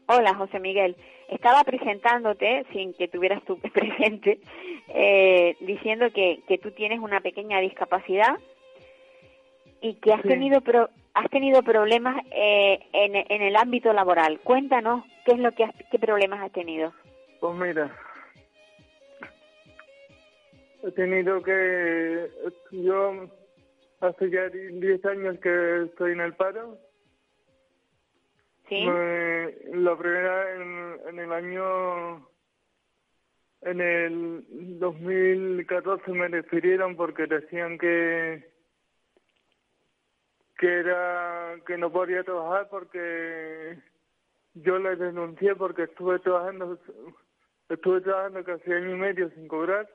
hola 0.08 0.36
José 0.36 0.60
Miguel, 0.60 0.98
estaba 1.30 1.64
presentándote 1.64 2.66
sin 2.74 2.94
que 2.96 3.08
tuvieras 3.08 3.42
tú 3.46 3.58
presente, 3.74 4.42
eh, 4.90 5.56
diciendo 5.62 6.08
que, 6.14 6.44
que 6.50 6.58
tú 6.58 6.72
tienes 6.72 7.00
una 7.00 7.22
pequeña 7.22 7.62
discapacidad 7.62 8.38
y 9.80 9.94
que 10.02 10.12
has 10.12 10.22
tenido 10.22 10.60
pro, 10.60 10.90
has 11.14 11.30
tenido 11.30 11.64
problemas 11.64 12.18
eh, 12.30 12.78
en, 12.92 13.16
en 13.16 13.42
el 13.42 13.56
ámbito 13.56 13.94
laboral. 13.94 14.42
Cuéntanos 14.42 15.06
qué 15.24 15.32
es 15.32 15.40
lo 15.40 15.54
que 15.54 15.64
has, 15.64 15.72
qué 15.90 15.98
problemas 15.98 16.42
has 16.42 16.52
tenido. 16.52 16.92
Pues 17.40 17.56
mira, 17.56 17.98
he 20.84 20.92
tenido 20.92 21.42
que 21.42 22.32
yo 22.72 23.30
hace 24.02 24.30
ya 24.30 24.50
10 24.50 25.06
años 25.06 25.40
que 25.40 25.84
estoy 25.84 26.12
en 26.12 26.20
el 26.20 26.34
paro. 26.34 26.78
Sí. 28.68 28.84
la 28.86 29.96
primera 29.98 30.56
en, 30.56 31.00
en 31.08 31.20
el 31.20 31.32
año 31.32 32.28
en 33.62 33.82
el 33.82 34.80
2014 34.80 36.12
me 36.12 36.30
despidieron 36.30 36.96
porque 36.96 37.28
decían 37.28 37.78
que 37.78 38.54
que 40.58 40.68
era 40.68 41.56
que 41.68 41.78
no 41.78 41.92
podía 41.92 42.24
trabajar 42.24 42.70
porque 42.70 43.78
yo 44.54 44.80
les 44.80 44.98
denuncié 45.00 45.56
porque 45.56 45.84
estuve 45.84 46.20
trabajando 46.20 46.80
estuve 47.70 48.02
trabajando 48.02 48.44
casi 48.44 48.72
año 48.72 48.92
y 48.92 49.00
medio 49.00 49.30
sin 49.32 49.48
cobrar 49.48 49.88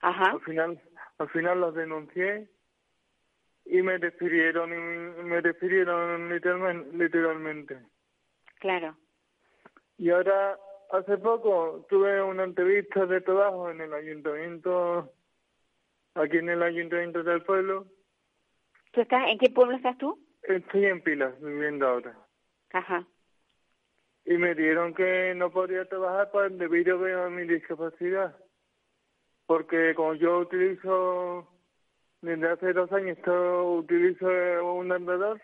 Ajá. 0.00 0.30
al 0.30 0.40
final 0.40 0.80
al 1.18 1.28
final 1.30 1.60
los 1.60 1.74
denuncié 1.74 2.48
y 3.68 3.82
me 3.82 3.98
despidieron 3.98 4.72
y 4.72 5.22
me 5.24 5.42
despidieron 5.42 6.28
literalmente, 6.30 6.96
literalmente. 6.96 7.78
Claro. 8.60 8.96
Y 9.96 10.10
ahora 10.10 10.58
hace 10.90 11.18
poco 11.18 11.86
tuve 11.88 12.22
una 12.22 12.44
entrevista 12.44 13.06
de 13.06 13.20
trabajo 13.20 13.70
en 13.70 13.80
el 13.80 13.92
ayuntamiento 13.92 15.12
aquí 16.14 16.38
en 16.38 16.48
el 16.48 16.62
ayuntamiento 16.62 17.22
del 17.22 17.42
pueblo 17.42 17.86
¿Tú 18.92 19.02
estás, 19.02 19.28
¿En 19.28 19.38
qué 19.38 19.50
pueblo 19.50 19.76
estás 19.76 19.96
tú? 19.98 20.18
Estoy 20.42 20.86
en 20.86 21.02
Pilas, 21.02 21.38
viviendo 21.40 21.86
ahora. 21.86 22.16
Ajá. 22.72 23.06
Y 24.24 24.36
me 24.36 24.54
dieron 24.54 24.94
que 24.94 25.34
no 25.34 25.50
podía 25.50 25.84
trabajar 25.86 26.30
pues, 26.30 26.56
debido 26.58 26.96
a 27.24 27.30
mi 27.30 27.46
discapacidad. 27.46 28.36
Porque 29.46 29.94
como 29.94 30.14
yo 30.14 30.38
utilizo, 30.38 31.48
desde 32.20 32.50
hace 32.50 32.72
dos 32.72 32.90
años, 32.92 33.16
esto, 33.18 33.72
utilizo 33.74 34.26
un 34.74 34.92
andador, 34.92 35.40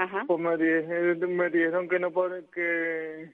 Ajá. 0.00 0.24
pues 0.26 0.40
me, 0.40 0.56
me 1.26 1.50
dijeron 1.50 1.88
que 1.88 1.98
no 1.98 2.10
que 2.52 3.32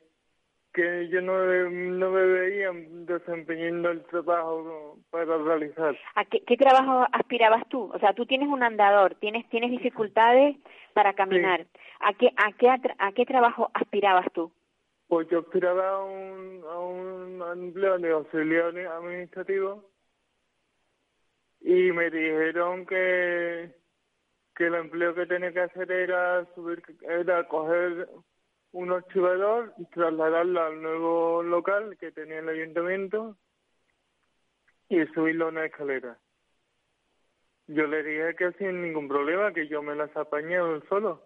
que 0.72 1.08
yo 1.08 1.22
no, 1.22 1.32
no 1.70 2.10
me 2.10 2.26
veía 2.26 2.70
desempeñando 3.06 3.90
el 3.90 4.02
trabajo 4.04 4.98
para 5.10 5.38
realizar. 5.38 5.96
¿A 6.14 6.24
qué, 6.26 6.42
qué 6.46 6.56
trabajo 6.58 7.06
aspirabas 7.12 7.66
tú? 7.70 7.90
O 7.94 7.98
sea, 7.98 8.12
tú 8.12 8.26
tienes 8.26 8.48
un 8.48 8.62
andador, 8.62 9.14
tienes 9.14 9.48
tienes 9.48 9.70
dificultades 9.70 10.56
para 10.92 11.14
caminar. 11.14 11.66
¿A 12.00 12.12
qué 12.12 12.30
a 12.36 12.52
qué 12.52 12.68
a 12.68 13.12
qué 13.12 13.24
trabajo 13.24 13.70
aspirabas 13.72 14.26
tú? 14.34 14.52
Pues 15.08 15.28
yo 15.30 15.38
aspiraba 15.38 15.88
a 15.88 16.04
un, 16.04 16.62
a 16.68 16.78
un 16.80 17.42
empleo 17.62 17.98
de 17.98 18.10
auxiliar 18.10 18.76
administrativo 18.76 19.84
y 21.60 21.90
me 21.92 22.10
dijeron 22.10 22.86
que, 22.86 23.70
que 24.56 24.66
el 24.66 24.74
empleo 24.74 25.14
que 25.14 25.26
tenía 25.26 25.52
que 25.52 25.60
hacer 25.60 25.92
era 25.92 26.44
subir, 26.54 26.82
era 27.02 27.46
coger 27.46 28.08
un 28.72 28.90
archivador 28.90 29.74
y 29.78 29.84
trasladarlo 29.86 30.62
al 30.62 30.82
nuevo 30.82 31.42
local 31.42 31.96
que 31.98 32.10
tenía 32.10 32.38
el 32.38 32.48
ayuntamiento 32.48 33.36
y 34.88 35.04
subirlo 35.08 35.46
a 35.46 35.48
una 35.48 35.66
escalera. 35.66 36.18
Yo 37.66 37.86
le 37.86 38.02
dije 38.02 38.34
que 38.36 38.52
sin 38.52 38.82
ningún 38.82 39.08
problema, 39.08 39.52
que 39.52 39.68
yo 39.68 39.82
me 39.82 39.94
las 39.94 40.16
apañé 40.16 40.58
solo. 40.88 41.22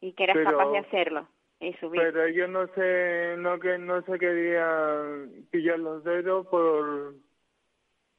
Y 0.00 0.12
que 0.12 0.24
eras 0.24 0.36
Pero- 0.36 0.50
capaz 0.50 0.72
de 0.72 0.78
hacerlo 0.78 1.28
y 1.60 1.72
subir. 1.74 2.02
Pero 2.02 2.24
ellos 2.24 2.50
no 2.50 2.66
se, 2.74 3.36
no 3.38 3.58
que 3.58 3.78
no 3.78 4.02
se 4.02 4.18
querían 4.18 5.46
pillar 5.50 5.78
los 5.78 6.02
dedos 6.04 6.46
por, 6.48 7.14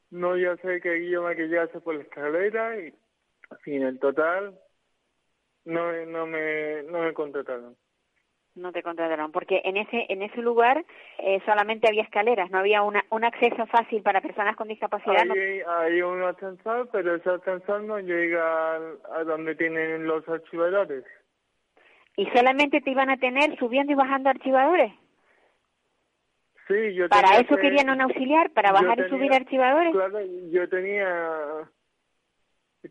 no 0.10 0.38
ya 0.38 0.56
sé 0.58 0.80
que 0.82 1.10
yo 1.10 1.24
me 1.24 1.36
quillase 1.36 1.80
por 1.82 1.96
la 1.96 2.04
escalera 2.04 2.80
y, 2.80 2.94
así 3.54 3.76
en 3.76 3.84
el 3.84 4.00
total, 4.00 4.58
no, 5.66 5.92
no 6.06 6.26
me, 6.28 6.84
no 6.84 7.00
me 7.00 7.14
contrataron. 7.14 7.76
No 8.56 8.72
te 8.72 8.84
contrataron, 8.84 9.32
porque 9.32 9.62
en 9.66 9.78
ese 9.78 10.06
en 10.10 10.22
ese 10.22 10.40
lugar 10.42 10.86
eh, 11.18 11.40
solamente 11.44 11.88
había 11.88 12.04
escaleras, 12.04 12.52
no 12.52 12.60
había 12.60 12.84
una, 12.84 13.04
un 13.10 13.24
acceso 13.24 13.66
fácil 13.66 14.04
para 14.04 14.22
personas 14.22 14.56
con 14.56 14.68
discapacidad. 14.68 15.26
no- 15.26 15.34
Hay, 15.34 15.62
hay 15.66 16.02
un 16.04 16.22
ascensor, 16.22 16.88
pero 16.92 17.16
ese 17.16 17.32
ascensor 17.32 17.82
no 17.82 17.98
llega 18.00 18.76
a, 18.76 19.24
donde 19.26 19.56
tienen 19.56 20.06
los 20.06 20.28
archivadores. 20.30 21.04
y 22.16 22.28
solamente 22.28 22.80
te 22.82 22.92
iban 22.92 23.10
a 23.10 23.18
tener 23.18 23.58
subiendo 23.58 23.92
y 23.92 23.96
bajando 23.96 24.30
archivadores. 24.30 24.94
Sí, 26.68 26.94
yo 26.94 27.10
Para 27.10 27.40
eso 27.40 27.56
que- 27.56 27.62
querían 27.62 27.90
un 27.90 28.02
auxiliar, 28.02 28.52
para 28.52 28.72
bajar 28.72 29.00
y 29.00 29.10
subir 29.10 29.34
archivadores. 29.34 29.92
Claro, 29.94 30.20
yo 30.52 30.70
tenía 30.70 31.68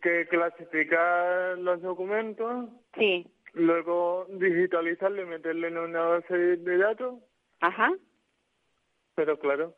que 0.01 0.27
clasificar 0.29 1.59
los 1.59 1.83
documentos, 1.83 2.69
Sí, 2.97 3.27
luego 3.55 4.27
digitalizarlo 4.31 5.23
y 5.23 5.27
meterlo 5.27 5.69
en 5.69 5.79
una 5.79 6.03
base 6.03 6.37
de 6.57 6.79
datos, 6.79 7.21
ajá. 7.61 7.93
pero 9.15 9.39
claro, 9.39 9.75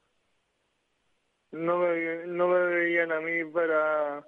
no 1.52 1.78
me, 1.78 2.26
no 2.26 2.48
me 2.48 2.64
veían 2.66 3.12
a 3.12 3.20
mí 3.20 3.44
para 3.52 4.24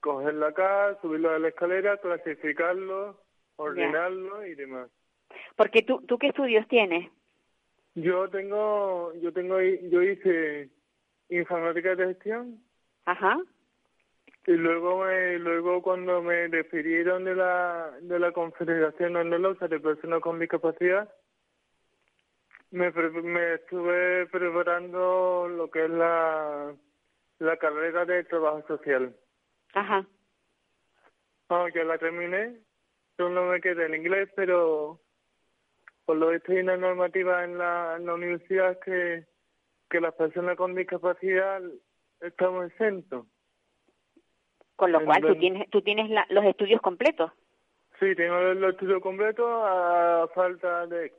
cogerlo 0.00 0.46
acá, 0.46 0.98
subirlo 1.00 1.30
a 1.30 1.38
la 1.38 1.48
escalera, 1.48 1.96
clasificarlo, 1.98 3.20
ordenarlo 3.56 4.44
y 4.46 4.54
demás. 4.54 4.90
Porque 5.56 5.82
tú, 5.82 6.02
¿tú 6.06 6.18
qué 6.18 6.28
estudios 6.28 6.66
tienes? 6.68 7.10
Yo 7.94 8.28
tengo, 8.28 9.12
yo 9.14 9.32
tengo, 9.32 9.60
yo 9.60 10.02
hice 10.02 10.70
informática 11.28 11.94
de 11.96 12.06
gestión 12.08 12.62
Ajá. 13.06 13.38
Y 14.46 14.52
luego 14.52 15.04
me, 15.04 15.38
luego 15.38 15.82
cuando 15.82 16.22
me 16.22 16.48
despidieron 16.48 17.24
de 17.24 17.34
la, 17.34 17.90
de 18.00 18.18
la 18.18 18.30
Confederación 18.30 19.16
Andaluza 19.16 19.66
de 19.66 19.80
Personas 19.80 20.20
con 20.20 20.38
Discapacidad, 20.38 21.12
me, 22.70 22.92
me 22.92 23.54
estuve 23.54 24.26
preparando 24.26 25.48
lo 25.48 25.68
que 25.68 25.84
es 25.84 25.90
la, 25.90 26.72
la 27.40 27.56
carrera 27.56 28.04
de 28.04 28.22
trabajo 28.24 28.64
social. 28.68 29.16
Ajá. 29.74 30.06
No, 31.50 31.68
ya 31.68 31.82
la 31.82 31.98
terminé, 31.98 32.60
solo 33.16 33.46
me 33.46 33.60
quedé 33.60 33.86
en 33.86 33.96
inglés, 33.96 34.28
pero 34.36 35.00
por 36.04 36.16
lo 36.18 36.28
visto 36.30 36.52
hay 36.52 36.58
una 36.58 36.76
normativa 36.76 37.42
en 37.42 37.58
la, 37.58 37.96
en 37.96 38.06
la 38.06 38.14
universidad 38.14 38.78
que, 38.78 39.26
que 39.90 40.00
las 40.00 40.14
personas 40.14 40.56
con 40.56 40.76
discapacidad 40.76 41.62
estamos 42.20 42.66
exentos. 42.66 43.26
Con 44.76 44.92
lo 44.92 45.04
cual 45.04 45.22
tú 45.22 45.34
tienes 45.36 45.68
tú 45.70 45.82
tienes 45.82 46.10
la- 46.10 46.26
los 46.30 46.44
estudios 46.44 46.80
completos. 46.80 47.32
Sí, 47.98 48.14
tengo 48.14 48.38
el 48.38 48.62
estudio 48.64 49.00
completo 49.00 49.46
a 49.66 50.28
falta 50.34 50.86
de 50.86 51.12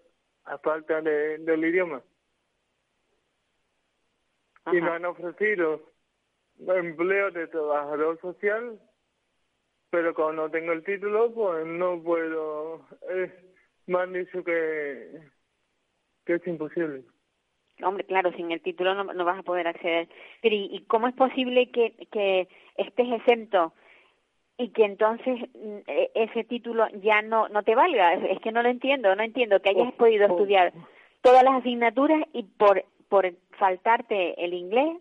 a 0.45 0.57
falta 0.59 1.01
de, 1.01 1.39
del 1.39 1.65
idioma. 1.65 2.01
Y 4.71 4.81
me 4.81 4.89
han 4.89 5.05
ofrecido 5.05 5.81
empleo 6.59 7.31
de 7.31 7.47
trabajador 7.47 8.19
social, 8.19 8.79
pero 9.89 10.13
como 10.13 10.33
no 10.33 10.51
tengo 10.51 10.73
el 10.73 10.83
título, 10.83 11.33
pues 11.33 11.65
no 11.65 12.01
puedo. 12.03 12.85
eh, 13.09 13.31
me 13.87 13.99
han 13.99 14.13
dicho 14.13 14.43
que, 14.43 15.21
que 16.25 16.33
es 16.35 16.47
imposible. 16.47 17.03
Hombre, 17.83 18.05
claro, 18.05 18.31
sin 18.33 18.51
el 18.51 18.61
título 18.61 18.95
no, 18.95 19.03
no 19.13 19.23
vas 19.25 19.39
a 19.39 19.43
poder 19.43 19.67
acceder. 19.67 20.09
Pero 20.41 20.55
¿y, 20.55 20.67
y 20.71 20.85
cómo 20.85 21.07
es 21.07 21.13
posible 21.15 21.71
que, 21.71 21.95
que 22.11 22.47
estés 22.77 23.11
exento 23.11 23.73
y 24.57 24.69
que 24.69 24.85
entonces 24.85 25.39
mm, 25.53 25.77
e- 25.87 26.11
ese 26.15 26.43
título 26.45 26.87
ya 27.01 27.21
no 27.21 27.47
no 27.49 27.63
te 27.63 27.75
valga? 27.75 28.13
Es, 28.13 28.39
que 28.41 28.51
no 28.51 28.61
lo 28.63 28.69
entiendo, 28.69 29.15
no 29.15 29.23
entiendo 29.23 29.59
que 29.61 29.69
hayas 29.69 29.89
Oh, 29.93 29.97
podido 29.97 30.25
oh. 30.27 30.31
estudiar 30.31 30.73
todas 31.21 31.43
las 31.43 31.55
asignaturas 31.55 32.23
y 32.33 32.43
por 32.43 32.83
por 33.09 33.31
faltarte 33.57 34.43
el 34.43 34.53
inglés, 34.53 34.97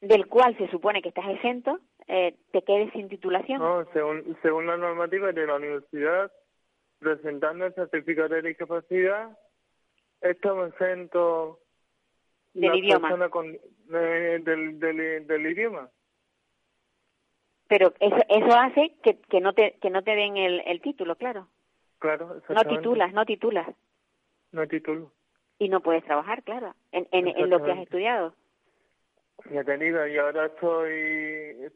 del 0.00 0.26
cual 0.28 0.56
se 0.56 0.68
supone 0.68 1.02
que 1.02 1.08
estás 1.10 1.28
exento, 1.28 1.78
eh, 2.08 2.34
te 2.52 2.62
quedes 2.62 2.90
sin 2.92 3.08
titulación. 3.10 3.58
No, 3.60 3.84
según, 3.92 4.36
según 4.42 4.66
la 4.66 4.76
normativa 4.78 5.30
de 5.32 5.46
la 5.46 5.56
universidad, 5.56 6.32
presentando 6.98 7.66
el 7.66 7.74
certificado 7.74 8.30
de 8.30 8.42
discapacidad, 8.42 9.36
estamos 10.22 10.70
exentos 10.70 11.58
Del 12.54 12.76
idioma. 12.76 13.28
con, 13.28 13.46
eh, 13.50 14.40
del, 14.42 14.78
del, 14.80 15.26
del 15.26 15.46
idioma. 15.46 15.90
Pero 17.74 17.92
eso 17.98 18.16
eso 18.28 18.56
hace 18.56 18.94
que, 19.02 19.18
que 19.18 19.40
no 19.40 19.52
te 19.52 19.72
que 19.82 19.90
no 19.90 20.04
te 20.04 20.14
den 20.14 20.36
el, 20.36 20.60
el 20.64 20.80
título, 20.80 21.16
claro. 21.16 21.48
Claro, 21.98 22.40
No 22.48 22.64
titulas, 22.64 23.12
no 23.12 23.26
titulas. 23.26 23.66
No 24.52 24.60
hay 24.60 24.68
título. 24.68 25.10
Y 25.58 25.68
no 25.68 25.80
puedes 25.80 26.04
trabajar, 26.04 26.44
claro, 26.44 26.76
en, 26.92 27.08
en, 27.10 27.26
en 27.26 27.50
lo 27.50 27.64
que 27.64 27.72
has 27.72 27.78
estudiado. 27.78 28.36
Ya 29.50 29.64
te 29.64 29.76
digo, 29.76 30.06
y 30.06 30.16
ahora 30.18 30.46
estoy... 30.46 30.92
en 30.92 31.72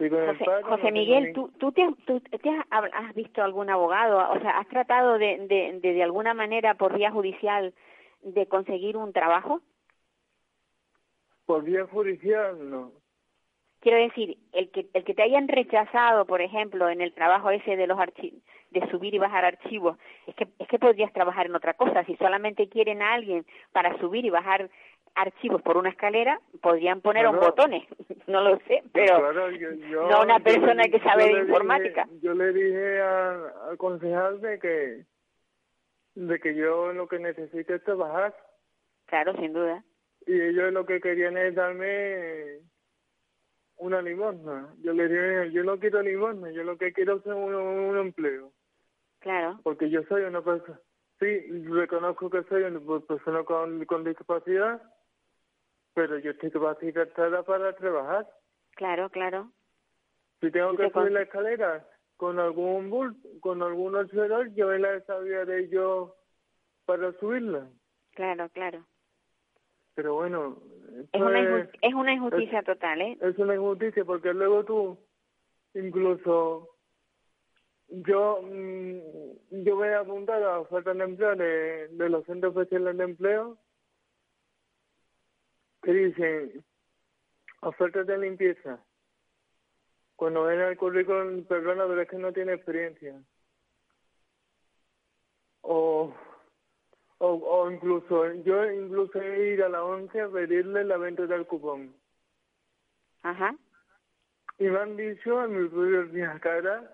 el 0.00 0.36
José, 0.36 0.44
no 0.64 0.68
José 0.76 0.92
Miguel, 0.92 1.24
ni- 1.28 1.32
¿tú, 1.32 1.50
tú, 1.58 1.72
te, 1.72 1.82
has- 1.82 1.96
tú 2.04 2.20
te 2.20 2.50
has, 2.50 2.66
has 2.70 3.14
visto 3.14 3.42
algún 3.42 3.70
abogado? 3.70 4.18
O 4.32 4.38
sea, 4.38 4.58
¿has 4.58 4.68
tratado 4.68 5.16
de, 5.16 5.46
de, 5.46 5.78
de, 5.80 5.94
de 5.94 6.02
alguna 6.02 6.34
manera 6.34 6.74
por 6.74 6.94
vía 6.94 7.10
judicial 7.10 7.72
de 8.20 8.46
conseguir 8.48 8.98
un 8.98 9.14
trabajo? 9.14 9.62
Por 11.46 11.64
vía 11.64 11.86
judicial, 11.86 12.68
no. 12.70 12.99
Quiero 13.80 13.98
decir, 13.98 14.36
el 14.52 14.70
que, 14.70 14.86
el 14.92 15.04
que 15.04 15.14
te 15.14 15.22
hayan 15.22 15.48
rechazado, 15.48 16.26
por 16.26 16.42
ejemplo, 16.42 16.88
en 16.90 17.00
el 17.00 17.14
trabajo 17.14 17.50
ese 17.50 17.76
de 17.76 17.86
los 17.86 17.98
archi- 17.98 18.42
de 18.70 18.88
subir 18.90 19.14
y 19.14 19.18
bajar 19.18 19.44
archivos, 19.44 19.96
es 20.26 20.34
que, 20.34 20.46
es 20.58 20.68
que 20.68 20.78
podrías 20.78 21.12
trabajar 21.12 21.46
en 21.46 21.54
otra 21.54 21.74
cosa. 21.74 22.04
Si 22.04 22.14
solamente 22.16 22.68
quieren 22.68 23.00
a 23.02 23.14
alguien 23.14 23.46
para 23.72 23.96
subir 23.98 24.24
y 24.26 24.30
bajar 24.30 24.68
archivos 25.14 25.60
por 25.62 25.76
una 25.78 25.88
escala, 25.88 26.40
podrían 26.62 27.00
poner 27.00 27.26
un 27.26 27.32
Claro. 27.32 27.46
botones. 27.48 27.84
no 28.28 28.42
lo 28.42 28.58
sé, 28.68 28.82
pero 28.92 29.18
Claro, 29.18 29.50
yo- 29.50 29.72
yo- 29.72 30.08
no 30.08 30.22
una 30.22 30.38
persona 30.40 30.84
que 30.84 31.00
sabe 31.00 31.24
de 31.24 31.28
dije- 31.30 31.40
informática. 31.42 32.06
yo 32.22 32.34
le 32.34 32.52
dije 32.52 33.00
a- 33.00 33.52
al 33.70 33.76
concejal 33.78 34.40
de 34.42 34.58
que, 34.60 35.04
de 36.16 36.38
que 36.38 36.54
yo 36.54 36.92
lo 36.92 37.08
que 37.08 37.18
necesito 37.18 37.74
es 37.74 37.82
trabajar 37.82 38.34
claro, 39.06 39.34
sin 39.36 39.52
duda. 39.52 39.82
y 40.26 40.38
ellos 40.40 40.72
lo 40.72 40.84
que 40.86 41.00
querían 41.00 41.36
es 41.38 41.54
darme 41.54 42.58
una 43.80 44.00
limosna. 44.02 44.74
Yo 44.82 44.92
le 44.92 45.08
dije, 45.08 45.52
yo 45.52 45.64
no 45.64 45.78
quiero 45.78 46.02
limosna, 46.02 46.50
yo 46.50 46.62
lo 46.64 46.76
que 46.78 46.92
quiero 46.92 47.16
es 47.16 47.26
un, 47.26 47.54
un 47.54 47.98
empleo, 47.98 48.52
Claro, 49.20 49.60
porque 49.62 49.90
yo 49.90 50.02
soy 50.04 50.22
una 50.22 50.42
persona, 50.42 50.80
sí, 51.18 51.40
reconozco 51.68 52.30
que 52.30 52.42
soy 52.44 52.62
una 52.62 52.80
persona 53.00 53.42
con, 53.44 53.84
con 53.86 54.04
discapacidad, 54.04 54.80
pero 55.94 56.18
yo 56.18 56.30
estoy 56.30 56.50
capacitada 56.50 57.42
para 57.42 57.74
trabajar. 57.74 58.26
claro, 58.76 59.10
claro. 59.10 59.50
Si 60.40 60.50
tengo 60.50 60.72
¿Y 60.72 60.76
que 60.78 60.86
te 60.86 60.92
subir 60.92 61.12
la 61.12 61.22
escalera 61.22 61.86
con 62.16 62.38
algún 62.38 62.90
bus, 62.90 63.14
con 63.40 63.62
algún 63.62 63.96
acelerador, 63.96 64.52
yo 64.54 64.70
la 64.72 65.00
sabía 65.02 65.44
de 65.44 65.68
yo 65.68 66.16
para 66.86 67.12
subirla. 67.18 67.68
Claro, 68.14 68.48
claro. 68.50 68.84
Pero 69.94 70.14
bueno, 70.14 70.58
Es 71.12 71.20
una, 71.20 71.68
es, 71.82 71.94
una 71.94 72.12
injusticia 72.12 72.62
total, 72.62 73.00
¿eh? 73.02 73.18
es 73.20 73.38
una 73.38 73.54
injusticia 73.54 74.04
porque 74.04 74.32
luego 74.32 74.64
tú, 74.64 74.98
incluso 75.74 76.68
yo 77.88 78.40
mm, 78.42 79.64
yo 79.64 79.76
voy 79.76 79.88
a 79.88 80.00
apuntar 80.00 80.42
a 80.42 80.60
ofertas 80.60 80.96
de 80.96 81.04
empleo 81.04 81.36
de, 81.36 81.88
de 81.88 82.08
los 82.08 82.24
centros 82.24 82.56
especiales 82.56 82.96
de 82.96 83.04
empleo 83.04 83.58
que 85.82 85.92
dicen 85.92 86.64
ofertas 87.62 88.06
de 88.06 88.18
limpieza. 88.18 88.82
Cuando 90.16 90.44
ven 90.44 90.60
el 90.60 90.76
currículum, 90.76 91.44
perdona, 91.44 91.86
pero 91.86 92.02
es 92.02 92.08
que 92.08 92.18
no 92.18 92.32
tiene 92.32 92.52
experiencia. 92.52 93.22
O, 95.62 96.14
o, 97.22 97.34
o 97.34 97.70
incluso, 97.70 98.32
yo 98.44 98.70
incluso 98.70 99.20
he 99.20 99.54
ido 99.54 99.66
a 99.66 99.68
la 99.68 99.84
once 99.84 100.20
a 100.20 100.28
pedirle 100.28 100.84
la 100.84 100.96
venta 100.96 101.26
del 101.26 101.46
cupón. 101.46 101.94
Ajá. 103.22 103.54
Y 104.58 104.64
me 104.64 104.78
han 104.78 104.96
dicho 104.96 105.44
en 105.44 105.62
mi 105.62 105.68
propia 105.68 106.38
cara 106.40 106.90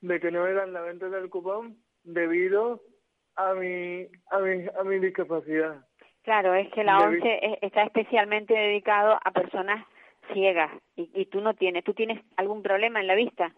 de 0.00 0.20
que 0.20 0.30
no 0.30 0.44
me 0.44 0.52
dan 0.52 0.72
la 0.72 0.80
venta 0.82 1.08
del 1.08 1.28
cupón 1.28 1.76
debido 2.04 2.80
a 3.36 3.54
mi, 3.54 4.06
a 4.30 4.38
mi, 4.38 4.66
a 4.78 4.84
mi 4.84 4.98
discapacidad. 4.98 5.84
Claro, 6.22 6.54
es 6.54 6.70
que 6.72 6.84
la 6.84 6.98
Debi- 6.98 7.16
ONCE 7.16 7.38
es- 7.46 7.58
está 7.62 7.82
especialmente 7.84 8.54
dedicado 8.54 9.18
a 9.24 9.30
personas 9.32 9.84
ciegas 10.32 10.70
y, 10.96 11.10
y 11.14 11.26
tú 11.26 11.40
no 11.40 11.54
tienes. 11.54 11.84
¿Tú 11.84 11.94
tienes 11.94 12.22
algún 12.36 12.62
problema 12.62 13.00
en 13.00 13.06
la 13.06 13.14
vista? 13.14 13.52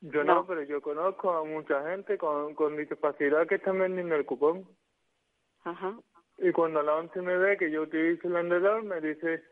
Yo 0.00 0.24
no, 0.24 0.34
No. 0.36 0.46
pero 0.46 0.62
yo 0.62 0.80
conozco 0.80 1.30
a 1.32 1.44
mucha 1.44 1.88
gente 1.90 2.16
con, 2.18 2.54
con 2.54 2.76
discapacidad 2.76 3.46
que 3.46 3.56
están 3.56 3.78
vendiendo 3.78 4.14
el 4.16 4.24
cupón. 4.24 4.66
Ajá. 5.64 5.98
Y 6.38 6.52
cuando 6.52 6.82
la 6.82 6.96
once 6.96 7.20
me 7.20 7.36
ve 7.36 7.56
que 7.56 7.70
yo 7.70 7.82
utilizo 7.82 8.28
el 8.28 8.36
andador, 8.36 8.82
me 8.82 9.00
dice, 9.00 9.42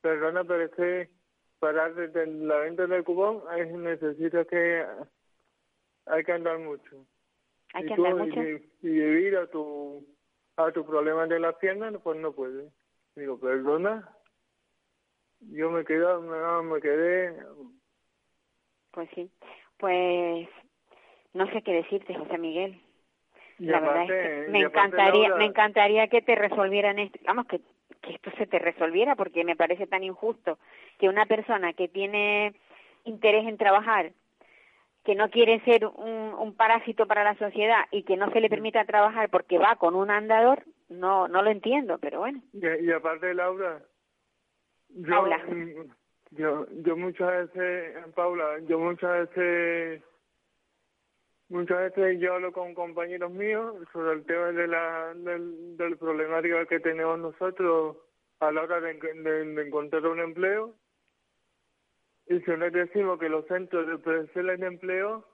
perdona, 0.00 0.44
pero 0.44 0.64
es 0.64 0.70
que 0.72 1.10
para 1.58 1.90
desde 1.90 2.26
la 2.26 2.58
venta 2.58 2.86
del 2.86 3.02
cupón 3.02 3.42
es, 3.56 3.72
necesita 3.72 4.44
que 4.44 4.86
hay 6.06 6.24
que 6.24 6.32
andar 6.32 6.58
mucho. 6.58 7.06
Hay 7.72 7.84
y 7.84 7.88
que 7.88 7.94
tú, 7.96 8.06
andar 8.06 8.26
mucho. 8.26 8.42
Y, 8.42 8.70
y 8.82 8.88
debido 8.88 9.42
a 9.42 9.46
tu, 9.48 10.06
a 10.56 10.70
tu 10.72 10.86
problema 10.86 11.26
de 11.26 11.40
las 11.40 11.56
piernas, 11.56 11.94
pues 12.02 12.18
no 12.18 12.32
puedes. 12.32 12.72
Digo, 13.16 13.38
perdona. 13.40 14.08
Yo 15.40 15.70
me 15.70 15.84
quedé, 15.84 16.00
no, 16.00 16.62
me 16.62 16.80
quedé, 16.80 17.36
Pues 18.92 19.08
sí. 19.14 19.30
Pues 19.78 20.48
no 21.34 21.46
sé 21.52 21.62
qué 21.62 21.72
decirte, 21.72 22.14
José 22.14 22.38
Miguel. 22.38 22.80
La 23.58 23.80
verdad 23.80 24.02
aparte- 24.02 24.42
es 24.42 24.44
que 24.46 24.50
me 24.52 24.60
encantaría, 24.60 25.28
Laura, 25.28 25.36
me 25.36 25.44
encantaría 25.46 26.08
que 26.08 26.22
te 26.22 26.34
resolvieran 26.34 26.98
esto, 26.98 27.18
vamos 27.24 27.46
que, 27.46 27.60
que 28.02 28.14
esto 28.14 28.30
se 28.36 28.46
te 28.46 28.58
resolviera 28.58 29.16
porque 29.16 29.44
me 29.44 29.56
parece 29.56 29.86
tan 29.86 30.04
injusto 30.04 30.58
que 30.98 31.08
una 31.08 31.26
persona 31.26 31.72
que 31.72 31.88
tiene 31.88 32.54
interés 33.04 33.46
en 33.46 33.56
trabajar, 33.56 34.12
que 35.04 35.14
no 35.14 35.30
quiere 35.30 35.60
ser 35.60 35.86
un, 35.86 36.34
un 36.38 36.54
parásito 36.56 37.06
para 37.06 37.22
la 37.24 37.36
sociedad 37.36 37.84
y 37.92 38.02
que 38.02 38.16
no 38.16 38.30
se 38.32 38.40
le 38.40 38.48
permita 38.48 38.84
trabajar 38.84 39.28
porque 39.30 39.56
va 39.58 39.76
con 39.76 39.94
un 39.94 40.10
andador, 40.10 40.64
no, 40.88 41.28
no 41.28 41.42
lo 41.42 41.50
entiendo, 41.50 41.98
pero 41.98 42.18
bueno. 42.20 42.42
Y, 42.52 42.66
y 42.86 42.92
aparte, 42.92 43.32
Laura, 43.32 43.80
yo, 44.88 45.08
Paula. 45.10 45.38
mm, 45.38 45.90
yo, 46.32 46.66
yo 46.84 46.96
muchas 46.96 47.54
veces, 47.54 47.96
Paula, 48.14 48.58
yo 48.68 48.78
muchas 48.78 49.28
veces, 49.30 50.02
muchas 51.48 51.78
veces 51.94 52.20
yo 52.20 52.34
hablo 52.34 52.52
con 52.52 52.74
compañeros 52.74 53.30
míos 53.30 53.76
sobre 53.92 54.12
el 54.12 54.24
tema 54.26 54.52
de 54.52 54.66
la, 54.66 55.14
del, 55.14 55.76
del 55.76 55.96
problemática 55.98 56.66
que 56.66 56.80
tenemos 56.80 57.18
nosotros 57.18 57.96
a 58.40 58.50
la 58.52 58.62
hora 58.62 58.80
de, 58.80 58.90
en- 58.90 59.22
de- 59.22 59.44
de 59.54 59.66
encontrar 59.66 60.06
un 60.06 60.20
empleo. 60.20 60.74
Y 62.28 62.40
si 62.40 62.56
les 62.56 62.72
decimos 62.72 63.18
que 63.20 63.28
los 63.28 63.46
centros 63.46 63.86
de 63.86 63.94
especiales 63.94 64.58
de 64.60 64.66
empleo 64.66 65.24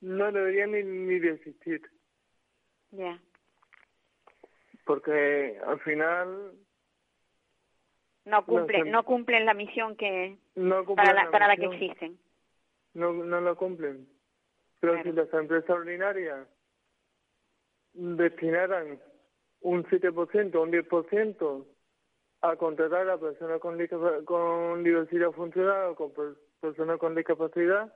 no 0.00 0.30
deberían 0.32 0.70
ni, 0.72 0.82
ni 0.84 1.18
de 1.18 1.30
existir, 1.32 1.82
Ya. 2.92 3.18
porque 4.84 5.58
al 5.66 5.80
final 5.80 6.52
No 8.24 8.44
cumplen, 8.46 8.90
no 8.90 9.04
cumplen 9.04 9.46
la 9.46 9.54
misión 9.54 9.96
que 9.96 10.38
no 10.54 10.84
para 10.94 11.12
la, 11.12 11.30
para 11.30 11.48
la 11.48 11.56
que 11.56 11.66
existen. 11.66 12.18
no, 12.94 13.12
no 13.12 13.40
lo 13.40 13.56
cumplen. 13.56 14.06
Pero 14.82 14.94
Claro. 14.94 15.10
si 15.10 15.16
las 15.16 15.32
empresas 15.32 15.70
ordinarias 15.70 16.48
destinaran 17.92 19.00
un 19.60 19.84
7% 19.84 20.56
o 20.58 20.62
un 20.64 20.72
10% 20.72 21.66
a 22.40 22.56
contratar 22.56 23.08
a 23.08 23.16
personas 23.16 23.60
con 23.60 24.82
diversidad 24.82 25.30
funcional 25.30 25.90
o 25.90 25.94
con 25.94 26.12
per- 26.12 26.34
personas 26.60 26.98
con 26.98 27.14
discapacidad, 27.14 27.94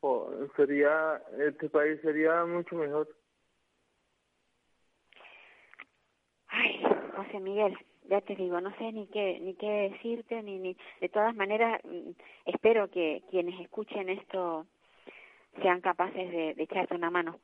pues 0.00 0.50
sería, 0.56 1.22
este 1.38 1.68
país 1.70 2.00
sería 2.00 2.44
mucho 2.44 2.74
mejor. 2.74 3.08
Ay, 6.48 6.82
José 7.14 7.38
Miguel, 7.38 7.76
ya 8.08 8.20
te 8.20 8.34
digo, 8.34 8.60
no 8.60 8.76
sé 8.78 8.90
ni 8.90 9.06
qué 9.06 9.38
ni 9.38 9.54
qué 9.54 9.90
decirte 9.92 10.42
ni 10.42 10.58
ni 10.58 10.76
de 11.00 11.08
todas 11.08 11.36
maneras 11.36 11.80
mm, 11.84 12.10
espero 12.46 12.90
que 12.90 13.22
quienes 13.30 13.60
escuchen 13.60 14.08
esto 14.08 14.66
sean 15.62 15.80
capaces 15.80 16.30
de, 16.30 16.54
de 16.54 16.62
echarte 16.62 16.94
una 16.94 17.10
mano. 17.10 17.38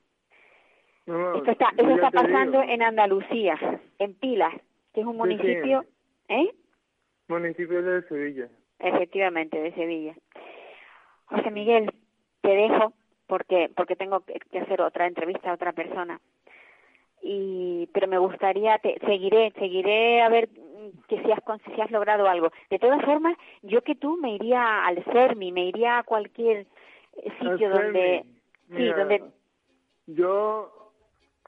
No, 1.07 1.19
no, 1.19 1.35
esto 1.37 1.51
está 1.51 1.71
eso 1.77 1.91
está 1.91 2.11
pasando 2.11 2.61
digo, 2.61 2.73
en 2.73 2.83
Andalucía, 2.83 3.59
en 3.99 4.15
Pilas, 4.15 4.55
que 4.95 5.01
es 5.01 5.07
un 5.07 5.15
Sí, 5.15 5.19
sí. 5.23 5.29
municipio, 5.37 5.85
¿eh? 6.29 6.53
municipio 7.29 7.83
de 7.83 8.03
Sevilla. 8.09 8.49
Efectivamente, 8.79 9.61
de 9.61 9.73
Sevilla. 9.75 10.15
José 11.27 11.51
Miguel, 11.51 11.91
te 12.41 12.49
dejo 12.55 12.93
porque 13.27 13.71
porque 13.75 13.97
tengo 13.97 14.21
que 14.21 14.59
hacer 14.59 14.81
otra 14.81 15.07
entrevista 15.07 15.51
a 15.51 15.55
otra 15.55 15.73
persona. 15.73 16.21
Y 17.23 17.89
pero 17.93 18.07
me 18.09 18.19
gustaría 18.19 18.79
te 18.79 18.99
seguiré, 19.07 19.53
seguiré 19.59 20.23
a 20.23 20.29
ver 20.29 20.49
que 21.09 21.23
si 21.23 21.31
has 21.33 21.41
si 21.75 21.81
has 21.81 21.91
logrado 21.91 22.29
algo. 22.29 22.51
De 22.71 22.79
todas 22.79 23.03
formas, 23.05 23.37
yo 23.63 23.83
que 23.83 23.95
tú 23.95 24.17
me 24.19 24.35
iría 24.35 24.85
al 24.85 25.03
CERMI, 25.05 25.53
me 25.53 25.67
iría 25.67 25.99
a 25.99 26.03
cualquier 26.03 26.67
sitio 27.39 27.71
donde 27.71 28.25
sí, 28.69 28.87
donde 28.89 29.25
Yo, 30.07 30.93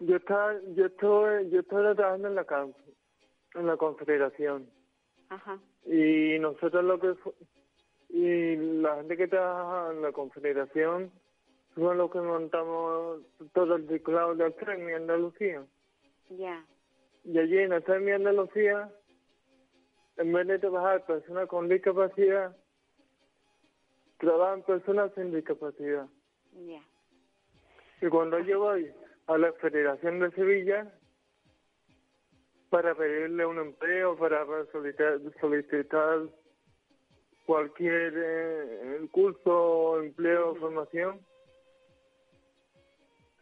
yo 0.01 0.17
estaba, 0.17 0.55
yo 0.75 0.87
estoy, 0.87 1.51
yo 1.51 1.61
estoy 1.61 1.95
trabajando 1.95 2.29
en 2.29 2.35
la 2.35 2.69
en 3.55 3.67
la 3.67 3.77
Confederación. 3.77 4.69
ajá, 5.29 5.59
Y 5.87 6.39
nosotros 6.39 6.85
lo 6.85 6.99
que 6.99 7.15
y 8.11 8.57
la 8.57 8.97
gente 8.97 9.17
que 9.17 9.27
trabaja 9.27 9.93
en 9.93 10.03
la 10.03 10.13
Confederación 10.13 11.11
son 11.75 11.99
los 11.99 12.11
que 12.13 12.21
montamos 12.21 13.23
todo 13.53 13.75
el 13.75 13.89
ciclado 13.89 14.37
del 14.37 14.55
tren 14.55 14.89
en 14.89 14.95
Andalucía. 14.95 15.65
ya, 16.31 16.65
Y 17.25 17.39
allí 17.39 17.59
en 17.59 17.73
el 17.73 17.83
tren 17.83 18.09
Andalucía, 18.09 18.89
en 20.17 20.33
vez 20.33 20.47
de 20.47 20.59
trabajar 20.61 21.05
personas 21.07 21.49
con 21.49 21.69
discapacidad, 21.69 22.57
trabajan 24.19 24.63
personas 24.63 25.13
sin 25.15 25.33
discapacidad. 25.35 26.07
Ya. 26.67 26.83
Y 28.01 28.09
cuando 28.09 28.39
yo 28.41 28.61
voy 28.61 28.91
a 29.27 29.39
la 29.39 29.53
Federación 29.55 30.21
de 30.21 30.31
Sevilla 30.33 30.93
para 32.71 32.95
pedirle 32.95 33.47
un 33.47 33.59
empleo, 33.59 34.17
para 34.17 34.45
solicitar, 34.73 35.21
solicitar 35.41 36.23
cualquier 37.47 38.13
eh, 38.17 39.09
curso, 39.13 40.01
empleo, 40.03 40.55
formación, 40.57 41.21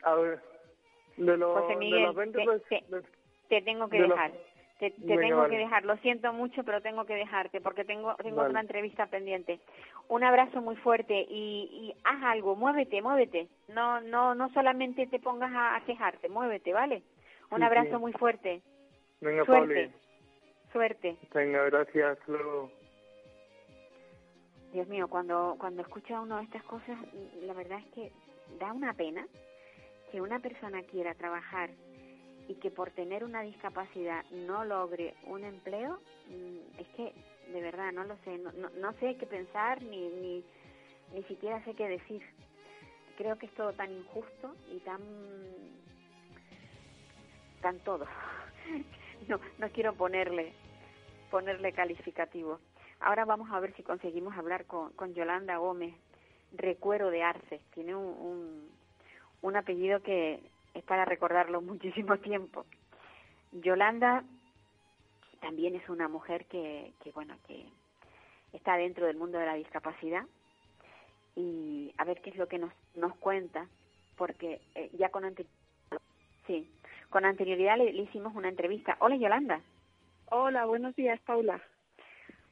a 0.02 0.14
ver, 0.16 0.40
de, 1.16 1.36
los 1.36 1.60
José 1.60 1.78
de 1.78 2.00
los 2.00 2.14
20 2.14 2.38
te- 2.38 2.44
pues, 2.44 2.62
te- 3.48 3.62
tengo 3.62 3.88
que 3.88 3.96
de 4.00 4.08
los- 4.08 4.10
dejar. 4.10 4.32
Te, 4.82 4.90
te 4.90 5.16
tengo 5.16 5.36
vale. 5.36 5.50
que 5.50 5.58
dejar. 5.58 5.84
Lo 5.84 5.96
siento 5.98 6.32
mucho, 6.32 6.64
pero 6.64 6.80
tengo 6.80 7.04
que 7.04 7.14
dejarte 7.14 7.60
porque 7.60 7.84
tengo 7.84 8.16
tengo 8.16 8.38
Vale. 8.38 8.50
una 8.50 8.62
entrevista 8.62 9.06
pendiente. 9.06 9.60
Un 10.08 10.24
abrazo 10.24 10.60
muy 10.60 10.74
fuerte 10.74 11.14
y, 11.30 11.68
y 11.70 11.94
haz 12.02 12.20
algo, 12.24 12.56
muévete, 12.56 13.00
muévete. 13.00 13.46
No 13.68 14.00
no 14.00 14.34
no 14.34 14.52
solamente 14.52 15.06
te 15.06 15.20
pongas 15.20 15.52
a, 15.52 15.76
a 15.76 15.84
quejarte, 15.84 16.28
muévete, 16.28 16.72
¿vale? 16.72 17.04
Un 17.52 17.58
Sí, 17.58 17.64
abrazo 17.64 17.90
sí. 17.90 17.96
muy 17.98 18.12
fuerte. 18.14 18.60
venga, 19.20 19.44
Suerte. 19.44 19.92
Suerte. 20.72 21.16
Venga, 21.32 21.62
gracias, 21.66 22.18
luego. 22.26 22.68
Dios 24.72 24.88
mío, 24.88 25.06
cuando 25.06 25.54
cuando 25.60 25.82
escucha 25.82 26.20
uno 26.20 26.38
de 26.38 26.42
estas 26.44 26.64
cosas, 26.64 26.98
la 27.42 27.54
verdad 27.54 27.78
es 27.78 27.86
que 27.94 28.12
da 28.58 28.72
una 28.72 28.94
pena 28.94 29.24
que 30.10 30.20
una 30.20 30.40
persona 30.40 30.82
quiera 30.90 31.14
trabajar 31.14 31.70
y 32.48 32.54
que 32.56 32.70
por 32.70 32.90
tener 32.90 33.24
una 33.24 33.42
discapacidad 33.42 34.24
no 34.30 34.64
logre 34.64 35.14
un 35.26 35.44
empleo, 35.44 36.00
mm, 36.28 36.80
es 36.80 36.88
que 36.96 37.12
de 37.52 37.60
verdad 37.60 37.92
no 37.92 38.04
lo 38.04 38.16
sé, 38.24 38.38
no, 38.38 38.52
no, 38.52 38.70
no 38.70 38.92
sé 38.94 39.16
qué 39.16 39.26
pensar 39.26 39.82
ni, 39.82 40.08
ni 40.08 40.44
ni 41.12 41.22
siquiera 41.24 41.62
sé 41.64 41.74
qué 41.74 41.88
decir. 41.88 42.22
Creo 43.16 43.36
que 43.36 43.46
es 43.46 43.54
todo 43.54 43.72
tan 43.74 43.92
injusto 43.92 44.54
y 44.70 44.78
tan 44.80 45.00
tan 47.60 47.78
todo. 47.80 48.06
No 49.28 49.38
no 49.58 49.68
quiero 49.68 49.94
ponerle 49.94 50.52
ponerle 51.30 51.72
calificativo. 51.72 52.58
Ahora 52.98 53.24
vamos 53.24 53.50
a 53.52 53.60
ver 53.60 53.72
si 53.76 53.84
conseguimos 53.84 54.36
hablar 54.36 54.66
con, 54.66 54.92
con 54.94 55.14
Yolanda 55.14 55.58
Gómez, 55.58 55.94
Recuero 56.52 57.10
de 57.10 57.22
Arce. 57.22 57.60
Tiene 57.72 57.94
un, 57.94 58.04
un, 58.04 58.70
un 59.42 59.56
apellido 59.56 60.02
que 60.02 60.40
es 60.74 60.84
para 60.84 61.04
recordarlo 61.04 61.60
muchísimo 61.62 62.18
tiempo. 62.18 62.64
Yolanda 63.52 64.24
también 65.40 65.74
es 65.74 65.88
una 65.88 66.08
mujer 66.08 66.46
que, 66.46 66.92
que 67.02 67.10
bueno, 67.12 67.36
que 67.46 67.66
está 68.52 68.76
dentro 68.76 69.06
del 69.06 69.16
mundo 69.16 69.38
de 69.38 69.46
la 69.46 69.54
discapacidad 69.54 70.24
y 71.34 71.92
a 71.98 72.04
ver 72.04 72.20
qué 72.20 72.30
es 72.30 72.36
lo 72.36 72.46
que 72.46 72.58
nos, 72.58 72.72
nos 72.94 73.14
cuenta, 73.16 73.66
porque 74.16 74.60
eh, 74.74 74.90
ya 74.94 75.08
con 75.10 75.24
anterioridad, 75.24 76.00
sí, 76.46 76.70
con 77.10 77.24
anterioridad 77.24 77.76
le, 77.78 77.92
le 77.92 78.02
hicimos 78.02 78.34
una 78.34 78.48
entrevista. 78.48 78.96
Hola 79.00 79.16
Yolanda. 79.16 79.60
Hola, 80.26 80.64
buenos 80.66 80.94
días, 80.96 81.20
Paula. 81.20 81.60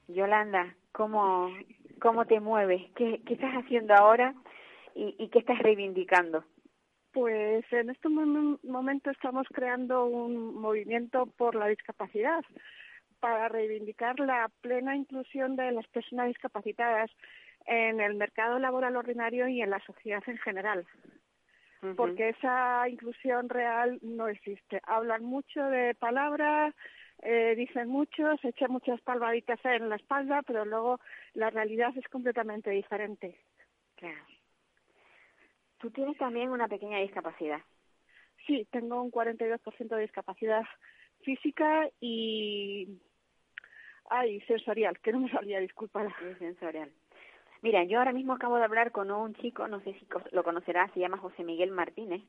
Yolanda, 0.09 0.75
¿cómo, 0.93 1.49
cómo 2.01 2.27
te 2.27 2.41
mueves? 2.41 2.91
¿Qué, 2.97 3.23
qué 3.25 3.35
estás 3.35 3.55
haciendo 3.55 3.95
ahora 3.95 4.35
y, 4.95 5.15
y 5.19 5.29
qué 5.29 5.39
estás 5.39 5.59
reivindicando? 5.61 6.45
Pues 7.13 7.65
en 7.73 7.91
este 7.91 8.09
mom- 8.09 8.59
momento 8.63 9.11
estamos 9.11 9.47
creando 9.53 10.05
un 10.07 10.55
movimiento 10.55 11.27
por 11.27 11.55
la 11.55 11.67
discapacidad 11.67 12.45
para 13.19 13.49
reivindicar 13.49 14.19
la 14.21 14.49
plena 14.61 14.97
inclusión 14.97 15.57
de 15.57 15.73
las 15.73 15.87
personas 15.89 16.29
discapacitadas 16.29 17.11
en 17.67 18.01
el 18.01 18.15
mercado 18.15 18.59
laboral 18.59 18.97
ordinario 18.97 19.49
y 19.49 19.61
en 19.61 19.71
la 19.71 19.81
sociedad 19.81 20.23
en 20.27 20.39
general, 20.39 20.87
porque 21.97 22.31
esa 22.31 22.89
inclusión 22.89 23.49
real 23.49 23.99
no 24.03 24.29
existe. 24.29 24.81
Hablan 24.85 25.25
mucho 25.25 25.63
de 25.65 25.95
palabras, 25.95 26.75
eh, 27.23 27.55
dicen 27.57 27.89
mucho, 27.89 28.37
se 28.39 28.49
echan 28.49 28.71
muchas 28.73 29.01
palmaditas 29.03 29.63
en 29.65 29.89
la 29.91 29.97
espalda, 29.97 30.43
pero 30.47 30.65
luego 30.65 31.01
la 31.35 31.51
realidad 31.51 31.93
es 31.97 32.09
completamente 32.09 32.71
diferente. 32.71 33.37
Claro. 33.97 34.25
Tú 35.81 35.91
tienes 35.91 36.17
también 36.19 36.51
una 36.51 36.69
pequeña 36.69 36.99
discapacidad. 36.99 37.61
Sí, 38.47 38.67
tengo 38.71 39.03
un 39.03 39.11
42% 39.11 39.89
de 39.89 40.03
discapacidad 40.03 40.63
física 41.23 41.89
y 42.01 42.99
ay, 44.11 44.41
sensorial, 44.43 44.99
que 45.01 45.13
no 45.13 45.21
me 45.21 45.31
salía, 45.31 45.61
disculpa. 45.61 46.07
y 46.31 46.35
sensorial. 46.39 46.91
Mira, 47.63 47.85
yo 47.85 47.99
ahora 47.99 48.13
mismo 48.13 48.33
acabo 48.33 48.57
de 48.57 48.65
hablar 48.65 48.91
con 48.91 49.11
un 49.11 49.35
chico, 49.35 49.69
no 49.69 49.81
sé 49.81 49.93
si 49.95 50.07
lo 50.33 50.43
conocerás, 50.43 50.91
se 50.93 51.01
llama 51.01 51.19
José 51.19 51.45
Miguel 51.45 51.71
Martínez, 51.71 52.23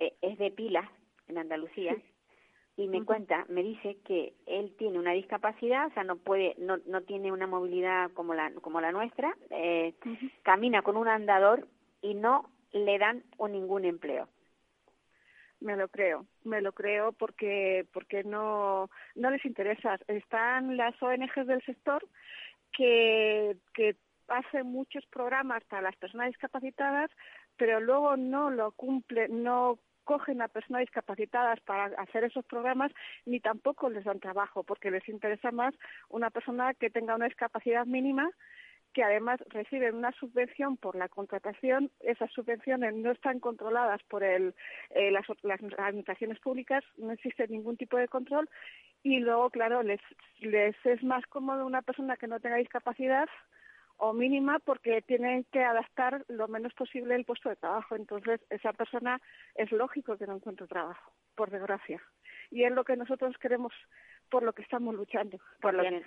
eh, 0.00 0.14
es 0.20 0.38
de 0.38 0.50
Pilas, 0.50 0.88
en 1.28 1.38
Andalucía, 1.38 1.94
Sí. 2.76 2.82
y 2.84 2.88
me 2.88 3.04
cuenta, 3.04 3.46
me 3.48 3.62
dice 3.62 3.96
que 4.04 4.34
él 4.46 4.74
tiene 4.78 4.98
una 4.98 5.12
discapacidad, 5.12 5.86
o 5.86 5.90
sea, 5.94 6.04
no 6.04 6.16
puede, 6.16 6.54
no, 6.58 6.76
no 6.86 7.00
tiene 7.02 7.32
una 7.32 7.46
movilidad 7.46 8.10
como 8.12 8.34
la, 8.34 8.52
como 8.60 8.80
la 8.80 8.92
nuestra, 8.92 9.34
eh, 9.50 9.94
camina 10.42 10.82
con 10.82 10.96
un 10.98 11.08
andador 11.08 11.66
y 12.02 12.14
no 12.14 12.50
le 12.72 12.98
dan 12.98 13.24
ningún 13.38 13.84
empleo. 13.84 14.28
Me 15.60 15.76
lo 15.76 15.88
creo, 15.88 16.26
me 16.44 16.62
lo 16.62 16.72
creo 16.72 17.12
porque 17.12 17.86
porque 17.92 18.24
no 18.24 18.88
no 19.14 19.30
les 19.30 19.44
interesa. 19.44 19.98
Están 20.08 20.76
las 20.76 21.00
ONGs 21.02 21.46
del 21.46 21.62
sector 21.62 22.06
que 22.72 23.56
que 23.74 23.96
hacen 24.28 24.66
muchos 24.66 25.04
programas 25.06 25.62
para 25.64 25.82
las 25.82 25.96
personas 25.96 26.28
discapacitadas, 26.28 27.10
pero 27.56 27.80
luego 27.80 28.16
no 28.16 28.48
lo 28.48 28.72
cumplen, 28.72 29.42
no 29.42 29.78
cogen 30.04 30.40
a 30.42 30.48
personas 30.48 30.80
discapacitadas 30.80 31.60
para 31.60 31.84
hacer 32.00 32.24
esos 32.24 32.44
programas 32.44 32.90
ni 33.26 33.38
tampoco 33.38 33.90
les 33.90 34.04
dan 34.04 34.18
trabajo 34.18 34.64
porque 34.64 34.90
les 34.90 35.08
interesa 35.08 35.52
más 35.52 35.74
una 36.08 36.30
persona 36.30 36.74
que 36.74 36.90
tenga 36.90 37.14
una 37.14 37.26
discapacidad 37.26 37.86
mínima 37.86 38.28
que 38.92 39.02
además 39.02 39.40
reciben 39.48 39.96
una 39.96 40.12
subvención 40.12 40.76
por 40.76 40.96
la 40.96 41.08
contratación, 41.08 41.90
esas 42.00 42.30
subvenciones 42.32 42.94
no 42.94 43.12
están 43.12 43.38
controladas 43.40 44.02
por 44.04 44.24
el, 44.24 44.54
eh, 44.90 45.10
las, 45.10 45.26
las 45.42 45.60
administraciones 45.78 46.38
públicas, 46.40 46.82
no 46.96 47.12
existe 47.12 47.46
ningún 47.48 47.76
tipo 47.76 47.96
de 47.96 48.08
control 48.08 48.48
y 49.02 49.20
luego, 49.20 49.50
claro, 49.50 49.82
les, 49.82 50.00
les 50.40 50.74
es 50.84 51.02
más 51.02 51.24
cómodo 51.26 51.66
una 51.66 51.82
persona 51.82 52.16
que 52.16 52.26
no 52.26 52.40
tenga 52.40 52.56
discapacidad 52.56 53.28
o 54.00 54.14
mínima 54.14 54.58
porque 54.60 55.02
tienen 55.02 55.44
que 55.52 55.62
adaptar 55.62 56.24
lo 56.28 56.48
menos 56.48 56.72
posible 56.74 57.14
el 57.14 57.26
puesto 57.26 57.50
de 57.50 57.56
trabajo. 57.56 57.94
Entonces, 57.94 58.40
esa 58.48 58.72
persona 58.72 59.20
es 59.54 59.70
lógico 59.72 60.16
que 60.16 60.26
no 60.26 60.36
encuentre 60.36 60.66
trabajo, 60.66 61.12
por 61.34 61.50
desgracia. 61.50 62.00
Y 62.50 62.64
es 62.64 62.72
lo 62.72 62.82
que 62.84 62.96
nosotros 62.96 63.36
queremos, 63.38 63.72
por 64.30 64.42
lo 64.42 64.54
que 64.54 64.62
estamos 64.62 64.94
luchando. 64.94 65.38
Por 65.60 65.74
lo 65.74 65.82
que, 65.82 66.02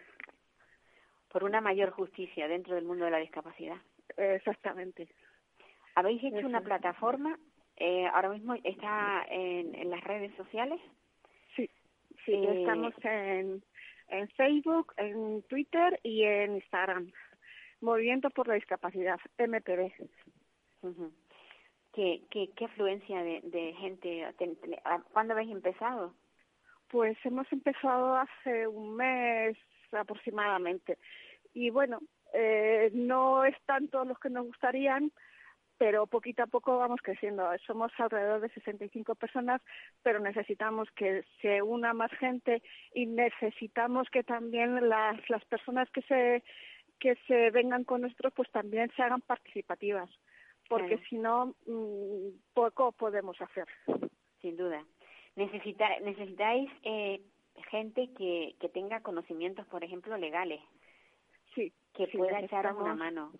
por 1.33 1.43
una 1.43 1.59
mayor 1.59 1.89
justicia 1.89 2.47
dentro 2.47 2.75
del 2.75 2.85
mundo 2.85 3.03
de 3.05 3.11
la 3.11 3.17
discapacidad. 3.17 3.75
Exactamente. 4.15 5.09
¿Habéis 5.95 6.23
hecho 6.23 6.45
una 6.47 6.61
plataforma? 6.61 7.37
Eh, 7.75 8.05
ahora 8.13 8.29
mismo 8.29 8.53
está 8.63 9.25
en, 9.29 9.75
en 9.75 9.89
las 9.89 10.03
redes 10.03 10.33
sociales. 10.37 10.79
Sí, 11.55 11.69
sí, 12.23 12.33
Eh, 12.33 12.59
estamos 12.61 12.93
en, 13.03 13.63
en 14.09 14.27
Facebook, 14.29 14.93
en 14.97 15.41
Twitter 15.49 15.99
y 16.03 16.23
en 16.23 16.55
Instagram. 16.55 17.11
Movimiento 17.81 18.29
por 18.29 18.47
la 18.47 18.53
Discapacidad, 18.53 19.19
MPD. 19.39 19.91
Ujú. 20.83 21.11
¿Qué, 21.93 22.21
qué, 22.29 22.49
qué 22.55 22.65
afluencia 22.65 23.23
de, 23.23 23.41
de 23.43 23.73
gente? 23.73 24.25
ten- 24.37 24.55
ten- 24.57 24.79
¿a- 24.85 25.01
¿Cuándo 25.13 25.33
habéis 25.33 25.51
empezado? 25.51 26.13
Pues 26.89 27.17
hemos 27.25 27.51
empezado 27.51 28.15
hace 28.15 28.67
un 28.67 28.95
mes 28.95 29.57
aproximadamente. 29.95 30.97
Y 31.53 31.69
bueno, 31.69 31.99
eh, 32.33 32.89
no 32.93 33.45
es 33.45 33.55
tanto 33.65 34.03
los 34.05 34.17
que 34.19 34.29
nos 34.29 34.45
gustarían, 34.45 35.11
pero 35.77 36.07
poquito 36.07 36.43
a 36.43 36.47
poco 36.47 36.77
vamos 36.77 37.01
creciendo. 37.01 37.49
Somos 37.65 37.91
alrededor 37.97 38.41
de 38.41 38.49
65 38.49 39.15
personas, 39.15 39.61
pero 40.01 40.19
necesitamos 40.19 40.89
que 40.91 41.23
se 41.41 41.61
una 41.61 41.93
más 41.93 42.11
gente 42.13 42.61
y 42.93 43.05
necesitamos 43.05 44.09
que 44.09 44.23
también 44.23 44.87
las, 44.87 45.29
las 45.29 45.43
personas 45.45 45.89
que 45.91 46.01
se 46.03 46.43
que 46.99 47.15
se 47.27 47.49
vengan 47.51 47.83
con 47.83 48.01
nosotros 48.01 48.31
pues 48.33 48.49
también 48.51 48.89
se 48.95 49.01
hagan 49.03 49.19
participativas, 49.19 50.09
porque 50.69 50.95
Claro. 50.95 51.03
si 51.09 51.17
no 51.17 51.55
mm, 51.65 52.29
poco 52.53 52.93
podemos 52.93 53.39
hacer. 53.41 53.67
Sin 54.41 54.55
duda. 54.55 54.85
Necesita, 55.35 55.99
necesitáis 55.99 56.69
eh, 56.83 57.19
gente 57.69 58.09
que, 58.17 58.55
que 58.59 58.69
tenga 58.69 59.01
conocimientos, 59.01 59.65
por 59.67 59.83
ejemplo, 59.83 60.17
legales, 60.17 60.61
Sí, 61.55 61.71
que 61.93 62.07
sí, 62.07 62.17
pueda 62.17 62.39
echaros 62.39 62.75
una 62.79 62.95
mano. 62.95 63.31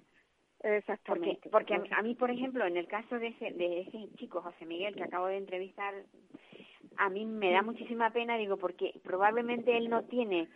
Exactamente. 0.62 1.50
Porque, 1.50 1.50
porque 1.50 1.74
a, 1.76 1.80
mí- 1.80 1.90
a 1.92 2.02
mí, 2.02 2.16
por 2.16 2.32
ejemplo, 2.32 2.66
en 2.66 2.78
el 2.78 2.88
caso 2.88 3.20
de 3.20 3.28
ese, 3.28 3.52
de 3.52 3.82
ese 3.82 4.10
chico, 4.18 4.42
José 4.42 4.66
Miguel, 4.66 4.96
que 4.96 5.04
acabo 5.04 5.28
de 5.28 5.38
entrevistar, 5.38 5.94
a 6.98 7.10
mí 7.10 7.26
me 7.26 7.52
da 7.52 7.62
muchísima 7.62 8.12
pena, 8.12 8.38
digo, 8.38 8.58
porque 8.58 8.94
probablemente 9.04 9.76
él 9.76 9.90
no 9.90 10.04
tiene 10.04 10.48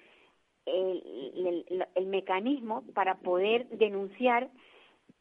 el, 0.66 1.66
el, 1.70 1.88
el 1.95 2.05
mecanismo 2.08 2.84
para 2.93 3.16
poder 3.16 3.68
denunciar 3.70 4.49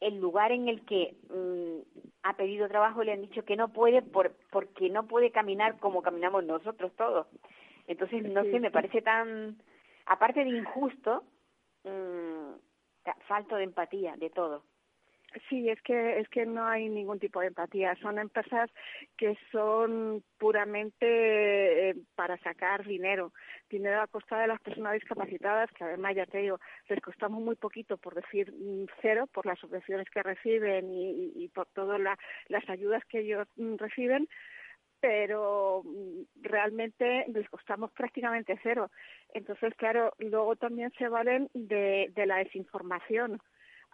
el 0.01 0.21
lugar 0.21 0.53
en 0.53 0.69
el 0.69 0.85
que 0.85 1.17
mm, 1.31 1.81
ha 2.23 2.37
pedido 2.37 2.69
trabajo 2.69 3.03
le 3.03 3.13
han 3.13 3.23
dicho 3.23 3.45
que 3.45 3.57
no 3.57 3.73
puede 3.73 4.03
por, 4.03 4.37
porque 4.51 4.91
no 4.91 5.07
puede 5.07 5.31
caminar 5.31 5.79
como 5.79 6.03
caminamos 6.03 6.45
nosotros 6.45 6.93
todos. 6.97 7.27
Entonces, 7.87 8.23
no 8.25 8.43
sé, 8.43 8.61
me 8.61 8.71
parece 8.71 9.03
tan, 9.03 9.57
aparte 10.07 10.45
de 10.45 10.51
injusto, 10.51 11.25
mm, 11.85 12.53
falto 13.29 13.57
de 13.57 13.65
empatía, 13.65 14.17
de 14.17 14.31
todo. 14.31 14.65
Sí, 15.49 15.69
es 15.69 15.81
que 15.83 16.19
es 16.19 16.29
que 16.29 16.47
no 16.47 16.67
hay 16.67 16.89
ningún 16.89 17.19
tipo 17.19 17.41
de 17.41 17.49
empatía. 17.49 17.95
Son 17.97 18.19
empresas 18.19 18.71
que 19.19 19.37
son 19.53 20.23
puramente 20.39 21.91
eh, 21.91 21.95
para 22.15 22.39
sacar 22.39 22.87
dinero, 22.87 23.33
dinero 23.69 24.01
a 24.01 24.07
costa 24.07 24.39
de 24.41 24.47
las 24.47 24.61
personas 24.61 24.95
discapacitadas, 24.95 25.71
que 25.73 25.85
además 25.85 26.17
ya 26.17 26.27
te 26.27 26.39
digo, 26.39 26.59
les 26.89 27.01
costamos 27.01 27.43
muy 27.43 27.57
poquito, 27.57 27.99
por 27.99 28.15
decir 28.15 28.53
mm, 28.53 28.87
cero, 29.03 29.27
por 29.33 29.45
las 29.47 29.59
subvenciones 29.59 30.09
que 30.11 30.23
reciben 30.23 30.91
y, 30.91 31.49
por 31.55 31.67
todas 31.67 32.01
las 32.01 32.71
ayudas 32.71 33.05
que 33.05 33.21
ellos 33.21 33.47
mm, 33.57 33.77
reciben, 33.77 34.29
pero 35.01 35.83
mm, 35.85 36.43
realmente 36.43 37.25
les 37.29 37.49
costamos 37.49 37.91
prácticamente 37.93 38.59
cero. 38.63 38.91
Entonces, 39.35 39.75
claro, 39.77 40.13
luego 40.19 40.57
también 40.57 40.93
se 40.99 41.09
valen 41.09 41.49
de, 41.55 42.11
de 42.15 42.27
la 42.27 42.39
desinformación 42.39 43.41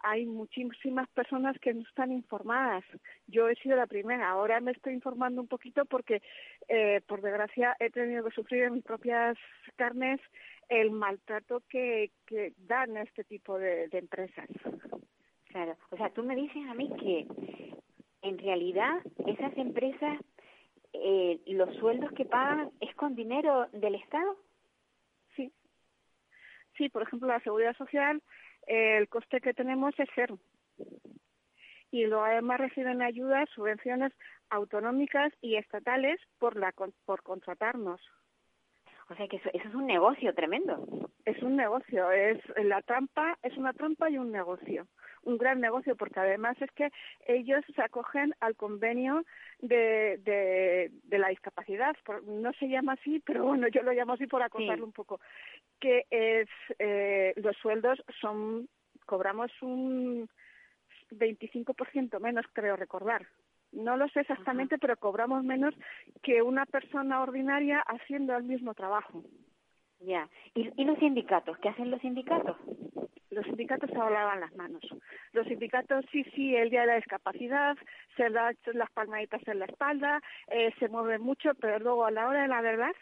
hay 0.03 0.25
muchísimas 0.25 1.09
personas 1.09 1.57
que 1.59 1.73
no 1.73 1.81
están 1.81 2.11
informadas. 2.11 2.83
Yo 3.27 3.47
he 3.47 3.55
sido 3.55 3.77
la 3.77 3.87
primera. 3.87 4.29
Ahora 4.29 4.59
me 4.59 4.71
estoy 4.71 4.93
informando 4.93 5.41
un 5.41 5.47
poquito 5.47 5.85
porque, 5.85 6.21
eh, 6.67 7.01
por 7.07 7.21
desgracia, 7.21 7.75
he 7.79 7.89
tenido 7.89 8.23
que 8.25 8.35
sufrir 8.35 8.63
en 8.63 8.73
mis 8.73 8.83
propias 8.83 9.37
carnes 9.77 10.19
el 10.67 10.91
maltrato 10.91 11.63
que, 11.69 12.11
que 12.25 12.53
dan 12.57 12.97
este 12.97 13.23
tipo 13.23 13.57
de, 13.57 13.87
empresas. 13.93 14.49
Claro. 15.45 15.77
O 15.91 15.97
sea, 15.97 16.09
tú 16.09 16.23
me 16.23 16.35
dices 16.35 16.63
a 16.69 16.73
mí 16.73 16.89
que 16.99 17.27
en 18.23 18.37
realidad 18.39 18.99
esas 19.25 19.55
empresas, 19.57 20.19
eh, 20.93 21.41
los 21.47 21.75
sueldos 21.77 22.11
que 22.13 22.25
pagan 22.25 22.71
es 22.79 22.95
con 22.95 23.15
dinero 23.15 23.67
del 23.73 23.95
Estado. 23.95 24.37
Sí. 25.35 25.51
Sí, 26.77 26.89
por 26.89 27.03
ejemplo, 27.03 27.27
la 27.27 27.39
seguridad 27.41 27.75
social 27.75 28.21
el 28.67 29.09
coste 29.09 29.41
que 29.41 29.53
tenemos 29.53 29.93
es 29.99 30.09
cero. 30.15 30.39
Y 31.91 32.05
luego 32.05 32.23
además 32.23 32.59
reciben 32.59 33.01
ayudas, 33.01 33.49
subvenciones 33.53 34.13
autonómicas 34.49 35.31
y 35.41 35.55
estatales 35.55 36.19
por, 36.39 36.55
la, 36.55 36.73
por 37.05 37.23
contratarnos. 37.23 38.01
O 39.09 39.15
sea 39.15 39.27
que 39.27 39.37
eso, 39.37 39.49
eso, 39.53 39.67
es 39.67 39.75
un 39.75 39.85
negocio 39.85 40.33
tremendo. 40.33 41.09
Es 41.25 41.41
un 41.43 41.55
negocio, 41.55 42.11
es 42.11 42.39
la 42.63 42.81
trampa, 42.81 43.37
es 43.43 43.55
una 43.57 43.73
trampa 43.73 44.09
y 44.09 44.17
un 44.17 44.31
negocio 44.31 44.87
un 45.23 45.37
gran 45.37 45.59
negocio 45.59 45.95
porque 45.95 46.19
además 46.19 46.61
es 46.61 46.71
que 46.71 46.91
ellos 47.27 47.63
se 47.75 47.81
acogen 47.81 48.33
al 48.39 48.55
convenio 48.55 49.23
de, 49.59 50.19
de, 50.23 51.17
la 51.17 51.29
discapacidad, 51.29 51.95
no 52.25 52.51
se 52.53 52.67
llama 52.67 52.93
así, 52.93 53.21
pero 53.25 53.45
bueno, 53.45 53.67
yo 53.67 53.81
lo 53.83 53.93
llamo 53.93 54.13
así 54.13 54.27
por 54.27 54.41
acotarlo 54.41 54.85
un 54.85 54.91
poco, 54.91 55.19
que 55.79 56.05
es 56.09 56.49
eh, 56.79 57.33
los 57.37 57.55
sueldos 57.57 58.03
son, 58.19 58.67
cobramos 59.05 59.51
un 59.61 60.29
25% 61.11 62.19
menos, 62.19 62.45
creo 62.53 62.75
recordar. 62.75 63.25
No 63.71 63.97
lo 63.97 64.07
sé 64.09 64.21
exactamente, 64.21 64.77
pero 64.77 64.97
cobramos 64.97 65.43
menos 65.43 65.73
que 66.21 66.41
una 66.43 66.65
persona 66.65 67.21
ordinaria 67.21 67.79
haciendo 67.79 68.35
el 68.35 68.43
mismo 68.43 68.75
trabajo. 68.75 69.23
Ya. 69.99 70.29
¿Y, 70.53 70.69
¿Y 70.79 70.85
los 70.85 70.99
sindicatos? 70.99 71.57
¿Qué 71.57 71.69
hacen 71.69 71.89
los 71.89 72.01
sindicatos? 72.01 72.57
Los 73.33 73.45
sindicatos 73.45 73.89
se 73.89 73.97
lavan 73.97 74.39
las 74.39 74.55
manos. 74.55 74.81
Los 75.31 75.47
sindicatos, 75.47 76.05
sí, 76.11 76.23
sí, 76.35 76.55
el 76.55 76.69
día 76.69 76.81
de 76.81 76.87
la 76.87 76.95
discapacidad, 76.95 77.77
se 78.15 78.29
dan 78.29 78.55
las 78.73 78.91
palmaditas 78.91 79.41
en 79.47 79.59
la 79.59 79.65
espalda, 79.65 80.21
eh, 80.47 80.71
se 80.79 80.87
mueven 80.87 81.21
mucho, 81.21 81.53
pero 81.55 81.79
luego 81.79 82.05
a 82.05 82.11
la 82.11 82.27
hora 82.27 82.43
de 82.43 82.47
la 82.47 82.61
verdad 82.61 82.93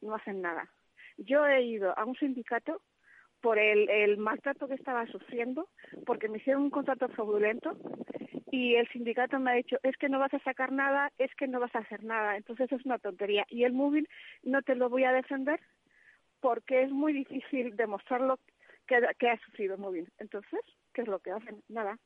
no 0.00 0.14
hacen 0.14 0.42
nada. 0.42 0.68
Yo 1.16 1.46
he 1.46 1.62
ido 1.62 1.98
a 1.98 2.04
un 2.04 2.14
sindicato 2.16 2.80
por 3.40 3.58
el, 3.58 3.88
el 3.88 4.18
maltrato 4.18 4.68
que 4.68 4.74
estaba 4.74 5.06
sufriendo, 5.06 5.68
porque 6.06 6.28
me 6.28 6.38
hicieron 6.38 6.64
un 6.64 6.70
contrato 6.70 7.08
fraudulento 7.08 7.76
y 8.50 8.74
el 8.76 8.88
sindicato 8.88 9.38
me 9.38 9.50
ha 9.50 9.54
dicho, 9.54 9.76
es 9.82 9.96
que 9.96 10.08
no 10.08 10.18
vas 10.18 10.32
a 10.34 10.40
sacar 10.40 10.72
nada, 10.72 11.12
es 11.18 11.32
que 11.36 11.46
no 11.46 11.60
vas 11.60 11.74
a 11.74 11.80
hacer 11.80 12.02
nada, 12.02 12.36
entonces 12.36 12.70
es 12.72 12.84
una 12.84 12.98
tontería. 12.98 13.44
Y 13.48 13.64
el 13.64 13.72
móvil 13.72 14.08
no 14.42 14.62
te 14.62 14.74
lo 14.74 14.88
voy 14.88 15.04
a 15.04 15.12
defender 15.12 15.60
porque 16.40 16.82
es 16.82 16.90
muy 16.90 17.12
difícil 17.12 17.76
demostrarlo 17.76 18.38
que, 18.88 19.28
ha 19.28 19.38
sufrido 19.38 19.78
móvil. 19.78 20.10
Entonces, 20.18 20.60
¿qué 20.92 21.02
es 21.02 21.08
lo 21.08 21.20
que 21.20 21.30
hacen? 21.30 21.62
Nada. 21.68 21.98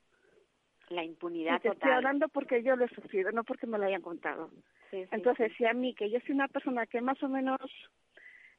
La 0.88 1.04
impunidad 1.04 1.60
te 1.60 1.68
Estoy 1.68 1.90
hablando 1.90 2.28
porque 2.28 2.62
yo 2.62 2.76
lo 2.76 2.84
he 2.84 2.88
sufrido, 2.88 3.30
no 3.32 3.44
porque 3.44 3.66
me 3.66 3.78
lo 3.78 3.86
hayan 3.86 4.02
contado. 4.02 4.50
Entonces, 4.90 5.52
si 5.56 5.64
a 5.64 5.72
mí, 5.72 5.94
que 5.94 6.10
yo 6.10 6.18
soy 6.20 6.34
una 6.34 6.48
persona 6.48 6.86
que 6.86 7.00
más 7.00 7.22
o 7.22 7.28
menos 7.28 7.60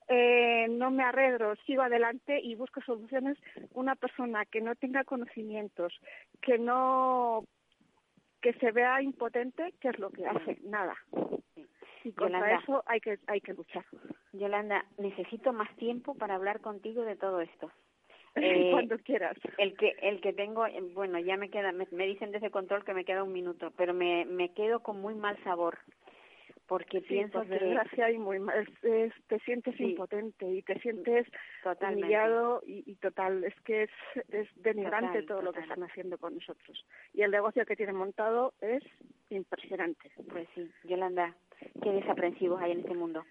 eh, 0.07 0.67
no 0.69 0.89
me 0.89 1.03
arredro, 1.03 1.55
sigo 1.67 1.83
adelante 1.83 2.39
y 2.41 2.55
busco 2.55 2.81
soluciones, 2.81 3.37
una 3.73 3.95
persona 3.95 4.45
que 4.45 4.61
no 4.61 4.73
tenga 4.75 5.03
conocimientos, 5.03 5.93
que 6.41 6.57
no 6.57 7.45
que 8.41 8.53
se 8.53 8.71
vea 8.71 9.01
impotente, 9.01 9.73
¿qué 9.79 9.89
es 9.89 9.99
lo 9.99 10.09
que 10.09 10.25
hace? 10.27 10.57
Nada. 10.63 10.95
Y 12.03 12.11
contra 12.11 12.59
eso 12.59 12.83
hay 12.85 12.99
que 12.99 13.19
hay 13.27 13.39
que 13.39 13.53
luchar. 13.53 13.85
Yolanda, 14.33 14.83
necesito 14.97 15.53
más 15.53 15.73
tiempo 15.77 16.15
para 16.15 16.35
hablar 16.35 16.59
contigo 16.59 17.03
de 17.03 17.15
todo 17.15 17.39
esto. 17.39 17.71
Eh, 18.43 18.71
Cuando 18.71 18.97
quieras. 18.97 19.37
El 19.59 19.77
que, 19.77 19.95
el 20.01 20.19
que 20.19 20.33
tengo, 20.33 20.65
eh, 20.65 20.81
bueno, 20.93 21.19
ya 21.19 21.37
me 21.37 21.49
queda, 21.49 21.71
me, 21.71 22.07
dicen 22.07 22.31
desde 22.31 22.49
control 22.49 22.83
que 22.83 22.95
me 22.95 23.05
queda 23.05 23.23
un 23.23 23.31
minuto, 23.31 23.71
pero 23.77 23.93
me, 23.93 24.25
me 24.25 24.53
quedo 24.53 24.81
con 24.81 24.99
muy 24.99 25.13
mal 25.13 25.37
sabor 25.43 25.77
porque 26.67 27.01
pienso 27.01 27.41
que 27.41 27.49
desgracia 27.49 28.09
y 28.09 28.17
muy 28.17 28.39
mal, 28.39 28.67
te 28.81 29.39
sientes 29.45 29.79
impotente 29.79 30.49
y 30.49 30.61
te 30.61 30.79
sientes 30.79 31.27
humillado 31.63 32.61
y, 32.65 32.95
total 32.95 33.43
es 33.43 33.53
que 33.61 33.83
es, 33.83 33.89
es 34.29 34.47
denigrante 34.55 35.23
todo 35.23 35.41
lo 35.41 35.51
que 35.51 35.59
están 35.59 35.83
haciendo 35.83 36.17
con 36.17 36.35
nosotros. 36.35 36.85
Y 37.13 37.21
el 37.21 37.31
negocio 37.31 37.65
que 37.65 37.75
tienen 37.75 37.95
montado 37.95 38.53
es 38.61 38.81
impresionante. 39.29 40.09
Pues 40.31 40.47
sí 40.55 40.69
Yolanda 40.85 41.35
qué 41.81 41.91
desaprensivos 41.91 42.61
hay 42.61 42.71
en 42.71 42.79
este 42.79 42.95
mundo 42.95 43.23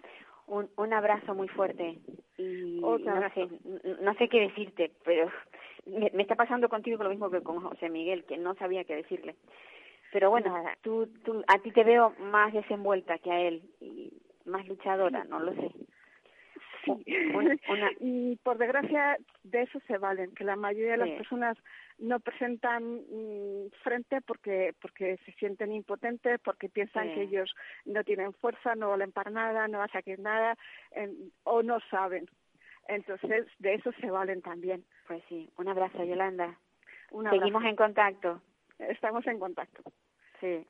un, 0.53 0.69
un 0.77 0.93
abrazo 0.93 1.35
muy 1.35 1.49
fuerte 1.49 1.99
y 2.37 2.79
no 2.81 2.99
sé, 2.99 3.49
no 4.03 4.15
sé 4.15 4.29
qué 4.29 4.41
decirte, 4.41 4.93
pero 5.05 5.31
me, 5.87 6.23
está 6.23 6.35
pasando 6.35 6.69
contigo 6.69 7.03
lo 7.03 7.11
mismo 7.11 7.31
que 7.31 7.43
con 7.43 7.61
José 7.61 7.89
Miguel, 7.89 8.25
que 8.25 8.37
no 8.37 8.55
sabía 8.57 8.85
qué 8.85 8.97
decirle. 8.97 9.35
Pero 10.13 10.29
bueno, 10.29 10.55
tú, 10.83 11.07
tú, 11.25 11.43
a 11.49 11.59
ti 11.61 11.71
te 11.71 11.85
veo 11.85 12.15
más 12.19 12.53
desenvuelta 12.53 13.19
que 13.19 13.33
a 13.33 13.41
él 13.41 13.63
y 13.81 14.13
más 14.45 14.69
luchadora, 14.69 15.25
no 15.25 15.41
lo 15.41 15.55
sé. 15.55 15.71
Sí. 16.85 16.93
y 18.01 18.37
por 18.43 18.59
desgracia 18.59 19.17
de 19.45 19.63
eso 19.63 19.81
se 19.87 19.97
valen, 19.97 20.35
que 20.35 20.45
la 20.45 20.57
mayoría 20.57 20.93
de 20.93 20.99
las 20.99 21.11
personas 21.11 21.57
no 22.03 22.19
presentan 22.21 22.83
mm, 22.83 23.71
frente 23.83 24.21
porque 24.21 24.75
porque 24.81 25.19
se 25.25 25.33
sienten 25.33 25.73
impotentes, 25.73 26.41
porque 26.41 26.69
piensan 26.69 27.15
que 27.15 27.23
ellos 27.23 27.55
no 27.85 28.03
tienen 28.05 28.33
fuerza, 28.35 28.75
no 28.75 28.91
valen 28.91 29.13
para 29.13 29.31
nada, 29.31 29.69
no 29.69 29.79
van 29.79 29.89
a 29.89 29.93
sacar 29.93 30.19
nada 30.19 30.59
o 31.45 31.63
no 31.63 31.79
saben. 31.91 32.27
Entonces, 32.89 33.47
de 33.61 33.75
eso 33.75 33.93
se 34.01 34.11
valen 34.11 34.43
también. 34.43 34.85
Pues 35.07 35.23
sí, 35.29 35.49
un 35.57 35.69
abrazo, 35.69 36.05
Yolanda. 36.05 36.59
Seguimos 37.31 37.65
en 37.65 37.77
contacto. 37.77 38.43
Estamos 38.79 39.25
en 39.29 39.39
contacto. 39.39 39.83
Sí. 40.41 40.67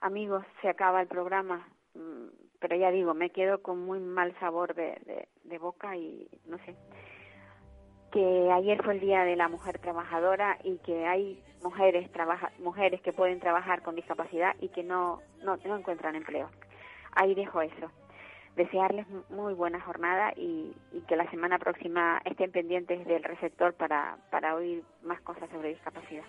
Amigos, 0.00 0.44
se 0.62 0.68
acaba 0.68 1.02
el 1.02 1.08
programa, 1.08 1.68
mm, 1.94 2.28
pero 2.58 2.76
ya 2.76 2.90
digo, 2.90 3.12
me 3.12 3.30
quedo 3.30 3.60
con 3.60 3.80
muy 3.80 4.00
mal 4.00 4.34
sabor 4.40 4.74
de, 4.74 5.28
de 5.42 5.58
boca 5.58 5.94
y 5.96 6.26
no 6.46 6.56
sé 6.58 6.74
que 8.14 8.52
ayer 8.52 8.80
fue 8.84 8.94
el 8.94 9.00
Día 9.00 9.24
de 9.24 9.34
la 9.34 9.48
Mujer 9.48 9.80
Trabajadora 9.80 10.56
y 10.62 10.76
que 10.78 11.04
hay 11.04 11.42
mujeres 11.64 12.08
trabaja, 12.12 12.52
mujeres 12.60 13.00
que 13.02 13.12
pueden 13.12 13.40
trabajar 13.40 13.82
con 13.82 13.96
discapacidad 13.96 14.54
y 14.60 14.68
que 14.68 14.84
no, 14.84 15.20
no, 15.42 15.56
no 15.64 15.76
encuentran 15.76 16.14
empleo. 16.14 16.48
Ahí 17.16 17.34
dejo 17.34 17.60
eso. 17.60 17.90
Desearles 18.54 19.08
muy 19.30 19.52
buena 19.54 19.80
jornada 19.80 20.32
y, 20.36 20.76
y, 20.92 21.00
que 21.08 21.16
la 21.16 21.28
semana 21.28 21.58
próxima 21.58 22.22
estén 22.24 22.52
pendientes 22.52 23.04
del 23.04 23.24
receptor 23.24 23.74
para, 23.74 24.16
para 24.30 24.54
oír 24.54 24.84
más 25.02 25.20
cosas 25.22 25.50
sobre 25.50 25.70
discapacidad. 25.70 26.22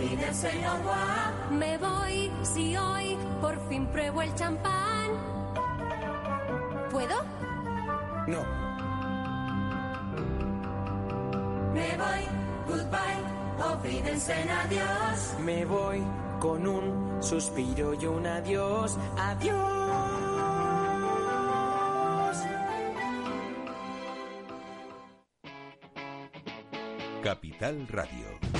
El 0.00 0.34
señor 0.34 0.78
va. 0.86 1.32
Me 1.50 1.76
voy 1.78 2.32
si 2.42 2.76
hoy 2.76 3.16
por 3.40 3.58
fin 3.68 3.86
pruebo 3.86 4.22
el 4.22 4.34
champán. 4.34 5.10
¿Puedo? 6.90 7.22
No. 8.26 8.44
Me 11.74 11.96
voy, 11.96 12.24
goodbye, 12.66 13.72
olvídense 13.72 14.40
en 14.40 14.50
adiós. 14.50 15.34
Me 15.40 15.64
voy, 15.64 16.02
con 16.40 16.66
un 16.66 17.22
suspiro 17.22 17.94
y 17.94 18.06
un 18.06 18.26
adiós, 18.26 18.96
adiós. 19.16 19.60
Capital 27.22 27.86
Radio. 27.88 28.59